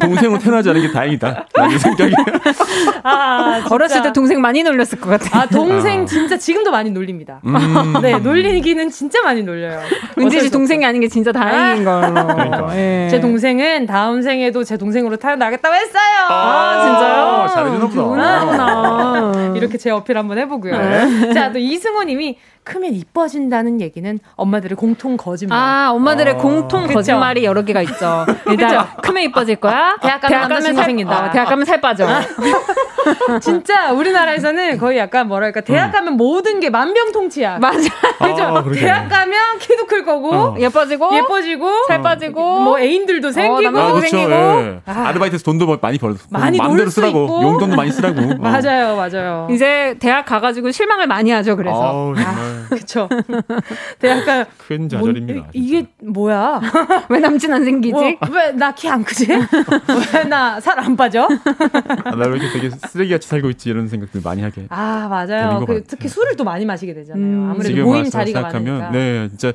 동생은 0.00 0.38
태어나지 0.40 0.70
않은 0.70 0.82
게 0.82 0.90
다행이다. 0.90 1.46
라는 1.54 1.78
생각이. 1.78 2.12
아, 3.04 3.64
어렸을 3.70 4.02
때 4.02 4.12
동생 4.12 4.40
많이 4.40 4.62
놀렸을 4.64 5.00
것 5.00 5.10
같아요. 5.10 5.42
아, 5.42 5.46
동생 5.46 6.02
아. 6.02 6.04
진짜 6.04 6.36
지금도 6.36 6.72
많이 6.72 6.90
놀립니다. 6.90 7.40
음. 7.46 7.94
네, 8.02 8.18
놀리기는 8.18 8.90
진짜 8.90 9.22
많이 9.22 9.42
놀려요. 9.42 9.80
은지 10.18 10.40
씨 10.40 10.50
동생이 10.50 10.84
아닌 10.84 11.00
게 11.00 11.08
진짜 11.08 11.30
다행인 11.30 11.86
아. 11.86 12.00
걸로. 12.00 12.26
그러니까. 12.26 12.76
예. 12.76 13.08
제 13.08 13.20
동생은 13.20 13.86
다음 13.86 14.20
생에도 14.22 14.64
제 14.64 14.76
동생으로 14.76 15.16
태어나겠다고 15.16 15.74
했어요. 15.74 16.26
아, 16.28 16.82
진짜요? 16.82 17.46
잘해주나 17.54 17.88
보다. 17.88 19.56
이렇게 19.56 19.78
제 19.78 19.90
어필 19.90 20.18
한번 20.18 20.38
해보고요. 20.38 20.76
네. 20.76 21.32
자, 21.34 21.52
또 21.52 21.58
이승호 21.60 22.02
님이 22.02 22.38
크면 22.64 22.94
이뻐진다는 22.94 23.80
얘기는 23.80 24.18
엄마들의 24.36 24.76
공통 24.76 25.16
거짓말. 25.16 25.58
아, 25.58 25.90
엄마들의 25.92 26.34
아~ 26.34 26.36
공통 26.36 26.86
거짓말이 26.86 27.44
여러 27.44 27.62
개가 27.62 27.82
있죠. 27.82 28.24
일단 28.48 28.86
크면 29.02 29.24
이뻐질 29.24 29.56
거야. 29.56 29.96
대학 30.02 30.20
가면, 30.20 30.30
대학 30.30 30.48
가면 30.48 30.74
살 30.74 30.84
생긴다. 30.84 31.26
어, 31.26 31.30
대학 31.30 31.44
가면 31.46 31.64
살 31.64 31.80
빠져. 31.80 32.06
진짜 33.42 33.92
우리나라에서는 33.92 34.78
거의 34.78 34.98
약간 34.98 35.26
뭐랄까 35.26 35.60
대학 35.60 35.86
음. 35.86 35.92
가면 35.92 36.16
모든 36.16 36.60
게 36.60 36.70
만병통치약. 36.70 37.60
맞아. 37.60 37.78
그죠? 37.78 38.44
아, 38.44 38.62
대학 38.72 39.08
가면 39.08 39.58
키도 39.58 39.86
클 40.02 40.04
거고 40.04 40.30
어. 40.32 40.56
예뻐지고 40.58 41.14
예뻐지고 41.16 41.68
살 41.88 42.02
빠지고. 42.02 42.60
뭐 42.60 42.78
애인들도 42.78 43.28
어, 43.28 43.32
생기고. 43.32 43.78
아, 43.78 43.92
그렇죠. 43.92 44.08
생기고. 44.08 44.32
예. 44.32 44.80
아. 44.86 45.12
르바이트에서 45.12 45.44
돈도 45.44 45.66
뭐 45.66 45.78
많이 45.80 45.98
벌 45.98 46.14
많이 46.30 46.58
마음대로 46.58 46.90
쓰라고. 46.90 47.24
있고. 47.24 47.42
용돈도 47.42 47.76
많이 47.76 47.90
쓰라고. 47.92 48.36
맞아요 48.42 48.96
맞아요. 48.96 49.48
이제 49.50 49.96
대학 50.00 50.24
가가지고 50.26 50.70
실망을 50.70 51.06
많이 51.06 51.30
하죠 51.30 51.56
그래서. 51.56 51.82
아우. 51.82 52.14
아, 52.16 52.66
그쵸. 52.70 53.08
대학 53.98 54.24
가 54.24 54.44
큰 54.66 54.88
좌절입니다. 54.88 55.48
이게 55.52 55.86
뭐야? 56.02 56.60
왜 57.08 57.18
남친 57.20 57.52
안 57.52 57.64
생기지? 57.64 57.92
뭐, 57.92 58.04
왜나 58.30 58.72
키 58.74 58.88
안 58.88 59.04
크지? 59.04 59.26
왜 59.28 60.24
나 60.28 60.58
살 60.60 60.78
안 60.78 60.96
빠져? 60.96 61.28
아, 62.04 62.10
나왜 62.16 62.36
이렇게 62.38 62.48
되게 62.52 62.70
쓰레기같이 62.88 63.28
살고 63.28 63.50
있지? 63.50 63.68
이런 63.70 63.88
생각들 63.88 64.20
많이 64.24 64.42
하게 64.42 64.66
아 64.70 65.06
맞아요. 65.08 65.64
그, 65.66 65.82
특히 65.86 66.08
술을 66.08 66.36
또 66.36 66.44
많이 66.44 66.64
마시게 66.64 66.94
되잖아요. 66.94 67.22
음. 67.22 67.50
아무래도 67.50 67.84
모임 67.84 68.04
자리가 68.08 68.40
생각하면 68.50 68.78
많으니까. 68.80 68.90
네 68.98 69.28
진짜 69.28 69.52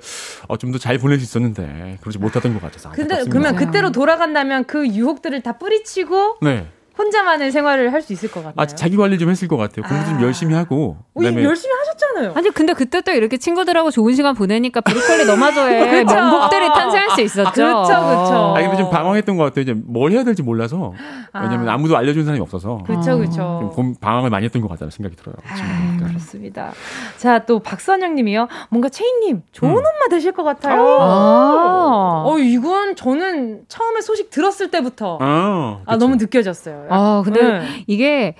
어, 0.47 0.57
좀 0.57 0.71
더 0.71 0.77
잘 0.79 0.97
보낼 0.97 1.17
수 1.19 1.23
있었는데 1.25 1.97
그러지 2.01 2.17
못하던 2.19 2.53
것 2.53 2.61
같아서 2.61 2.89
근데 2.91 3.15
안타깝습니다. 3.15 3.31
그러면 3.39 3.55
그때로 3.55 3.91
돌아간다면 3.91 4.65
그 4.65 4.87
유혹들을 4.87 5.41
다 5.41 5.57
뿌리치고 5.57 6.37
네. 6.41 6.67
혼자만의 6.97 7.51
생활을 7.51 7.93
할 7.93 8.01
수 8.01 8.13
있을 8.13 8.29
것 8.31 8.39
같아요. 8.41 8.53
아 8.57 8.65
자기 8.65 8.95
관리 8.95 9.17
좀 9.17 9.29
했을 9.29 9.47
것 9.47 9.57
같아요. 9.57 9.85
공부 9.87 10.05
좀 10.05 10.21
열심히 10.21 10.53
하고. 10.55 10.97
어, 11.15 11.21
이- 11.21 11.25
열심히 11.43 11.73
하셨잖아요. 11.75 12.33
아니 12.35 12.49
근데 12.51 12.73
그때 12.73 13.01
또 13.01 13.11
이렇게 13.11 13.37
친구들하고 13.37 13.91
좋은 13.91 14.13
시간 14.15 14.33
보내니까 14.35 14.81
브로콜리 14.81 15.25
너마저에 15.25 16.03
그쵸. 16.03 16.15
명곡들이 16.15 16.67
탄생할 16.67 17.09
수 17.11 17.21
있었죠. 17.21 17.49
그쵸, 17.51 17.83
그쵸. 17.87 18.53
아 18.55 18.61
근데 18.61 18.77
좀 18.77 18.89
방황했던 18.89 19.35
것 19.37 19.43
같아요. 19.45 19.63
이제 19.63 19.73
뭘 19.73 20.11
해야 20.11 20.23
될지 20.23 20.41
몰라서 20.43 20.93
왜냐면 21.33 21.69
아. 21.69 21.73
아. 21.73 21.77
무도 21.77 21.97
알려준 21.97 22.23
사람이 22.25 22.41
없어서. 22.41 22.83
좀 22.87 23.69
곰- 23.71 23.95
방황을 23.99 24.29
많이 24.29 24.45
했던 24.45 24.61
것 24.61 24.67
같다는 24.69 24.91
생각이 24.91 25.15
들어요. 25.15 25.35
아, 25.47 25.97
그렇습니다. 26.07 26.71
자, 27.17 27.39
또 27.45 27.59
박선영 27.59 28.15
님이요. 28.15 28.47
뭔가 28.69 28.89
채인님, 28.89 29.43
좋은 29.51 29.71
음. 29.71 29.77
엄마 29.77 30.07
되실 30.09 30.31
것 30.31 30.43
같아요. 30.43 30.81
아. 30.99 32.23
어, 32.25 32.37
이건 32.39 32.95
저는 32.95 33.63
처음에 33.67 34.01
소식 34.01 34.29
들었을 34.29 34.71
때부터 34.71 35.17
아, 35.21 35.79
아, 35.85 35.97
너무 35.97 36.15
느껴졌어요. 36.15 36.86
아, 36.89 37.21
근데 37.23 37.41
네. 37.43 37.61
이게 37.87 38.35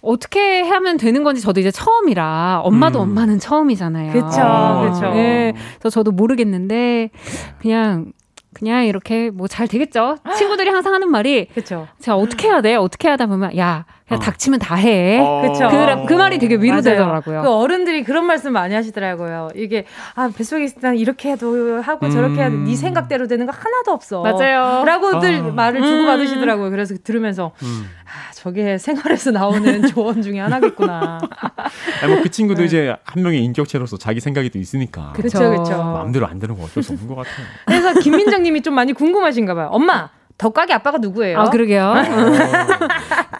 어떻게 0.00 0.62
하면 0.62 0.96
되는 0.96 1.24
건지 1.24 1.40
저도 1.40 1.60
이제 1.60 1.70
처음이라 1.70 2.60
엄마도 2.64 3.00
음. 3.00 3.10
엄마는 3.10 3.38
처음이잖아요. 3.38 4.12
그쵸, 4.12 4.40
아. 4.40 4.90
그쵸. 4.90 5.10
네, 5.10 5.52
그래서 5.78 5.90
저도 5.90 6.12
모르겠는데 6.12 7.10
그냥 7.60 8.12
그냥 8.54 8.86
이렇게 8.86 9.30
뭐 9.30 9.46
잘 9.48 9.68
되겠죠. 9.68 10.16
친구들이 10.36 10.70
항상 10.70 10.94
하는 10.94 11.10
말이 11.10 11.46
그쵸. 11.54 11.86
자 12.00 12.16
어떻게 12.16 12.48
해야 12.48 12.60
돼? 12.60 12.74
어떻게 12.76 13.08
하다 13.08 13.26
보면 13.26 13.56
야 13.58 13.84
그냥 14.08 14.20
어. 14.20 14.24
닥치면 14.24 14.58
다 14.58 14.74
해. 14.74 15.20
어. 15.20 15.42
그쵸. 15.42 15.68
그, 15.68 16.06
그 16.06 16.14
말이 16.14 16.38
되게 16.38 16.56
위로되더라고요. 16.56 17.42
그 17.42 17.50
어른들이 17.50 18.02
그런 18.04 18.24
말씀 18.24 18.52
많이 18.54 18.74
하시더라고요. 18.74 19.50
이게 19.54 19.84
아 20.14 20.30
뱃속에 20.34 20.64
있을 20.64 20.80
때는 20.80 20.96
이렇게 20.96 21.30
해도 21.32 21.80
하고 21.82 22.08
저렇게 22.08 22.42
해도 22.42 22.54
음. 22.56 22.64
네 22.64 22.74
생각대로 22.74 23.26
되는 23.26 23.44
거 23.44 23.52
하나도 23.52 23.92
없어. 23.92 24.22
맞아요. 24.22 24.84
라고들 24.84 25.34
아. 25.36 25.42
말을 25.42 25.82
주고 25.82 26.06
받으시더라고요. 26.06 26.70
그래서 26.70 26.94
들으면서 27.04 27.52
음. 27.62 27.90
아 28.06 28.32
저게 28.32 28.78
생활에서 28.78 29.30
나오는 29.30 29.86
조언 29.88 30.22
중에 30.22 30.40
하나겠구나. 30.40 31.20
아니 32.02 32.12
뭐그 32.14 32.30
친구도 32.30 32.64
이제 32.64 32.96
한 33.04 33.22
명의 33.22 33.44
인격체로서 33.44 33.98
자기 33.98 34.20
생각이 34.20 34.48
또 34.48 34.58
있으니까. 34.58 35.12
네. 35.16 35.22
그쵸 35.22 35.50
그쵸. 35.50 35.76
마음대로 35.76 36.26
안 36.26 36.38
되는 36.38 36.56
거 36.56 36.64
어쩔 36.64 36.82
수 36.82 36.94
없는 36.94 37.06
것 37.08 37.16
같아요. 37.16 37.46
그래서 37.66 38.00
김민정님이 38.00 38.62
좀 38.62 38.72
많이 38.72 38.94
궁금하신가 38.94 39.54
봐요. 39.54 39.68
엄마 39.70 40.08
덕가게 40.38 40.72
아빠가 40.72 40.98
누구예요? 40.98 41.40
아 41.40 41.50
그러게요. 41.50 41.94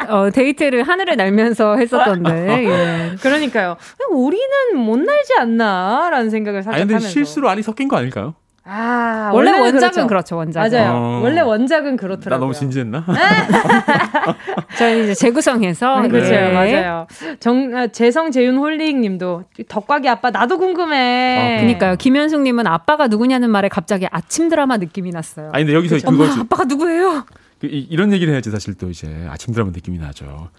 어, 0.09 0.31
데이트를 0.35 0.83
하늘을 0.83 1.17
날면서 1.17 1.77
했었던데. 1.77 2.65
예. 2.65 3.17
그러니까요. 3.23 3.77
우리는 4.11 4.77
못 4.77 4.99
날지 4.99 5.35
않나라는 5.39 6.29
생각을 6.31 6.63
살짝 6.63 6.75
아니 6.75 6.83
근데 6.83 6.95
하면서. 6.95 7.09
실수로 7.09 7.49
알이 7.49 7.63
섞인 7.63 7.89
거 7.89 7.97
아닐까요? 7.97 8.35
아 8.71 9.31
원래 9.33 9.51
원작은 9.59 10.07
그렇죠, 10.07 10.37
원작은. 10.37 10.71
맞아요. 10.71 10.93
어. 10.95 11.21
원래 11.23 11.41
원작은 11.41 11.97
그렇더라고요. 11.97 12.31
나 12.31 12.39
너무 12.39 12.53
진지했나? 12.53 13.07
저희 14.77 15.05
이제 15.05 15.15
재구성해서 15.15 16.01
네, 16.03 16.09
그렇죠, 16.09 16.31
네. 16.31 16.53
맞아요. 16.53 17.07
정 17.41 17.75
아, 17.75 17.87
재성 17.87 18.31
재윤 18.31 18.59
홀릭님도 18.59 19.45
덕과기 19.69 20.09
아빠 20.09 20.31
나도 20.31 20.59
궁금해. 20.59 21.57
아, 21.57 21.61
그니까요. 21.63 21.97
김현숙 21.97 22.43
님은 22.43 22.67
아빠가 22.67 23.07
누구냐는 23.07 23.51
말에 23.51 23.69
갑자기 23.69 24.07
아침 24.11 24.51
드라마 24.51 24.77
느낌이 24.77 25.11
났어요. 25.11 25.49
아니 25.55 25.65
근데 25.65 25.75
여기서 25.75 25.97
그렇죠. 25.97 26.11
그거지. 26.11 26.41
아빠가 26.41 26.65
누구예요? 26.65 27.25
그, 27.61 27.67
이, 27.67 27.87
이런 27.91 28.13
얘기를 28.13 28.33
해야지 28.35 28.51
사실 28.51 28.75
또 28.75 28.91
이제 28.91 29.27
아침 29.31 29.55
드라마 29.55 29.71
느낌이 29.71 29.97
나죠. 29.99 30.51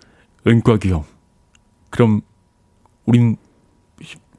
은과기 0.47 0.89
형. 0.89 1.03
그럼 1.91 2.21
우린 3.05 3.37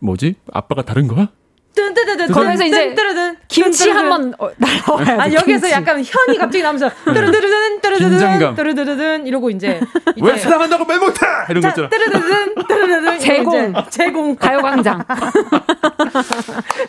뭐지? 0.01 0.35
아빠가 0.53 0.83
다른 0.83 1.07
거야? 1.07 1.29
뜬뜨뜨뜨 1.75 2.33
거기서 2.33 2.65
이제 2.65 2.95
김치. 3.49 3.91
한번 3.91 4.35
어, 4.39 4.51
날라와요. 4.57 5.21
아 5.21 5.33
여기서 5.33 5.71
약간 5.71 5.97
현이 6.05 6.39
갑자기 6.39 6.63
나면서 6.63 6.91
뜨르르든 7.05 7.81
뜨르르든 7.81 8.11
긴장감. 8.11 8.55
뜨르르든 8.57 9.27
이러고 9.27 9.51
이제 9.51 9.81
왜 10.21 10.37
사랑한다고 10.37 10.85
말 10.85 10.99
못해? 10.99 11.21
이런 11.49 11.63
거 11.63 11.69
있잖아. 11.69 11.89
뜨르르든 11.89 12.55
뜨르르든 12.67 13.19
제공. 13.21 13.75
제공 13.89 14.37
가요광장. 14.37 15.05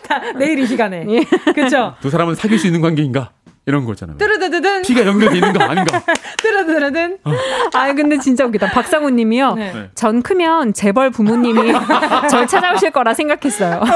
다 0.07 0.21
내일 0.37 0.59
이 0.59 0.65
시간에 0.65 1.05
그렇죠. 1.53 1.95
두 2.01 2.09
사람은 2.09 2.35
사귈 2.35 2.57
수 2.59 2.67
있는 2.67 2.81
관계인가? 2.81 3.31
이런 3.71 3.85
거잖아요. 3.85 4.17
뜨르르든 4.17 4.81
피가 4.81 5.05
연결돼 5.05 5.35
있는 5.35 5.53
거 5.53 5.63
아닌가? 5.63 6.01
뜨르르든 6.37 7.19
아 7.73 7.93
근데 7.93 8.17
진짜 8.19 8.45
웃기다. 8.45 8.71
박상훈 8.71 9.15
님이요. 9.15 9.53
네. 9.55 9.71
네. 9.73 9.89
전 9.95 10.21
크면 10.21 10.73
재벌 10.73 11.09
부모님이 11.09 11.71
절 12.29 12.47
찾아오실 12.47 12.91
거라 12.91 13.13
생각했어요. 13.13 13.81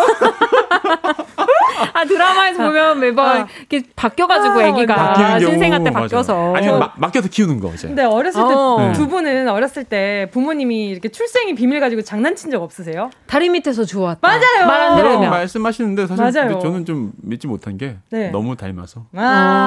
아 1.93 2.05
드라마에서 2.05 2.63
보면 2.63 2.99
매번 2.99 3.25
아. 3.41 3.47
이렇게 3.69 3.83
바뀌어가지고 3.95 4.59
아, 4.59 4.63
애기가 4.63 5.39
신생아 5.39 5.79
때 5.79 5.89
맞아요. 5.91 6.03
바뀌어서 6.07 6.53
아니면 6.55 6.79
마- 6.79 6.93
맡겨서 6.95 7.27
키우는 7.29 7.59
거 7.59 7.69
이제. 7.73 7.87
근데 7.87 8.03
어렸을 8.03 8.41
때 8.47 8.53
어. 8.53 8.93
두 8.95 9.07
분은 9.09 9.49
어렸을 9.49 9.83
때 9.83 10.29
부모님이 10.31 10.87
이렇게 10.89 11.09
출생이 11.09 11.53
비밀 11.55 11.79
가지고 11.81 12.01
장난친 12.01 12.49
적 12.51 12.61
없으세요? 12.63 13.09
다리 13.27 13.49
밑에서 13.49 13.83
주웠다. 13.83 14.19
맞아요. 14.21 14.67
말안 14.67 14.95
그런 14.95 15.11
들으면. 15.13 15.29
말씀하시는데 15.31 16.07
사실 16.07 16.23
맞아요. 16.23 16.47
근데 16.49 16.59
저는 16.61 16.85
좀 16.85 17.11
믿지 17.21 17.47
못한 17.47 17.77
게 17.77 17.97
네. 18.09 18.29
너무 18.29 18.55
닮아서. 18.55 19.05
아, 19.15 19.64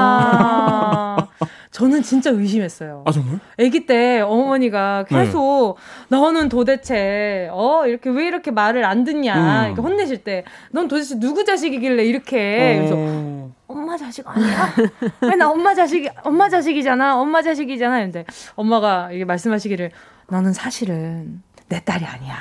저는 1.70 2.02
진짜 2.02 2.30
의심했어요. 2.30 3.04
아 3.06 3.12
정말? 3.12 3.38
아기 3.60 3.86
때 3.86 4.20
어머니가 4.20 5.04
계속 5.08 5.76
너는 6.08 6.48
도대체 6.48 7.48
어 7.52 7.86
이렇게 7.86 8.10
왜 8.10 8.26
이렇게 8.26 8.50
말을 8.50 8.84
안 8.84 9.04
듣냐 9.04 9.34
음. 9.62 9.66
이렇게 9.66 9.80
혼내실 9.82 10.24
때 10.24 10.44
넌 10.72 10.88
도대체 10.88 11.20
누구 11.20 11.44
자식이길래 11.44 12.04
이렇게 12.04 12.76
그래서 12.78 12.94
어. 12.96 13.52
엄마 13.68 13.96
자식 13.96 14.26
아니야? 14.26 14.74
왜나 15.22 15.50
엄마 15.50 15.74
자식 15.74 16.10
엄마 16.24 16.48
자식이잖아 16.48 17.16
엄마 17.20 17.42
자식이잖아 17.42 17.94
했는데 17.96 18.24
엄마가 18.56 19.12
이게 19.12 19.24
말씀하시기를 19.24 19.90
너는 20.30 20.52
사실은 20.52 21.42
내 21.68 21.80
딸이 21.84 22.04
아니야. 22.04 22.34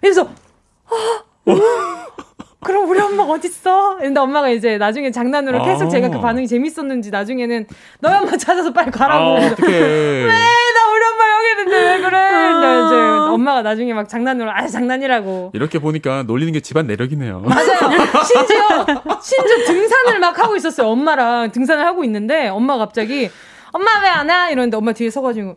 그래서 0.00 0.22
어? 0.24 1.54
그럼 2.60 2.88
우리 2.90 2.98
엄마 3.00 3.22
어딨어? 3.22 3.98
근데 4.00 4.18
엄마가 4.18 4.48
이제 4.50 4.78
나중에 4.78 5.10
장난으로 5.12 5.64
계속 5.64 5.86
아. 5.86 5.88
제가 5.88 6.08
그 6.10 6.20
반응이 6.20 6.48
재밌었는지 6.48 7.10
나중에는 7.10 7.66
너희 8.00 8.16
엄마 8.16 8.36
찾아서 8.36 8.72
빨리 8.72 8.90
가라고. 8.90 9.24
아, 9.24 9.34
그래서 9.36 9.52
어떡해. 9.52 9.70
왜나 9.78 10.90
우리 10.92 11.04
엄마 11.04 11.24
여기 11.36 11.50
있는데 11.52 11.76
왜 11.76 12.00
그래? 12.00 12.30
근데 12.30 12.86
이제 12.86 12.94
엄마가 13.32 13.62
나중에 13.62 13.94
막 13.94 14.08
장난으로 14.08 14.50
아 14.50 14.66
장난이라고. 14.66 15.52
이렇게 15.54 15.78
보니까 15.78 16.24
놀리는 16.24 16.52
게 16.52 16.58
집안 16.60 16.88
내력이네요. 16.88 17.40
맞아요. 17.40 17.64
심지어 18.26 18.86
심지어 19.22 19.64
등산을 19.66 20.18
막 20.18 20.36
하고 20.38 20.56
있었어요. 20.56 20.88
엄마랑 20.88 21.52
등산을 21.52 21.86
하고 21.86 22.02
있는데 22.04 22.48
엄마가 22.48 22.86
갑자기 22.86 23.30
엄마 23.72 24.00
왜 24.02 24.08
안 24.08 24.28
와? 24.28 24.50
이러는데 24.50 24.76
엄마 24.76 24.92
뒤에 24.92 25.10
서가지고 25.10 25.56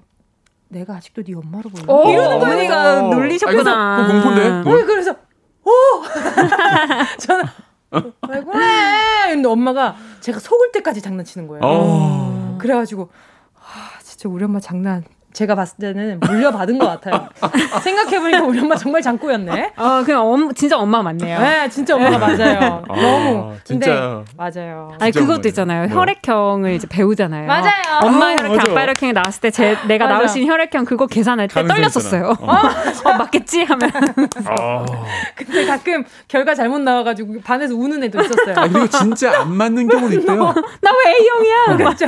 내가 0.69 0.93
아직도 0.97 1.23
네 1.23 1.33
엄마로 1.33 1.69
보여. 1.69 1.83
오, 1.97 2.09
이러는 2.11 2.71
어. 2.71 3.09
놀리셨구나. 3.15 3.71
아, 3.73 4.05
그 4.07 4.13
공포인데? 4.13 4.69
어, 4.69 4.85
그래서 4.85 5.15
오 5.63 5.71
저는 7.19 7.43
왜 8.29 8.41
그래? 8.43 9.33
근데 9.33 9.47
엄마가 9.47 9.95
제가 10.21 10.39
속을 10.39 10.71
때까지 10.71 11.01
장난치는 11.01 11.47
거예요. 11.47 11.61
어. 11.63 12.57
그래가지고 12.59 13.09
아, 13.55 13.99
진짜 14.01 14.29
우리 14.29 14.43
엄마 14.43 14.59
장난. 14.59 15.03
제가 15.33 15.55
봤을 15.55 15.77
때는 15.79 16.19
물려받은 16.19 16.77
것 16.77 16.87
같아요. 16.87 17.27
생각해보니까 17.81 18.41
우리 18.43 18.59
엄마 18.59 18.75
정말 18.75 19.01
장꾸였네. 19.01 19.73
어, 19.77 20.03
그냥 20.05 20.25
엄, 20.27 20.53
진짜 20.53 20.77
엄마 20.77 21.01
맞네요. 21.01 21.39
네, 21.39 21.69
진짜 21.69 21.95
엄마가 21.95 22.17
맞아요. 22.17 22.83
아, 22.87 22.95
너무. 22.95 23.55
진짜. 23.63 24.23
맞아요. 24.37 24.91
아니 24.99 25.11
진짜 25.11 25.19
그것도 25.25 25.33
엄마예요. 25.35 25.47
있잖아요. 25.49 25.87
뭐. 25.87 25.99
혈액형을 26.01 26.73
이제 26.73 26.87
배우잖아요. 26.87 27.47
맞아요. 27.47 27.71
엄마 28.03 28.27
아, 28.27 28.31
혈액형, 28.31 28.55
맞아. 28.57 28.71
아빠 28.71 28.81
혈액형이 28.81 29.13
나왔을 29.13 29.41
때 29.41 29.51
제 29.51 29.77
내가 29.87 30.05
맞아. 30.05 30.17
나오신 30.19 30.47
혈액형 30.47 30.85
그거 30.85 31.07
계산할 31.07 31.47
때 31.47 31.65
떨렸었어요. 31.65 32.31
있잖아. 32.39 32.51
어, 33.05 33.17
맞겠지 33.17 33.63
하면 33.63 33.91
아. 34.47 34.85
근데 35.35 35.65
가끔 35.65 36.03
결과 36.27 36.55
잘못 36.55 36.79
나와가지고 36.79 37.41
반에서 37.43 37.75
우는 37.75 38.03
애도 38.05 38.21
있었어요. 38.21 38.55
아, 38.57 38.67
그리고 38.67 38.87
진짜 38.87 39.41
안 39.41 39.53
맞는 39.55 39.87
경우도 39.87 40.15
있대요. 40.19 40.53
나 40.81 40.91
왜 40.91 41.11
A형이야? 41.19 41.77
그렇죠. 41.77 42.05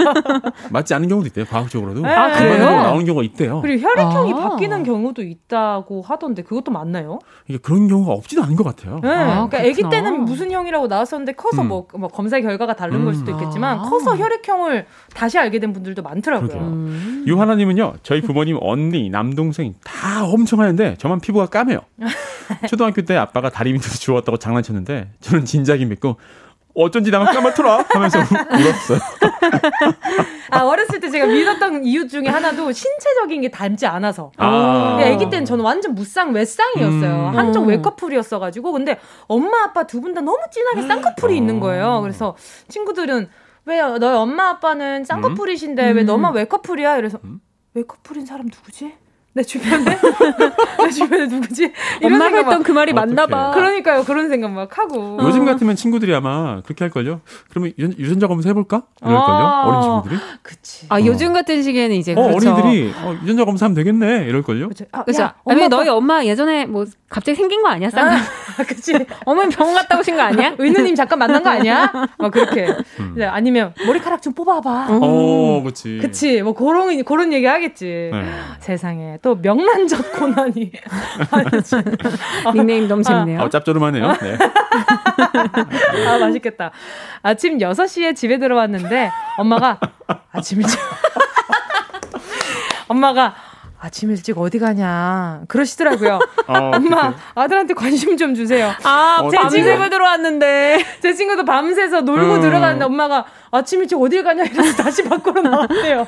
맞지 0.69 0.93
않은 0.93 1.07
경우도 1.07 1.27
있대요. 1.27 1.45
과학적으로도. 1.45 2.05
아, 2.05 2.31
그래요? 2.31 2.65
나오는 2.65 3.05
경우가 3.13 3.23
있대요. 3.23 3.61
그리고 3.61 3.87
혈액형이 3.87 4.33
아. 4.33 4.49
바뀌는 4.49 4.83
경우도 4.83 5.21
있다고 5.21 6.01
하던데 6.01 6.41
그것도 6.41 6.71
맞나요? 6.71 7.19
이게 7.47 7.57
그런 7.57 7.87
경우가 7.87 8.11
없지는 8.13 8.43
않은 8.43 8.55
것 8.55 8.63
같아요. 8.63 8.99
네, 9.01 9.09
아, 9.09 9.47
그러니까 9.47 9.59
아기 9.59 9.89
때는 9.89 10.25
무슨 10.25 10.51
형이라고 10.51 10.87
나왔었는데 10.87 11.33
커서 11.33 11.61
음. 11.61 11.67
뭐, 11.69 11.87
뭐, 11.95 12.09
검사 12.09 12.39
결과가 12.39 12.75
다른 12.75 12.97
음. 12.97 13.05
걸 13.05 13.13
수도 13.13 13.31
있겠지만 13.31 13.79
아. 13.79 13.81
커서 13.83 14.17
혈액형을 14.17 14.85
다시 15.13 15.37
알게 15.37 15.59
된 15.59 15.73
분들도 15.73 16.01
많더라고요. 16.01 16.57
음. 16.57 17.23
유하나님은요, 17.27 17.93
저희 18.03 18.21
부모님 18.21 18.57
언니 18.61 19.09
남동생 19.09 19.73
다 19.83 20.25
엄청 20.25 20.59
하는데 20.59 20.95
저만 20.97 21.19
피부가 21.19 21.45
까매요. 21.45 21.79
초등학교 22.67 23.01
때 23.03 23.15
아빠가 23.15 23.49
다리 23.49 23.73
밑에서 23.73 23.97
주웠다고 23.97 24.37
장난쳤는데 24.37 25.09
저는 25.21 25.45
진작이 25.45 25.85
믿고 25.85 26.17
어쩐지 26.75 27.11
나만 27.11 27.33
까맣더라 27.33 27.85
하면서 27.89 28.19
울었어요. 28.51 28.99
아 30.49 30.63
어렸을 30.63 30.99
때 30.99 31.09
제가 31.09 31.25
믿었던 31.27 31.83
이유 31.85 32.07
중에 32.07 32.27
하나도 32.27 32.71
신체적인 32.71 33.41
게 33.41 33.51
닮지 33.51 33.85
않아서. 33.85 34.31
아. 34.37 34.97
아기 35.01 35.29
때는 35.29 35.45
저는 35.45 35.63
완전 35.63 35.93
무쌍 35.95 36.31
외쌍이었어요. 36.33 37.29
음. 37.29 37.37
한쪽 37.37 37.67
외커플이었어가지고 37.67 38.71
근데 38.71 38.99
엄마 39.27 39.63
아빠 39.63 39.83
두 39.85 40.01
분 40.01 40.13
다 40.13 40.21
너무 40.21 40.39
진하게 40.51 40.81
쌍꺼풀이 40.87 41.33
어. 41.33 41.37
있는 41.37 41.59
거예요. 41.59 42.01
그래서 42.01 42.35
친구들은 42.69 43.29
왜 43.65 43.81
너희 43.81 44.15
엄마 44.15 44.49
아빠는 44.49 45.05
쌍꺼풀이신데 45.05 45.91
음. 45.91 45.95
왜 45.97 46.03
너만 46.03 46.33
외커플이야? 46.33 46.97
이래서 46.97 47.19
음? 47.23 47.39
외커플인 47.75 48.25
사람 48.25 48.47
누구지? 48.47 48.93
내 49.35 49.41
주변에 49.41 49.83
내 50.77 50.89
주변에 50.91 51.25
누구지? 51.25 51.71
엄마가 52.03 52.37
했던 52.37 52.61
그 52.61 52.71
말이 52.71 52.93
맞나 52.93 53.25
봐. 53.25 53.51
그러니까요. 53.51 54.03
그런 54.03 54.29
생각 54.29 54.51
막 54.51 54.77
하고. 54.77 55.17
요즘 55.21 55.45
같으면 55.45 55.75
친구들이 55.75 56.13
아마 56.13 56.61
그렇게 56.61 56.83
할 56.83 56.91
걸요. 56.91 57.21
그러면 57.49 57.73
유전자 57.77 58.27
검사 58.27 58.49
해 58.49 58.53
볼까? 58.53 58.83
이럴 59.01 59.15
걸요. 59.15 59.25
아~ 59.25 59.65
어린 59.65 59.81
친구들이. 59.81 60.19
그치. 60.43 60.85
아, 60.89 60.97
어. 60.97 61.05
요즘 61.05 61.33
같은 61.33 61.63
시기에는 61.63 61.95
이제 61.95 62.13
어, 62.13 62.27
그렇죠. 62.27 62.53
어린이들이 62.53 62.93
어, 63.03 63.17
유전자 63.23 63.45
검사하면 63.45 63.75
되겠네. 63.75 64.25
이럴 64.27 64.43
걸요. 64.43 64.65
그렇죠. 64.67 64.85
아, 64.91 65.03
그렇죠. 65.03 65.31
아니 65.45 65.67
너희 65.67 65.89
엄마 65.89 66.23
예전에 66.23 66.67
뭐 66.67 66.85
갑자기 67.09 67.35
생긴 67.35 67.63
거 67.63 67.69
아니야? 67.69 67.89
쌍 67.89 68.07
아, 68.09 68.17
그치. 68.67 68.93
어머니 69.25 69.49
병원 69.49 69.75
갔다 69.75 69.97
오신 69.99 70.15
거 70.15 70.21
아니야? 70.21 70.55
의느님 70.59 70.93
잠깐 70.93 71.17
만난 71.17 71.41
거 71.41 71.49
아니야? 71.49 71.91
막 72.19 72.31
그렇게. 72.31 72.67
음. 72.99 73.15
아니면 73.21 73.73
머리카락 73.85 74.21
좀 74.21 74.33
뽑아봐. 74.33 74.89
어, 74.91 75.63
그치. 75.63 75.97
그치. 75.99 76.43
뭐 76.43 76.53
그런 76.53 77.03
그런 77.03 77.33
얘기 77.33 77.47
하겠지. 77.47 78.09
네. 78.11 78.23
세상에. 78.59 79.17
또 79.23 79.35
명란젓 79.35 80.11
고난이. 80.11 80.71
닉네임 82.53 82.87
너무 82.89 83.01
재밌네요. 83.01 83.41
아, 83.41 83.49
짭조름하네요. 83.49 84.11
네. 84.17 84.37
아, 86.07 86.17
맛있겠다. 86.19 86.71
아침 87.21 87.57
6시에 87.57 88.15
집에 88.17 88.37
들어왔는데 88.37 89.09
엄마가 89.37 89.79
아침 90.33 90.59
일찍 90.61 90.77
엄마가 92.89 93.33
아침 93.83 94.11
일찍 94.11 94.37
어디 94.37 94.59
가냐 94.59 95.41
그러시더라고요. 95.49 96.17
어, 96.47 96.53
엄마 96.73 97.11
그치. 97.11 97.21
아들한테 97.35 97.73
관심 97.73 98.15
좀 98.15 98.33
주세요. 98.33 98.71
아, 98.85 99.19
어, 99.21 99.29
제 99.29 99.37
친구가 99.49 99.89
들어왔는데 99.89 100.85
제 101.03 101.13
친구도 101.13 101.43
밤새서 101.43 101.99
놀고 101.99 102.35
음. 102.35 102.41
들어갔는데 102.41 102.85
엄마가 102.85 103.25
아침 103.51 103.81
일찍 103.81 103.97
어딜 103.99 104.23
가냐 104.23 104.45
이래서 104.45 104.81
다시 104.81 105.03
밖으로 105.03 105.41
나왔대요. 105.41 106.07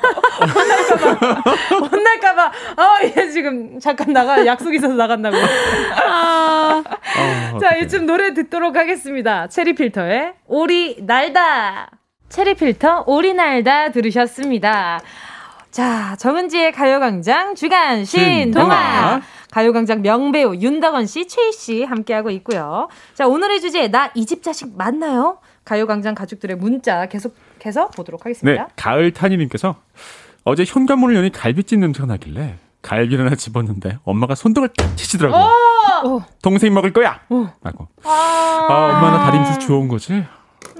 혼날까봐 0.54 1.42
혼날까봐 1.90 2.52
아얘 2.76 3.30
지금 3.30 3.78
잠깐 3.78 4.10
나가 4.14 4.46
약속 4.46 4.74
있어서 4.74 4.94
나간다고. 4.94 5.36
아, 6.02 6.82
어, 7.52 7.58
자 7.58 7.76
이쯤 7.76 8.06
노래 8.06 8.32
듣도록 8.32 8.74
하겠습니다. 8.76 9.48
체리 9.48 9.74
필터의 9.74 10.32
오리 10.46 10.96
날다. 11.02 11.90
체리 12.30 12.54
필터 12.54 13.04
오리 13.06 13.34
날다 13.34 13.90
들으셨습니다. 13.90 15.00
자, 15.70 16.16
정은지의 16.18 16.72
가요광장 16.72 17.54
주간 17.54 18.04
신동아. 18.04 19.20
가요광장 19.50 20.02
명배우 20.02 20.56
윤덕원 20.56 21.06
씨, 21.06 21.26
최희 21.28 21.52
씨 21.52 21.84
함께하고 21.84 22.30
있고요. 22.30 22.88
자, 23.14 23.26
오늘의 23.26 23.60
주제, 23.60 23.88
나 23.88 24.10
이 24.14 24.24
집 24.26 24.42
자식 24.42 24.76
맞나요? 24.76 25.38
가요광장 25.64 26.14
가족들의 26.14 26.56
문자 26.56 27.06
계속해서 27.06 27.88
보도록 27.90 28.24
하겠습니다. 28.24 28.62
네, 28.64 28.68
가을 28.76 29.12
타니님께서 29.12 29.76
어제 30.44 30.64
현관문을 30.66 31.16
여니 31.16 31.32
갈비찜 31.32 31.80
냄새가 31.80 32.06
나길래 32.06 32.54
갈비를 32.82 33.26
하나 33.26 33.34
집었는데 33.36 33.98
엄마가 34.04 34.34
손등을 34.36 34.68
탁 34.68 34.96
치시더라고요. 34.96 35.42
어! 36.04 36.24
동생 36.42 36.72
먹을 36.72 36.92
거야! 36.92 37.20
어. 37.30 37.52
라고. 37.62 37.88
아, 38.04 38.66
아 38.68 38.96
엄마는 38.96 39.18
다림질 39.30 39.58
좋은 39.66 39.88
거지? 39.88 40.24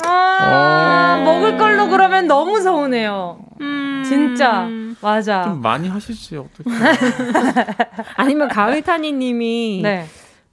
아, 0.05 1.19
어. 1.21 1.25
먹을 1.25 1.57
걸로 1.59 1.89
그러면 1.89 2.27
너무 2.29 2.61
서운해요. 2.61 3.39
음. 3.61 3.96
진짜. 4.09 4.69
맞아. 5.01 5.45
좀 5.45 5.61
많이 5.61 5.89
하시지, 5.89 6.37
어떻게. 6.37 6.71
아니면 8.17 8.49
가을타니님이 8.49 9.81
네. 9.83 10.07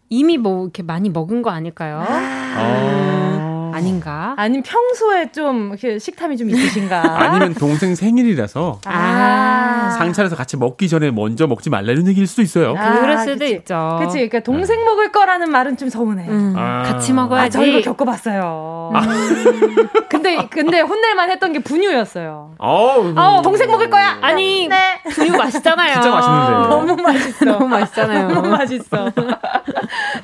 이미 0.10 0.38
뭐 0.38 0.64
이렇게 0.64 0.84
많이 0.84 1.10
먹은 1.10 1.42
거 1.42 1.50
아닐까요? 1.50 2.06
아. 2.08 3.53
아닌가? 3.74 4.34
아니면 4.38 4.64
평소에 4.64 5.32
좀 5.32 5.70
이렇게 5.70 6.00
식탐이 6.00 6.38
좀 6.38 6.50
있으신가? 6.50 7.02
아니면 7.22 7.54
동생 7.54 7.96
생일이라서 7.96 8.82
아~ 8.86 9.96
상차려서 9.98 10.36
같이 10.36 10.58
먹기 10.58 10.90
전에 10.90 11.12
먼저 11.12 11.48
먹지 11.48 11.70
말라는 11.70 12.08
얘기일 12.08 12.28
수도 12.28 12.42
있어요. 12.42 12.76
아, 12.78 13.00
그럴 13.00 13.18
수도 13.20 13.40
그치. 13.40 13.54
있죠. 13.56 13.98
그치. 14.00 14.14
그러니까 14.14 14.40
동생 14.42 14.80
네. 14.80 14.86
먹을 14.86 15.12
거라는 15.12 15.52
말은 15.52 15.78
좀 15.78 15.90
서운해. 15.90 16.28
음, 16.28 16.56
아~ 16.58 16.84
같이 16.84 17.14
먹어야지. 17.14 17.58
아, 17.58 17.62
저 17.62 17.66
이거 17.66 17.82
겪어봤어요. 17.82 18.92
음. 18.96 19.90
근데 20.10 20.48
근데 20.50 20.82
혼낼만 20.82 21.32
했던 21.32 21.54
게 21.54 21.60
분유였어요. 21.60 22.56
어, 22.60 23.42
동생 23.44 23.70
먹을 23.70 23.90
거야. 23.90 24.18
아니 24.22 24.68
네. 24.68 25.02
분유 25.10 25.38
맛있잖아요. 25.38 25.94
진짜 25.94 26.10
맛있는데. 26.10 26.70
너무 26.70 26.96
맛있어. 27.02 27.46
너무 27.46 27.68
맛있잖아요. 27.68 28.28
너무 28.30 28.50
맛있어. 28.50 29.12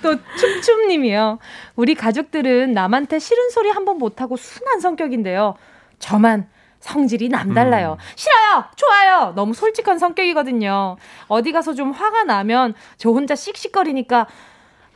또 0.02 0.16
춤춤님이요. 0.38 1.39
우리 1.76 1.95
가족들은 1.95 2.74
남한테 2.74 3.20
싫은 3.20 3.39
소리 3.50 3.70
한 3.70 3.86
번 3.86 3.98
못하고 3.98 4.36
순한 4.38 4.80
성격인데요. 4.80 5.56
저만 6.00 6.48
성질이 6.80 7.30
남달라요. 7.30 7.98
음. 8.00 8.04
싫어요! 8.16 8.64
좋아요! 8.76 9.34
너무 9.36 9.54
솔직한 9.54 10.00
성격이거든요. 10.00 10.98
어디 11.28 11.52
가서 11.52 11.74
좀 11.74 11.92
화가 11.92 12.24
나면 12.24 12.74
저 12.98 13.10
혼자 13.10 13.36
씩씩거리니까, 13.36 14.28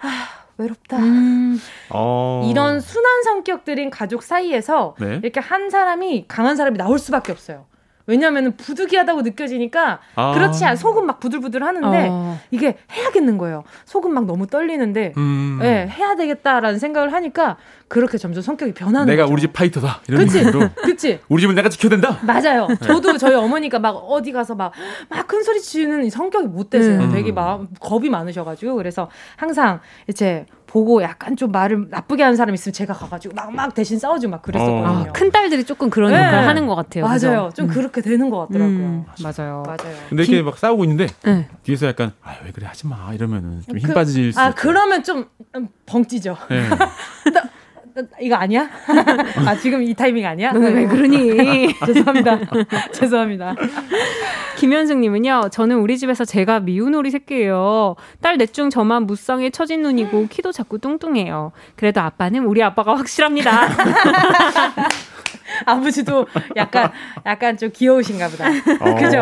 아, 0.02 0.28
외롭다. 0.58 0.98
음. 0.98 1.60
어. 1.90 2.48
이런 2.50 2.80
순한 2.80 3.24
성격들인 3.24 3.90
가족 3.90 4.24
사이에서 4.24 4.96
네? 5.00 5.20
이렇게 5.24 5.40
한 5.40 5.70
사람이 5.70 6.26
강한 6.28 6.56
사람이 6.56 6.78
나올 6.78 7.00
수밖에 7.00 7.32
없어요. 7.32 7.66
왜냐하면 8.06 8.58
부득이하다고 8.58 9.22
느껴지니까 9.22 10.00
아. 10.16 10.34
그렇지 10.34 10.66
않 10.66 10.76
속은 10.76 11.06
막 11.06 11.22
부들부들 11.22 11.64
하는데 11.64 12.08
어. 12.12 12.38
이게 12.52 12.78
해야겠는 12.92 13.38
거예요. 13.38 13.64
속은 13.86 14.14
막 14.14 14.26
너무 14.26 14.46
떨리는데 14.46 15.14
음. 15.16 15.60
네, 15.62 15.88
해야 15.88 16.16
되겠다라는 16.16 16.80
생각을 16.80 17.14
하니까 17.14 17.56
그렇게 17.94 18.18
점점 18.18 18.42
성격이 18.42 18.74
변하는 18.74 19.06
내가 19.06 19.24
거죠. 19.24 19.34
우리 19.34 19.42
집 19.42 19.54
파이터다 19.54 20.02
이런 20.08 20.26
그치? 20.26 20.44
느낌으로 20.44 20.70
그치? 20.84 21.20
우리 21.30 21.42
집은 21.42 21.54
내가 21.54 21.70
지켜야 21.70 21.92
된다. 21.92 22.18
맞아요. 22.24 22.66
네. 22.68 22.76
저도 22.82 23.18
저희 23.20 23.36
어머니가 23.36 23.78
막 23.80 23.92
어디 23.92 24.32
가서 24.32 24.56
막 24.56 24.72
막 25.10 25.28
큰 25.28 25.42
소리 25.44 25.60
치는 25.62 26.10
성격이 26.10 26.48
못 26.48 26.70
되세요. 26.70 27.00
음. 27.02 27.12
되게 27.12 27.32
막 27.32 27.68
겁이 27.80 28.10
많으셔가지고 28.10 28.76
그래서 28.76 29.10
항상 29.36 29.80
이제 30.08 30.46
보고 30.68 31.04
약간 31.04 31.36
좀 31.36 31.52
말을 31.52 31.88
나쁘게 31.90 32.24
하는 32.24 32.36
사람 32.36 32.54
있으면 32.56 32.74
제가 32.74 32.94
가가지고 32.94 33.36
막, 33.36 33.54
막 33.54 33.74
대신 33.76 34.00
싸우지 34.00 34.28
막 34.28 34.42
그랬었거든요. 34.42 34.84
어. 34.84 35.06
아, 35.08 35.12
큰 35.14 35.32
딸들이 35.32 35.64
조금 35.64 35.90
그런 35.92 36.12
네. 36.12 36.18
역할을 36.18 36.48
하는 36.48 36.66
것 36.66 36.76
같아요. 36.76 37.04
맞아요. 37.06 37.18
그죠? 37.20 37.52
좀 37.56 37.66
음. 37.66 37.70
그렇게 37.70 38.02
되는 38.02 38.30
것 38.30 38.48
같더라고요. 38.48 38.78
음. 38.78 39.06
맞아요. 39.24 39.64
맞아요. 39.66 39.96
근데 40.10 40.24
이렇게 40.24 40.42
막 40.42 40.58
싸우고 40.58 40.84
있는데 40.86 41.08
네. 41.24 41.48
뒤에서 41.64 41.88
약간 41.88 42.12
아, 42.24 42.36
왜 42.44 42.52
그래 42.52 42.66
하지 42.66 42.88
마 42.88 43.12
이러면은 43.14 43.62
좀힘 43.70 43.88
그, 43.90 43.94
빠질 43.94 44.34
수. 44.34 44.40
아 44.40 44.52
그러면 44.54 45.04
좀 45.04 45.28
벙찌죠. 45.86 46.38
네. 46.50 46.68
이거 48.22 48.36
아니야? 48.36 48.70
아 49.46 49.56
지금 49.56 49.84
이 49.84 49.94
타이밍 49.94 50.26
아니야? 50.26 50.52
왜 50.54 50.72
네. 50.72 50.86
그러니? 50.88 51.74
죄송합니다. 51.86 52.40
죄송합니다. 52.92 53.56
김현승님은요. 54.58 55.50
저는 55.52 55.78
우리 55.78 55.98
집에서 55.98 56.26
제가 56.26 56.60
미운 56.62 56.96
오리 56.96 57.12
새끼예요. 57.12 57.96
딸 58.22 58.38
넷 58.38 58.54
중 58.54 58.70
저만 58.70 59.06
무쌍에 59.06 59.50
처진 59.50 59.82
눈이고 59.82 60.28
키도 60.28 60.52
작고 60.52 60.78
뚱뚱해요. 60.80 61.52
그래도 61.76 62.02
아빠는 62.02 62.46
우리 62.46 62.62
아빠가 62.64 62.96
확실합니다. 62.98 63.68
아버지도 65.66 66.28
약간 66.56 66.92
약간 67.26 67.58
좀 67.58 67.70
귀여우신가 67.74 68.28
보다. 68.30 68.48
어... 68.80 68.96
그죠? 68.96 69.20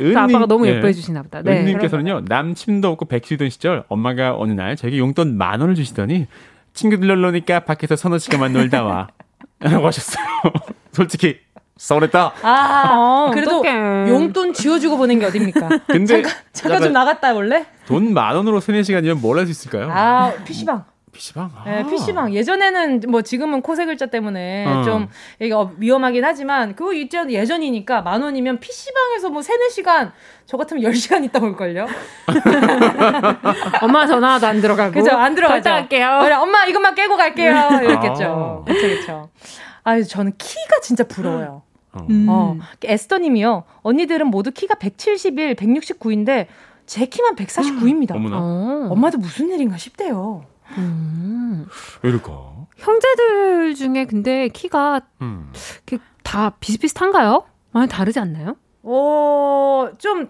은 0.00 0.16
아빠가 0.16 0.46
너무 0.46 0.64
네. 0.66 0.74
예뻐해 0.76 0.92
주시나 0.92 1.22
보다. 1.22 1.42
네. 1.42 1.60
은님께서는요. 1.60 2.22
남친도 2.26 2.88
없고 2.88 3.06
백수던 3.06 3.50
시절 3.50 3.84
엄마가 3.88 4.36
어느 4.36 4.52
날 4.52 4.76
저에게 4.76 4.98
용돈 4.98 5.36
만 5.36 5.60
원을 5.60 5.74
주시더니 5.74 6.26
친구들 6.74 7.08
놀러니까 7.08 7.60
밖에서 7.60 7.96
서너 7.96 8.18
시간만 8.18 8.52
놀다 8.52 8.82
와. 8.84 9.08
라고 9.60 9.86
하셨어요. 9.86 10.24
솔직히 10.92 11.38
서운했다. 11.76 12.32
아, 12.42 12.88
어, 12.92 13.30
그래도 13.32 13.58
어떡해. 13.60 14.08
용돈 14.10 14.52
지어주고 14.52 14.96
보낸 14.98 15.18
게 15.18 15.26
어딥니까? 15.26 15.68
근데 15.86 16.22
잠깐, 16.22 16.32
잠깐 16.52 16.82
좀 16.82 16.92
나갔다 16.92 17.32
원래? 17.34 17.64
돈 17.86 18.12
만 18.12 18.36
원으로 18.36 18.60
세네 18.60 18.82
시간이면 18.82 19.20
뭘 19.20 19.38
할 19.38 19.46
수 19.46 19.50
있을까요? 19.52 19.88
아, 19.90 20.32
PC방. 20.44 20.84
PC방? 21.12 21.50
아. 21.54 21.64
네, 21.64 21.86
PC방. 21.86 22.34
예전에는 22.34 23.02
뭐 23.08 23.22
지금은 23.22 23.62
코세 23.62 23.84
글자 23.84 24.06
때문에 24.06 24.66
어. 24.66 24.82
좀 24.82 25.08
이게 25.38 25.54
위험하긴 25.78 26.24
하지만 26.24 26.74
그거 26.74 26.92
이전 26.92 27.30
예전이니까 27.30 28.02
만 28.02 28.22
원이면 28.22 28.60
PC방에서 28.60 29.30
뭐 29.30 29.42
3, 29.42 29.56
4시간 29.68 30.12
저 30.46 30.56
같으면 30.56 30.82
10시간 30.84 31.24
있다 31.24 31.40
올걸요? 31.40 31.86
엄마 33.82 34.06
전화도 34.06 34.46
안 34.46 34.60
들어가고. 34.60 34.92
그죠? 34.92 35.10
안 35.16 35.34
들어가죠. 35.34 35.68
갈게요. 35.68 36.20
그래, 36.22 36.34
엄마 36.34 36.66
이것만 36.66 36.94
깨고 36.94 37.16
갈게요. 37.16 37.68
이랬겠죠. 37.82 38.64
그쵸, 38.66 38.80
그쵸. 38.80 39.30
아, 39.84 40.00
저는 40.02 40.32
키가 40.38 40.80
진짜 40.82 41.04
부러워요. 41.04 41.62
음. 42.08 42.26
어, 42.28 42.56
에스더 42.84 43.18
님이요. 43.18 43.64
언니들은 43.82 44.28
모두 44.28 44.52
키가 44.52 44.76
171, 44.76 45.56
169인데 45.56 46.46
제 46.86 47.06
키만 47.06 47.34
149입니다. 47.36 48.12
어. 48.32 48.88
엄마도 48.90 49.18
무슨 49.18 49.50
일인가 49.50 49.76
싶대요. 49.76 50.44
음. 50.78 51.66
왜 52.02 52.10
이럴까? 52.10 52.30
형제들 52.76 53.74
중에 53.74 54.06
근데 54.06 54.48
키가 54.48 55.00
음. 55.22 55.52
다 56.22 56.50
비슷비슷한가요? 56.60 57.44
많이 57.72 57.88
다르지 57.88 58.18
않나요? 58.18 58.56
어, 58.82 59.90
좀 59.98 60.28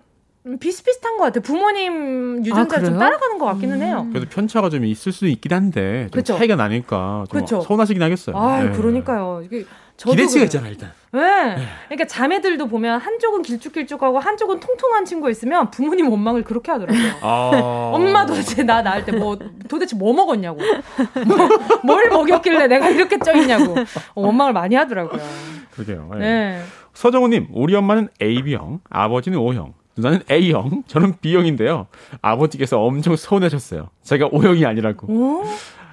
비슷비슷한 0.58 1.16
것 1.18 1.24
같아요. 1.24 1.42
부모님 1.42 2.44
유전자 2.44 2.78
아, 2.78 2.80
좀 2.80 2.98
따라가는 2.98 3.38
것 3.38 3.44
같기는 3.46 3.76
음. 3.80 3.86
해요. 3.86 4.06
그래도 4.10 4.28
편차가 4.28 4.70
좀 4.70 4.84
있을 4.84 5.12
수도 5.12 5.26
있긴 5.26 5.52
한데 5.52 6.08
좀 6.10 6.20
그쵸? 6.20 6.36
차이가 6.36 6.56
나니까 6.56 7.26
좀 7.30 7.40
그쵸? 7.40 7.60
서운하시긴 7.60 8.02
하겠어요. 8.02 8.36
아, 8.36 8.62
네. 8.62 8.70
그러니까요. 8.70 9.42
이게 9.44 9.64
기대치가 10.02 10.44
있잖아 10.44 10.68
일단. 10.68 10.92
네. 11.12 11.20
네. 11.20 11.66
그러니까 11.88 12.06
자매들도 12.06 12.66
보면 12.68 13.00
한쪽은 13.00 13.42
길쭉길쭉하고 13.42 14.18
한쪽은 14.18 14.60
통통한 14.60 15.04
친구 15.04 15.30
있으면 15.30 15.70
부모님 15.70 16.08
원망을 16.08 16.42
그렇게 16.42 16.72
하더라고요. 16.72 17.12
아... 17.20 17.90
엄마 17.92 18.24
도대체 18.26 18.62
나 18.62 18.82
낳을 18.82 19.04
때 19.04 19.12
뭐 19.20 19.38
도대체 19.68 19.96
뭐 19.96 20.12
먹었냐고. 20.14 20.60
뭐, 21.26 21.36
뭘 21.84 22.08
먹였길래 22.08 22.66
내가 22.68 22.88
이렇게 22.88 23.18
쪄 23.18 23.34
있냐고. 23.34 23.74
어, 24.14 24.22
원망을 24.22 24.52
많이 24.52 24.74
하더라고요. 24.74 25.20
그러게요. 25.72 26.08
네. 26.14 26.18
네. 26.18 26.62
서정우님, 26.94 27.48
우리 27.52 27.74
엄마는 27.74 28.08
AB형, 28.20 28.80
아버지는 28.88 29.38
O형. 29.38 29.74
누나는 29.96 30.22
A형, 30.30 30.82
저는 30.86 31.14
B형인데요. 31.20 31.86
아버지께서 32.22 32.80
엄청 32.80 33.16
서운하셨어요. 33.16 33.90
제가 34.02 34.28
O형이 34.32 34.64
아니라고. 34.64 35.06
오? 35.12 35.44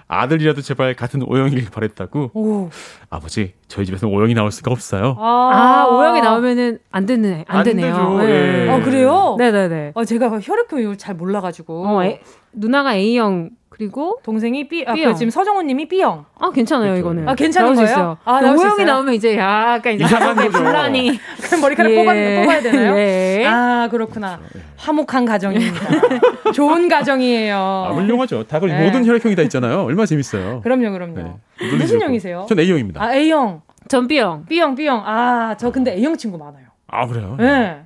아들이라도 0.08 0.62
제발 0.62 0.94
같은 0.94 1.22
오형이길 1.24 1.70
바랬다고. 1.70 2.32
오. 2.34 2.70
아버지, 3.10 3.54
저희 3.68 3.86
집에서 3.86 4.08
오형이 4.08 4.34
나올 4.34 4.52
수가 4.52 4.72
없어요. 4.72 5.16
아, 5.20 5.52
아 5.54 5.88
오형이 5.90 6.22
나오면은 6.22 6.80
안 6.92 7.06
되네, 7.06 7.44
안, 7.48 7.58
안 7.58 7.64
되네요. 7.64 7.88
되죠, 7.94 8.18
네. 8.20 8.66
예. 8.68 8.70
아, 8.70 8.82
그래요? 8.82 9.36
네 9.38 9.52
네 9.52 9.68
네. 9.68 9.92
아, 9.96 10.06
제가 10.06 10.40
혈액 10.42 10.70
교육을 10.70 10.98
잘 10.98 11.16
몰라 11.16 11.42
가지고. 11.42 11.86
어, 11.88 12.04
에, 12.04 12.22
누나가 12.54 12.96
A형 12.96 13.50
그리고 13.78 14.20
동생이 14.24 14.68
B, 14.68 14.84
아, 14.88 14.94
B형. 14.94 15.14
지금 15.16 15.30
서정훈님이 15.30 15.88
B형. 15.88 16.26
아 16.40 16.50
괜찮아요 16.50 16.94
그렇죠. 16.94 17.00
이거는. 17.00 17.30
아 17.30 17.36
괜찮은 17.36 17.76
거예요? 17.76 18.18
아 18.26 18.40
오형이 18.42 18.86
나오면 18.86 19.14
이제 19.14 19.38
약간 19.38 19.94
이제 19.94 20.04
이상한 20.04 20.36
분란이. 20.36 21.20
그럼 21.44 21.62
머리카락 21.62 21.92
예. 21.92 21.96
뽑아, 21.96 22.14
뽑아야 22.42 22.62
되나요? 22.64 22.98
예. 22.98 23.46
아 23.46 23.88
그렇구나. 23.92 24.38
그렇죠. 24.38 24.58
예. 24.58 24.62
화목한 24.78 25.26
가정입니다. 25.26 25.80
좋은 26.54 26.90
가정이에요. 26.90 27.56
아, 27.56 27.92
훌륭하죠. 27.94 28.44
다 28.46 28.60
네. 28.60 28.84
모든 28.84 29.06
혈액형이 29.06 29.36
다 29.36 29.44
있잖아요. 29.44 29.84
얼마나 29.84 30.08
재밌어요. 30.08 30.62
그럼요, 30.62 30.92
그럼요. 30.92 31.16
네. 31.16 31.34
무슨 31.78 32.02
형이세요? 32.02 32.48
전 32.50 32.60
A형입니다. 32.60 33.02
아 33.04 33.14
A형. 33.14 33.62
전 33.90 34.08
B형. 34.08 34.46
B형, 34.48 34.74
B형. 34.76 35.04
아 35.06 35.56
저 35.60 35.70
근데 35.72 35.94
A형 35.94 36.18
친구 36.18 36.38
많아요. 36.40 36.66
아 36.88 37.06
그래요? 37.06 37.36
네. 37.40 37.82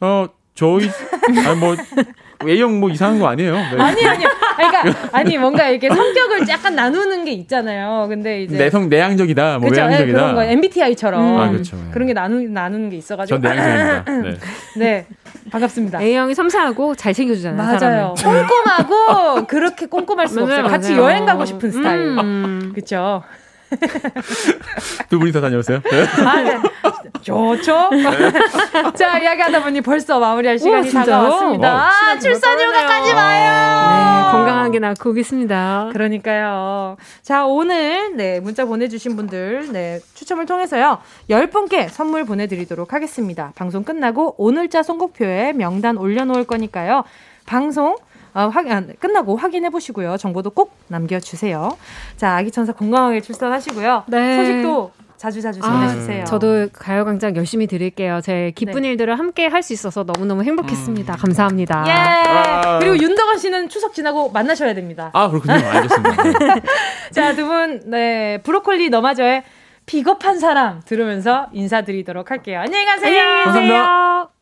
어 0.00 0.26
저희 0.54 0.88
아뭐 1.46 1.74
A형 2.46 2.80
뭐 2.80 2.90
이상한 2.90 3.18
거 3.18 3.28
아니에요? 3.28 3.54
네. 3.54 3.82
아니 3.82 4.06
아니 4.06 4.24
그러니까 4.56 5.08
아니 5.12 5.38
뭔가 5.38 5.68
이렇게 5.68 5.88
성격을 5.88 6.48
약간 6.48 6.74
나누는 6.74 7.24
게 7.24 7.32
있잖아요. 7.32 8.06
근데 8.08 8.42
이제 8.42 8.56
내성 8.56 8.88
내향적이다, 8.88 9.58
뭐 9.58 9.68
그쵸? 9.68 9.80
외향적이다. 9.82 10.06
네, 10.18 10.22
그런 10.22 10.34
거 10.34 10.44
MBTI처럼 10.44 11.20
음. 11.20 11.40
아, 11.40 11.50
그렇죠. 11.50 11.76
그런 11.92 12.06
게 12.08 12.12
나누 12.14 12.40
나누는 12.48 12.90
게 12.90 12.96
있어가지고. 12.96 13.40
전 13.40 13.52
내향적입니다. 13.52 14.12
네. 14.22 14.36
네. 14.76 15.06
반갑습니다. 15.50 16.00
A형이 16.02 16.34
섬세하고 16.34 16.94
잘 16.96 17.12
챙겨주잖아요. 17.14 17.56
맞아요. 17.78 18.14
사람을. 18.16 18.46
꼼꼼하고 18.48 19.46
그렇게 19.46 19.86
꼼꼼할 19.86 20.26
수 20.28 20.42
없어요. 20.42 20.64
같이. 20.64 20.94
여행 20.96 21.24
가고 21.26 21.44
싶은 21.44 21.70
스타일. 21.70 22.00
음. 22.18 22.72
그렇죠. 22.74 23.22
두 25.08 25.18
분이서 25.18 25.40
다녀오세요. 25.40 25.80
네. 25.90 26.06
아, 26.24 26.42
네. 26.42 26.58
좋죠. 27.22 27.90
네. 27.90 28.02
자, 28.96 29.18
이야기하다 29.18 29.62
보니 29.64 29.80
벌써 29.80 30.18
마무리할 30.18 30.58
시간이 30.58 30.88
오, 30.88 30.92
다가왔습니다. 30.92 31.74
와, 31.74 31.90
아, 31.90 32.18
출산 32.18 32.58
휴가까지 32.58 33.12
와요. 33.12 34.26
네, 34.26 34.32
건강하게 34.32 34.78
낳고 34.78 35.10
오겠습니다. 35.10 35.90
그러니까요. 35.92 36.96
자, 37.22 37.44
오늘 37.46 38.16
네, 38.16 38.40
문자 38.40 38.64
보내주신 38.64 39.16
분들 39.16 39.72
네, 39.72 40.00
추첨을 40.14 40.46
통해서요. 40.46 40.98
10분께 41.28 41.88
선물 41.88 42.24
보내드리도록 42.24 42.92
하겠습니다. 42.92 43.52
방송 43.56 43.82
끝나고 43.82 44.36
오늘자 44.38 44.82
선곡표에 44.82 45.52
명단 45.54 45.96
올려놓을 45.96 46.44
거니까요. 46.44 47.04
방송 47.46 47.96
어, 48.36 48.48
확, 48.48 48.70
아, 48.70 48.82
끝나고 49.00 49.36
확인해 49.36 49.70
보시고요. 49.70 50.16
정보도 50.18 50.50
꼭 50.50 50.76
남겨주세요. 50.88 51.76
자, 52.16 52.36
아기 52.36 52.50
천사 52.50 52.72
건강하게 52.72 53.22
출산하시고요. 53.22 54.04
네. 54.08 54.36
소식도 54.36 54.90
자주 55.16 55.40
자주 55.40 55.60
전해주세요. 55.62 56.20
아, 56.22 56.24
저도 56.26 56.68
가요광장 56.74 57.34
열심히 57.36 57.66
드릴게요. 57.66 58.20
제 58.22 58.52
기쁜 58.54 58.82
네. 58.82 58.90
일들을 58.90 59.18
함께 59.18 59.46
할 59.46 59.62
수 59.62 59.72
있어서 59.72 60.04
너무너무 60.04 60.42
행복했습니다. 60.44 61.14
음. 61.14 61.16
감사합니다. 61.16 61.84
예. 61.88 61.92
아. 61.92 62.78
그리고 62.78 62.98
윤덕원 62.98 63.38
씨는 63.38 63.70
추석 63.70 63.94
지나고 63.94 64.30
만나셔야 64.30 64.74
됩니다. 64.74 65.10
아, 65.14 65.28
그렇군요. 65.30 65.54
알겠습니다. 65.54 66.22
네. 66.22 66.62
자, 67.12 67.34
두 67.34 67.46
분, 67.46 67.80
네. 67.86 68.38
브로콜리 68.42 68.90
너마저의 68.90 69.44
비겁한 69.86 70.38
사람 70.38 70.82
들으면서 70.84 71.46
인사드리도록 71.52 72.30
할게요. 72.30 72.60
안녕히 72.60 72.84
가세요. 72.84 73.06
안녕히 73.08 73.44
계세요. 73.44 73.44
감사합니다. 73.44 74.35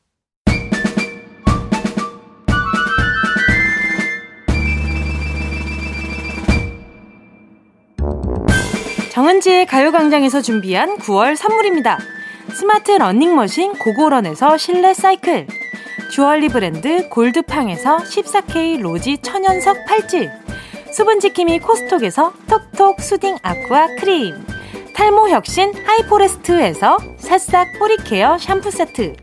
정은지의 9.25 9.65
가요광장에서 9.65 10.43
준비한 10.43 10.99
9월 10.99 11.35
선물입니다. 11.35 11.99
스마트 12.53 12.91
러닝머신 12.91 13.73
고고런에서 13.73 14.59
실내 14.59 14.93
사이클 14.93 15.47
주얼리 16.11 16.49
브랜드 16.49 17.09
골드팡에서 17.09 17.97
14K 17.97 18.83
로지 18.83 19.17
천연석 19.23 19.87
팔찌 19.87 20.29
수분지킴이 20.93 21.61
코스톡에서 21.61 22.35
톡톡 22.47 23.01
soothing 23.01 23.39
aqua 23.41 23.95
크림 23.99 24.45
탈모 24.93 25.31
혁신 25.31 25.73
하이포레스트에서 25.73 26.99
새싹 27.17 27.79
뿌리 27.79 27.97
케어 27.97 28.37
샴푸 28.37 28.71
세트 28.71 29.15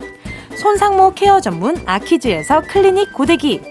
손상모 0.57 1.13
케어 1.13 1.39
전문 1.39 1.77
아키즈에서 1.85 2.61
클리닉 2.61 3.13
고데기 3.13 3.70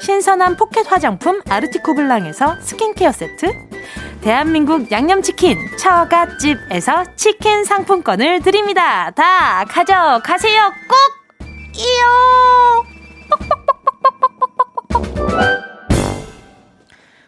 신선한 0.00 0.56
포켓 0.56 0.90
화장품 0.90 1.40
아르티코 1.48 1.94
블랑에서 1.94 2.60
스킨케어 2.60 3.12
세트 3.12 3.52
대한민국 4.22 4.90
양념치킨 4.92 5.58
처갓집에서 5.78 7.16
치킨 7.16 7.64
상품권을 7.64 8.40
드립니다. 8.40 9.10
다 9.10 9.64
가져가세요. 9.64 10.72
꼭! 10.88 10.96
이요! 11.76 12.92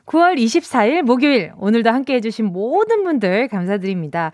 9월 0.07 0.39
24일 0.39 1.03
목요일 1.03 1.53
오늘도 1.59 1.91
함께 1.91 2.15
해주신 2.15 2.47
모든 2.47 3.03
분들 3.03 3.49
감사드립니다. 3.49 4.31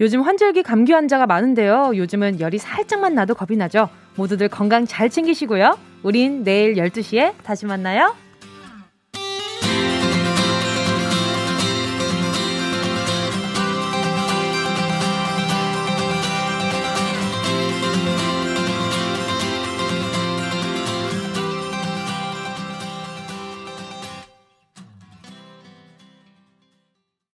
요즘 0.00 0.22
환절기 0.22 0.62
감기 0.62 0.92
환자가 0.92 1.26
많은데요. 1.26 1.92
요즘은 1.94 2.40
열이 2.40 2.58
살짝만 2.58 3.14
나도 3.14 3.34
겁이 3.34 3.56
나죠. 3.56 3.88
모두들 4.16 4.48
건강 4.48 4.86
잘 4.86 5.08
챙기시고요. 5.08 5.78
우린 6.02 6.42
내일 6.44 6.74
12시에 6.74 7.34
다시 7.42 7.66
만나요. 7.66 8.23